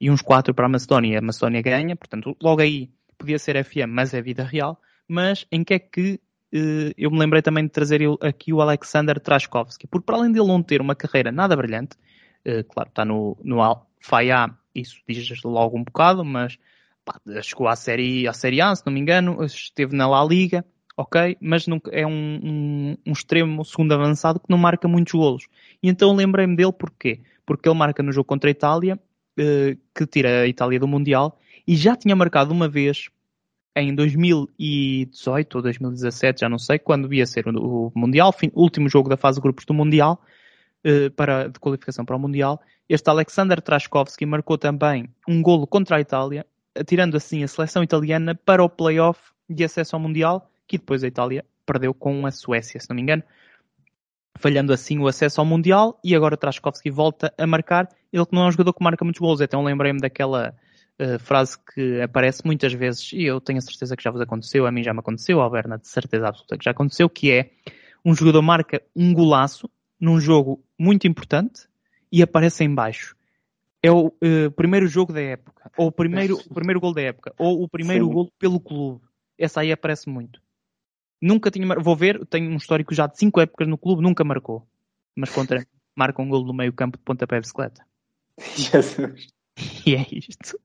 e 0.01 0.11
uns 0.11 0.23
4 0.23 0.55
para 0.55 0.67
a 0.67 0.69
Macedónia. 0.69 1.19
A 1.19 1.23
Macedónia 1.23 1.61
ganha, 1.61 1.95
portanto, 1.95 2.37
logo 2.41 2.63
aí 2.63 2.91
podia 3.19 3.39
ser 3.39 3.63
FM, 3.63 3.89
mas 3.89 4.15
é 4.15 4.23
vida 4.23 4.43
real. 4.43 4.81
Mas 5.07 5.47
em 5.53 5.63
que 5.63 5.75
é 5.75 5.79
que 5.79 6.21
eu 6.53 7.11
me 7.11 7.19
lembrei 7.19 7.43
também 7.43 7.65
de 7.65 7.71
trazer 7.71 8.01
aqui 8.21 8.53
o 8.53 8.61
Alexander 8.61 9.21
Traskowski? 9.21 9.87
Porque 9.87 10.05
para 10.05 10.17
além 10.17 10.33
dele 10.33 10.47
não 10.47 10.63
ter 10.63 10.81
uma 10.81 10.95
carreira 10.95 11.31
nada 11.31 11.57
brilhante, 11.57 11.97
eh, 12.45 12.63
claro, 12.63 12.89
está 12.89 13.05
no, 13.05 13.37
no 13.43 13.61
Al-Fayha, 13.61 14.51
isso 14.75 15.01
diz 15.09 15.43
logo 15.45 15.79
um 15.79 15.85
bocado, 15.85 16.25
mas 16.25 16.59
pá, 17.05 17.21
chegou 17.43 17.69
à 17.69 17.77
série, 17.77 18.27
à 18.27 18.33
série 18.33 18.61
A, 18.61 18.75
se 18.75 18.85
não 18.85 18.93
me 18.93 19.01
engano, 19.01 19.43
esteve 19.45 19.95
na 19.95 20.09
La 20.09 20.25
Liga, 20.25 20.65
ok, 20.97 21.37
mas 21.41 21.67
nunca, 21.67 21.91
é 21.93 22.07
um, 22.07 22.41
um, 22.43 22.97
um 23.07 23.13
extremo 23.13 23.65
segundo 23.65 23.93
avançado 23.93 24.41
que 24.41 24.51
não 24.51 24.59
marca 24.59 24.89
muitos 24.89 25.13
golos. 25.13 25.47
E 25.83 25.89
então 25.89 26.15
lembrei-me 26.15 26.57
dele 26.57 26.73
porquê? 26.73 27.21
Porque 27.47 27.69
ele 27.69 27.79
marca 27.79 28.03
no 28.03 28.13
jogo 28.13 28.27
contra 28.27 28.51
a 28.51 28.53
Itália, 28.53 28.99
eh, 29.39 29.77
que 29.95 30.07
tira 30.07 30.43
a 30.43 30.47
Itália 30.47 30.79
do 30.79 30.89
Mundial, 30.89 31.39
e 31.67 31.77
já 31.77 31.97
tinha 31.97 32.17
marcado 32.17 32.53
uma 32.53 32.69
vez 32.69 33.11
em 33.75 33.95
2018 33.95 35.55
ou 35.55 35.63
2017, 35.63 36.41
já 36.41 36.49
não 36.49 36.59
sei, 36.59 36.79
quando 36.79 37.13
ia 37.13 37.27
ser 37.27 37.47
o, 37.49 37.93
Mundial, 37.95 38.33
fim, 38.33 38.51
último 38.55 38.89
jogo 38.89 39.09
da 39.09 39.17
fase 39.17 39.37
de 39.39 39.43
grupos 39.43 39.65
do 39.65 39.75
Mundial, 39.75 40.21
eh, 40.83 41.11
para, 41.11 41.49
de 41.49 41.59
qualificação 41.59 42.05
para 42.05 42.17
o 42.17 42.19
Mundial. 42.19 42.61
Este 42.89 43.09
Alexander 43.09 43.61
Traskowski 43.61 44.27
marcou 44.27 44.59
também 44.59 45.09
um 45.29 45.41
golo 45.43 45.67
contra 45.67 45.97
a 45.97 46.01
Itália, 46.01 46.45
tirando 46.87 47.17
assim 47.17 47.43
a 47.43 47.49
seleção 47.49 47.83
italiana 47.83 48.35
para 48.35 48.65
o 48.65 48.69
play-off 48.69 49.21
de 49.49 49.63
acesso 49.63 49.95
ao 49.95 50.01
Mundial, 50.01 50.51
que 50.67 50.79
depois 50.79 51.05
a 51.05 51.07
Itália 51.07 51.45
perdeu 51.65 51.95
com 51.95 52.27
a 52.27 52.31
Suécia, 52.31 52.81
se 52.81 52.89
não 52.89 52.97
me 52.97 53.03
engano, 53.03 53.23
falhando 54.39 54.73
assim 54.73 54.99
o 54.99 55.07
acesso 55.07 55.41
ao 55.41 55.45
Mundial, 55.45 56.01
e 56.03 56.15
agora 56.17 56.37
Traskowski 56.37 56.91
volta 56.91 57.33
a 57.37 57.47
marcar, 57.47 57.89
ele 58.13 58.27
que 58.27 58.35
não 58.35 58.45
é 58.45 58.49
um 58.49 58.53
jogador 58.53 58.73
que 58.73 58.83
marca 58.83 59.05
muitos 59.05 59.21
golos, 59.21 59.41
então 59.41 59.63
lembrei-me 59.63 60.01
daquela 60.01 60.55
uh, 61.01 61.19
frase 61.19 61.59
que 61.75 62.01
aparece 62.01 62.45
muitas 62.45 62.73
vezes, 62.73 63.13
e 63.13 63.25
eu 63.25 63.41
tenho 63.41 63.59
a 63.59 63.63
certeza 63.63 63.97
que 63.97 64.03
já 64.03 64.11
vos 64.11 64.21
aconteceu, 64.21 64.67
a 64.67 64.71
mim 64.71 64.83
já 64.83 64.93
me 64.93 65.01
aconteceu, 65.01 65.41
ao 65.41 65.51
Berna 65.51 65.79
de 65.79 65.89
certeza 65.89 66.29
absoluta 66.29 66.59
que 66.59 66.65
já 66.65 66.71
aconteceu, 66.71 67.09
que 67.09 67.33
é 67.33 67.51
um 68.05 68.15
jogador 68.15 68.43
marca 68.43 68.83
um 68.95 69.13
golaço 69.13 69.69
num 69.99 70.21
jogo 70.21 70.63
muito 70.79 71.07
importante 71.07 71.69
e 72.13 72.23
aparece 72.23 72.65
em 72.65 72.75
baixo. 72.75 73.17
É 73.83 73.91
o 73.91 74.09
uh, 74.09 74.51
primeiro 74.55 74.87
jogo 74.87 75.13
da 75.13 75.21
época, 75.21 75.71
ou 75.77 75.89
o 75.89 75.93
primeiro, 75.93 76.37
o 76.37 76.55
primeiro 76.55 76.81
gol 76.81 76.93
da 76.93 77.01
época, 77.01 77.35
ou 77.39 77.63
o 77.63 77.69
primeiro 77.69 78.07
Sim. 78.07 78.13
gol 78.13 78.31
pelo 78.39 78.61
clube. 78.61 79.01
Essa 79.39 79.63
aí 79.63 79.73
aparece 79.73 80.09
muito. 80.09 80.43
Nunca 81.21 81.51
tinha. 81.51 81.67
Vou 81.79 81.97
ver, 81.97 82.27
tenho 82.27 82.51
um 82.51 82.57
histórico 82.57 82.95
já 82.95 83.07
de 83.07 83.19
cinco 83.19 83.41
épocas 83.41 83.67
no 83.67 83.79
clube, 83.79 84.03
nunca 84.03 84.23
marcou. 84.23 84.67
Mas 85.17 85.31
contra 85.31 85.67
marca 85.97 86.21
um 86.21 86.29
golo 86.29 86.47
no 86.47 86.53
meio 86.53 86.73
campo 86.75 86.99
de 86.99 87.05
pontapé 87.05 87.37
de 87.37 87.43
bicicleta. 87.43 87.85
Jesus. 88.55 89.29
E 89.87 89.95
é 89.95 90.07
isto. 90.13 90.59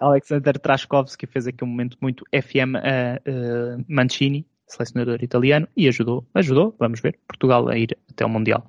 Alexander 0.00 0.58
Traskovski 0.58 1.26
fez 1.26 1.46
aqui 1.46 1.64
um 1.64 1.66
momento 1.66 1.96
muito 2.00 2.24
FM 2.32 2.76
a 2.76 3.20
uh, 3.28 3.84
Mancini, 3.88 4.46
selecionador 4.66 5.22
italiano, 5.22 5.68
e 5.76 5.88
ajudou, 5.88 6.26
ajudou, 6.34 6.74
vamos 6.78 7.00
ver, 7.00 7.18
Portugal 7.26 7.68
a 7.68 7.76
ir 7.76 7.96
até 8.10 8.24
o 8.24 8.28
Mundial. 8.28 8.66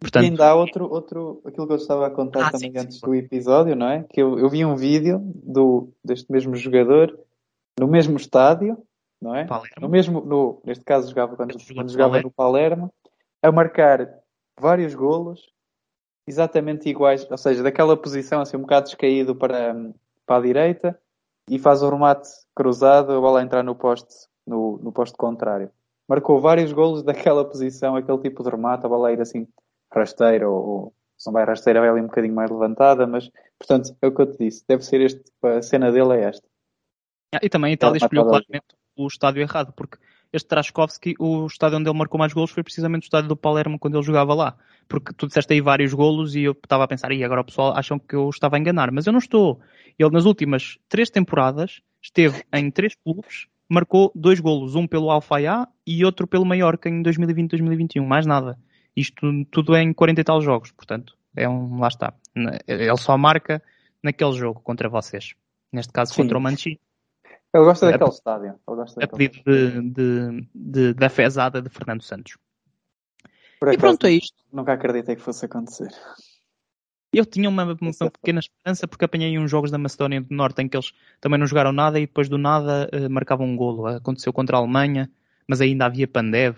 Portanto, 0.00 0.24
e 0.24 0.28
ainda 0.28 0.48
há 0.48 0.54
outro, 0.54 0.90
outro, 0.90 1.42
aquilo 1.44 1.66
que 1.66 1.72
eu 1.74 1.76
estava 1.76 2.06
a 2.06 2.10
contar 2.10 2.46
Ah, 2.46 2.50
também 2.50 2.72
sim, 2.72 2.78
antes 2.78 2.98
sim. 2.98 3.06
do 3.06 3.14
episódio, 3.14 3.76
não 3.76 3.88
é? 3.88 4.04
Que 4.04 4.22
eu, 4.22 4.38
eu 4.38 4.48
vi 4.48 4.64
um 4.64 4.74
vídeo 4.74 5.20
do, 5.34 5.92
deste 6.02 6.32
mesmo 6.32 6.56
jogador 6.56 7.18
no 7.78 7.86
mesmo 7.86 8.16
estádio, 8.16 8.78
não 9.20 9.34
é? 9.34 9.44
Palermo. 9.44 9.76
No 9.80 9.88
mesmo, 9.88 10.20
no, 10.22 10.62
neste 10.64 10.84
caso 10.84 11.08
jogava 11.08 11.36
quando, 11.36 11.54
quando 11.74 11.90
jogava 11.90 12.10
Palermo. 12.10 12.28
no 12.28 12.30
Palermo, 12.30 12.94
a 13.42 13.52
marcar 13.52 14.08
vários 14.58 14.94
golos 14.94 15.50
exatamente 16.30 16.88
iguais, 16.88 17.26
ou 17.30 17.36
seja, 17.36 17.62
daquela 17.62 17.96
posição 17.96 18.40
assim 18.40 18.56
um 18.56 18.62
bocado 18.62 18.86
descaído 18.86 19.34
para, 19.34 19.74
para 20.24 20.36
a 20.36 20.40
direita 20.40 20.98
e 21.48 21.58
faz 21.58 21.82
o 21.82 21.90
remate 21.90 22.28
cruzado, 22.54 23.12
a 23.12 23.20
bola 23.20 23.42
entrar 23.42 23.62
no 23.62 23.74
poste, 23.74 24.28
no, 24.46 24.78
no 24.78 24.92
poste 24.92 25.16
contrário. 25.16 25.70
Marcou 26.08 26.40
vários 26.40 26.72
golos 26.72 27.02
daquela 27.02 27.44
posição, 27.44 27.96
aquele 27.96 28.18
tipo 28.18 28.42
de 28.42 28.50
remate, 28.50 28.86
a 28.86 28.88
bola 28.88 29.12
ir 29.12 29.20
assim 29.20 29.46
rasteira 29.92 30.48
ou, 30.48 30.66
ou 30.66 30.94
se 31.18 31.26
não 31.26 31.32
vai 31.32 31.44
rasteira, 31.44 31.80
vai 31.80 31.88
ali 31.88 32.00
um 32.00 32.06
bocadinho 32.06 32.34
mais 32.34 32.50
levantada, 32.50 33.06
mas 33.06 33.30
portanto 33.58 33.94
é 34.00 34.06
o 34.06 34.14
que 34.14 34.22
eu 34.22 34.30
te 34.30 34.38
disse, 34.38 34.64
deve 34.66 34.84
ser 34.84 35.00
este, 35.00 35.22
a 35.42 35.60
cena 35.60 35.92
dele 35.92 36.14
é 36.14 36.24
esta. 36.24 36.46
Ah, 37.34 37.40
E 37.42 37.48
também 37.48 37.70
a 37.70 37.74
Itália 37.74 37.98
escolheu 37.98 38.24
claramente 38.24 38.74
o 38.96 39.06
estádio 39.06 39.42
errado, 39.42 39.72
porque 39.72 39.98
este 40.32 40.48
Traskovski, 40.48 41.14
o 41.18 41.46
estádio 41.46 41.78
onde 41.78 41.88
ele 41.88 41.98
marcou 41.98 42.18
mais 42.18 42.32
golos 42.32 42.50
foi 42.50 42.62
precisamente 42.62 43.04
o 43.04 43.06
estádio 43.06 43.28
do 43.28 43.36
Palermo 43.36 43.78
quando 43.78 43.96
ele 43.96 44.04
jogava 44.04 44.34
lá. 44.34 44.56
Porque 44.88 45.12
tu 45.12 45.26
disseste 45.26 45.52
aí 45.52 45.60
vários 45.60 45.92
golos 45.92 46.34
e 46.34 46.42
eu 46.42 46.52
estava 46.52 46.84
a 46.84 46.88
pensar, 46.88 47.12
e 47.12 47.22
agora 47.24 47.40
o 47.40 47.44
pessoal 47.44 47.76
acham 47.76 47.98
que 47.98 48.14
eu 48.14 48.28
estava 48.28 48.56
a 48.56 48.58
enganar, 48.58 48.90
mas 48.92 49.06
eu 49.06 49.12
não 49.12 49.18
estou. 49.18 49.60
Ele 49.98 50.10
nas 50.10 50.24
últimas 50.24 50.78
três 50.88 51.10
temporadas 51.10 51.80
esteve 52.02 52.42
em 52.52 52.70
três 52.70 52.94
clubes, 52.94 53.46
marcou 53.68 54.10
dois 54.14 54.40
golos, 54.40 54.74
um 54.74 54.86
pelo 54.86 55.10
Alfaiá 55.10 55.68
e 55.86 56.04
outro 56.04 56.26
pelo 56.26 56.44
Mallorca 56.44 56.88
em 56.88 57.02
2020-2021, 57.02 58.04
mais 58.04 58.26
nada. 58.26 58.58
Isto 58.96 59.44
tudo 59.50 59.74
é 59.74 59.82
em 59.82 59.92
40 59.92 60.20
e 60.20 60.24
tal 60.24 60.40
jogos, 60.40 60.72
portanto, 60.72 61.16
é 61.36 61.48
um, 61.48 61.78
lá 61.78 61.88
está. 61.88 62.14
Ele 62.66 62.96
só 62.96 63.16
marca 63.16 63.62
naquele 64.02 64.32
jogo 64.32 64.60
contra 64.60 64.88
vocês. 64.88 65.34
Neste 65.72 65.92
caso 65.92 66.12
Sim. 66.14 66.22
contra 66.22 66.38
o 66.38 66.40
Mancini 66.40 66.80
Ele 67.52 67.64
gosta 67.64 67.86
É 67.86 67.92
daquele 67.92 68.10
estádio. 68.10 68.48
Ele 68.48 68.76
gosta 68.76 69.00
a 69.00 69.06
daquele 69.06 69.28
pedido 69.28 69.44
de, 69.44 69.90
de, 69.90 70.48
de- 70.54 70.94
da 70.94 71.08
fezada 71.08 71.60
de 71.60 71.68
Fernando 71.68 72.02
Santos. 72.02 72.36
E 73.72 73.76
pronto, 73.76 74.06
é 74.06 74.12
isto. 74.12 74.36
Nunca 74.52 74.72
acreditei 74.72 75.16
que 75.16 75.22
fosse 75.22 75.44
acontecer. 75.44 75.90
Eu 77.12 77.26
tinha 77.26 77.48
uma, 77.48 77.64
uma 77.64 77.90
é 78.02 78.10
pequena 78.10 78.38
esperança 78.38 78.86
porque 78.86 79.04
apanhei 79.04 79.36
uns 79.36 79.50
jogos 79.50 79.70
da 79.70 79.76
Macedónia 79.78 80.20
do 80.20 80.32
Norte 80.34 80.62
em 80.62 80.68
que 80.68 80.76
eles 80.76 80.92
também 81.20 81.38
não 81.38 81.46
jogaram 81.46 81.72
nada 81.72 81.98
e 81.98 82.06
depois 82.06 82.28
do 82.28 82.38
nada 82.38 82.88
eh, 82.92 83.08
marcavam 83.08 83.46
um 83.46 83.56
golo. 83.56 83.86
Aconteceu 83.86 84.32
contra 84.32 84.56
a 84.56 84.60
Alemanha, 84.60 85.10
mas 85.46 85.60
ainda 85.60 85.86
havia 85.86 86.06
Pandev. 86.06 86.56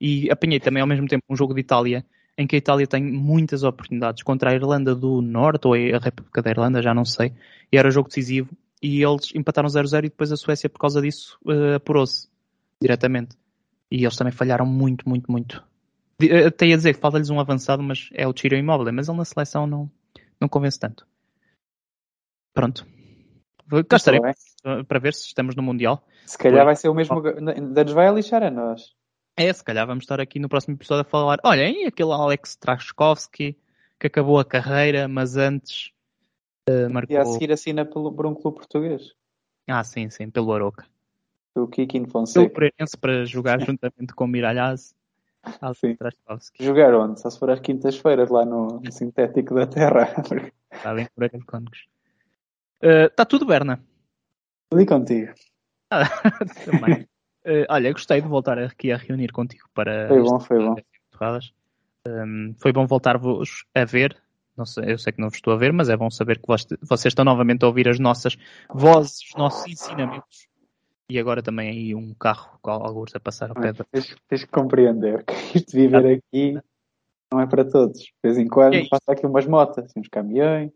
E 0.00 0.28
apanhei 0.28 0.58
também 0.58 0.80
ao 0.80 0.88
mesmo 0.88 1.06
tempo 1.06 1.24
um 1.30 1.36
jogo 1.36 1.54
de 1.54 1.60
Itália 1.60 2.04
em 2.36 2.46
que 2.46 2.56
a 2.56 2.58
Itália 2.58 2.86
tem 2.86 3.02
muitas 3.02 3.62
oportunidades 3.62 4.22
contra 4.22 4.50
a 4.50 4.54
Irlanda 4.54 4.94
do 4.94 5.22
Norte 5.22 5.66
ou 5.68 5.74
a 5.74 5.98
República 5.98 6.42
da 6.42 6.50
Irlanda, 6.50 6.82
já 6.82 6.92
não 6.92 7.04
sei. 7.04 7.32
E 7.72 7.78
era 7.78 7.90
jogo 7.90 8.08
decisivo 8.08 8.50
e 8.82 9.02
eles 9.02 9.34
empataram 9.34 9.68
0-0 9.68 9.98
e 9.98 10.02
depois 10.10 10.30
a 10.32 10.36
Suécia 10.36 10.68
por 10.68 10.78
causa 10.78 11.00
disso 11.00 11.38
eh, 11.48 11.74
apurou-se 11.76 12.28
diretamente. 12.80 13.36
E 13.90 14.02
eles 14.04 14.16
também 14.16 14.32
falharam 14.32 14.66
muito, 14.66 15.08
muito, 15.08 15.30
muito. 15.30 15.62
Eh, 16.20 16.46
Até 16.46 16.66
ia 16.66 16.76
dizer 16.76 16.94
que 16.94 17.00
falta-lhes 17.00 17.30
um 17.30 17.40
avançado, 17.40 17.82
mas 17.82 18.08
é 18.12 18.26
o 18.26 18.32
Tiro 18.32 18.56
Imóvel, 18.56 18.92
mas 18.92 19.08
ele 19.08 19.18
na 19.18 19.24
seleção 19.24 19.66
não, 19.66 19.90
não 20.40 20.48
convence 20.48 20.78
tanto. 20.78 21.06
Pronto. 22.54 22.86
Cá 23.88 23.96
estaremos 23.96 24.32
bem. 24.64 24.80
eh, 24.80 24.82
para 24.84 24.98
ver 24.98 25.12
se 25.14 25.26
estamos 25.26 25.54
no 25.56 25.62
Mundial. 25.62 26.06
Se 26.24 26.38
calhar 26.38 26.58
Pois. 26.58 26.66
vai 26.66 26.76
ser 26.76 26.88
o 26.88 26.94
mesmo. 26.94 27.22
Ainda 27.26 27.84
nos 27.84 27.92
vai 27.92 28.06
a 28.08 28.12
lixar 28.12 28.42
a 28.42 28.50
nós. 28.50 28.94
É, 29.36 29.52
se 29.52 29.62
calhar 29.62 29.86
vamos 29.86 30.04
estar 30.04 30.20
aqui 30.20 30.38
no 30.38 30.48
próximo 30.48 30.74
episódio 30.74 31.02
a 31.02 31.04
falar. 31.04 31.38
Olha, 31.44 31.68
e 31.68 31.84
aquele 31.84 32.12
Alex 32.12 32.56
Traskovski 32.56 33.58
que 34.00 34.06
acabou 34.06 34.38
a 34.38 34.44
carreira, 34.44 35.08
mas 35.08 35.36
antes 35.36 35.90
eh, 36.68 36.88
marcou. 36.88 37.14
E 37.14 37.18
a 37.18 37.24
seguir 37.24 37.52
assina 37.52 37.84
pelo, 37.84 38.12
por 38.12 38.26
um 38.26 38.34
clube 38.34 38.58
português. 38.58 39.14
Ah, 39.68 39.82
sim, 39.84 40.10
sim, 40.10 40.30
pelo 40.30 40.52
Aroca. 40.52 40.86
O 41.54 41.66
Kikin 41.66 42.02
Pelo 42.02 42.12
Fonseca. 42.12 42.52
Moreirense 42.52 42.96
para 43.00 43.24
jogar 43.24 43.60
juntamente 43.60 44.14
com 44.14 44.24
o 44.24 44.28
Miralhaz. 44.28 44.94
Jogar 46.60 46.94
onde? 46.94 47.20
Só 47.20 47.30
se 47.30 47.38
for 47.38 47.50
às 47.50 47.60
quintas-feiras 47.60 48.30
lá 48.30 48.44
no, 48.44 48.80
Sintético 48.90 49.54
da 49.54 49.66
Terra. 49.66 50.12
Está 50.72 50.92
bem, 50.94 51.08
Moreira 51.16 51.38
de 51.38 51.44
Cónegos. 51.44 51.86
Está 52.82 53.24
tudo, 53.24 53.46
Berna. 53.46 53.80
Ali 54.72 54.84
contigo. 54.84 55.32
Também. 56.64 57.08
Eh, 57.44 57.64
olha, 57.68 57.92
gostei 57.92 58.20
de 58.20 58.26
voltar 58.26 58.58
aqui 58.58 58.90
a 58.90 58.96
reunir 58.96 59.30
contigo 59.30 59.68
para. 59.72 60.08
Foi 60.08 60.20
bom, 60.20 60.40
foi 60.40 60.58
bom. 60.58 60.74
Um, 62.06 62.54
foi 62.58 62.72
bom 62.72 62.86
voltar-vos 62.86 63.64
a 63.72 63.84
ver. 63.84 64.20
Não 64.56 64.64
sei, 64.64 64.92
eu 64.92 64.98
sei 64.98 65.12
que 65.12 65.20
não 65.20 65.28
vos 65.28 65.36
estou 65.36 65.52
a 65.52 65.56
ver, 65.56 65.72
mas 65.72 65.88
é 65.88 65.96
bom 65.96 66.10
saber 66.10 66.38
que 66.38 66.46
vos- 66.46 66.66
vocês 66.82 67.12
estão 67.12 67.24
novamente 67.24 67.62
a 67.64 67.66
ouvir 67.68 67.88
as 67.88 67.98
nossas 67.98 68.36
vozes, 68.72 69.20
os 69.28 69.34
nossos 69.36 69.66
ensinamentos. 69.70 70.48
E 71.10 71.18
agora 71.18 71.42
também 71.42 71.68
aí 71.70 71.94
um 71.94 72.14
carro 72.14 72.58
com 72.60 72.70
alguns 72.70 73.14
a 73.14 73.20
passar 73.20 73.50
ao 73.50 73.54
pé 73.54 73.72
da. 73.72 73.84
Tens, 73.84 74.16
tens 74.26 74.44
que 74.44 74.50
compreender 74.50 75.24
que 75.24 75.32
isto 75.58 75.70
de 75.70 75.76
viver 75.76 76.06
aqui 76.18 76.58
não 77.32 77.40
é 77.40 77.46
para 77.46 77.64
todos. 77.64 77.98
De 78.00 78.12
vez 78.24 78.38
em 78.38 78.48
quando 78.48 78.74
É 78.74 78.88
passa 78.88 79.12
aqui 79.12 79.26
umas 79.26 79.46
motas, 79.46 79.92
uns 79.96 80.08
caminhões. 80.08 80.72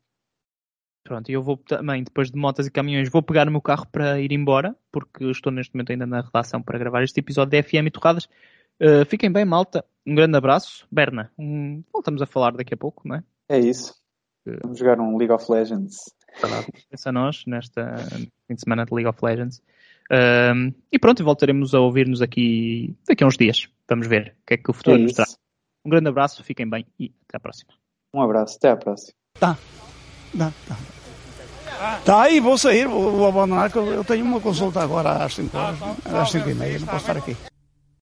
Pronto, 1.02 1.28
e 1.30 1.32
eu 1.32 1.42
vou 1.42 1.56
também, 1.56 2.04
depois 2.04 2.30
de 2.30 2.38
motas 2.38 2.66
e 2.66 2.70
caminhões, 2.70 3.08
vou 3.10 3.22
pegar 3.22 3.48
o 3.48 3.50
meu 3.50 3.62
carro 3.62 3.86
para 3.90 4.20
ir 4.20 4.30
embora, 4.32 4.76
porque 4.92 5.24
estou 5.30 5.50
neste 5.50 5.74
momento 5.74 5.90
ainda 5.92 6.06
na 6.06 6.20
redação 6.20 6.62
para 6.62 6.78
gravar 6.78 7.02
este 7.02 7.18
episódio 7.18 7.50
de 7.50 7.62
FM 7.62 7.86
e 7.86 7.90
Torradas. 7.90 8.26
Uh, 8.80 9.04
fiquem 9.06 9.32
bem, 9.32 9.44
malta. 9.44 9.84
Um 10.06 10.14
grande 10.14 10.36
abraço. 10.36 10.86
Berna, 10.92 11.32
um- 11.38 11.82
voltamos 11.92 12.22
a 12.22 12.26
falar 12.26 12.52
daqui 12.52 12.74
a 12.74 12.76
pouco, 12.76 13.08
não 13.08 13.16
é? 13.16 13.24
É 13.50 13.58
isso. 13.58 13.92
Vamos 14.62 14.78
jogar 14.78 15.00
um 15.00 15.16
League 15.16 15.32
of 15.32 15.50
Legends. 15.50 15.96
Pensa 16.88 17.08
a 17.08 17.12
nós 17.12 17.44
nesta 17.46 17.96
fim 18.46 18.54
de 18.54 18.60
semana 18.60 18.86
de 18.86 18.94
League 18.94 19.08
of 19.08 19.18
Legends. 19.20 19.60
Um, 20.08 20.72
e 20.90 20.98
pronto, 21.00 21.24
voltaremos 21.24 21.74
a 21.74 21.80
ouvir-nos 21.80 22.22
aqui 22.22 22.94
daqui 23.08 23.24
a 23.24 23.26
uns 23.26 23.36
dias. 23.36 23.68
Vamos 23.88 24.06
ver 24.06 24.36
o 24.42 24.46
que 24.46 24.54
é 24.54 24.56
que 24.56 24.70
o 24.70 24.72
É 24.72 24.74
futuro 24.74 24.98
nos 24.98 25.12
traz. 25.14 25.36
Um 25.84 25.90
grande 25.90 26.08
abraço, 26.08 26.44
fiquem 26.44 26.68
bem 26.68 26.86
e 26.96 27.12
até 27.28 27.38
à 27.38 27.40
próxima. 27.40 27.72
Um 28.14 28.22
abraço. 28.22 28.56
Até 28.56 28.70
à 28.70 28.76
próxima. 28.76 29.14
Tá, 29.40 29.58
tá. 30.38 30.52
Tá 32.04 32.22
aí, 32.22 32.38
vou 32.38 32.56
sair, 32.56 32.86
vou, 32.86 33.10
vou 33.10 33.26
abandonar, 33.26 33.72
que 33.72 33.78
eu, 33.78 33.86
eu 33.86 34.04
tenho 34.04 34.24
uma 34.24 34.40
consulta 34.40 34.80
agora 34.80 35.24
às 35.24 35.34
5 35.34 35.56
horas, 35.56 35.78
às 36.04 36.30
5 36.30 36.50
e 36.50 36.54
meia, 36.54 36.78
não 36.78 36.86
posso 36.86 36.98
estar 36.98 37.16
aqui. 37.16 37.36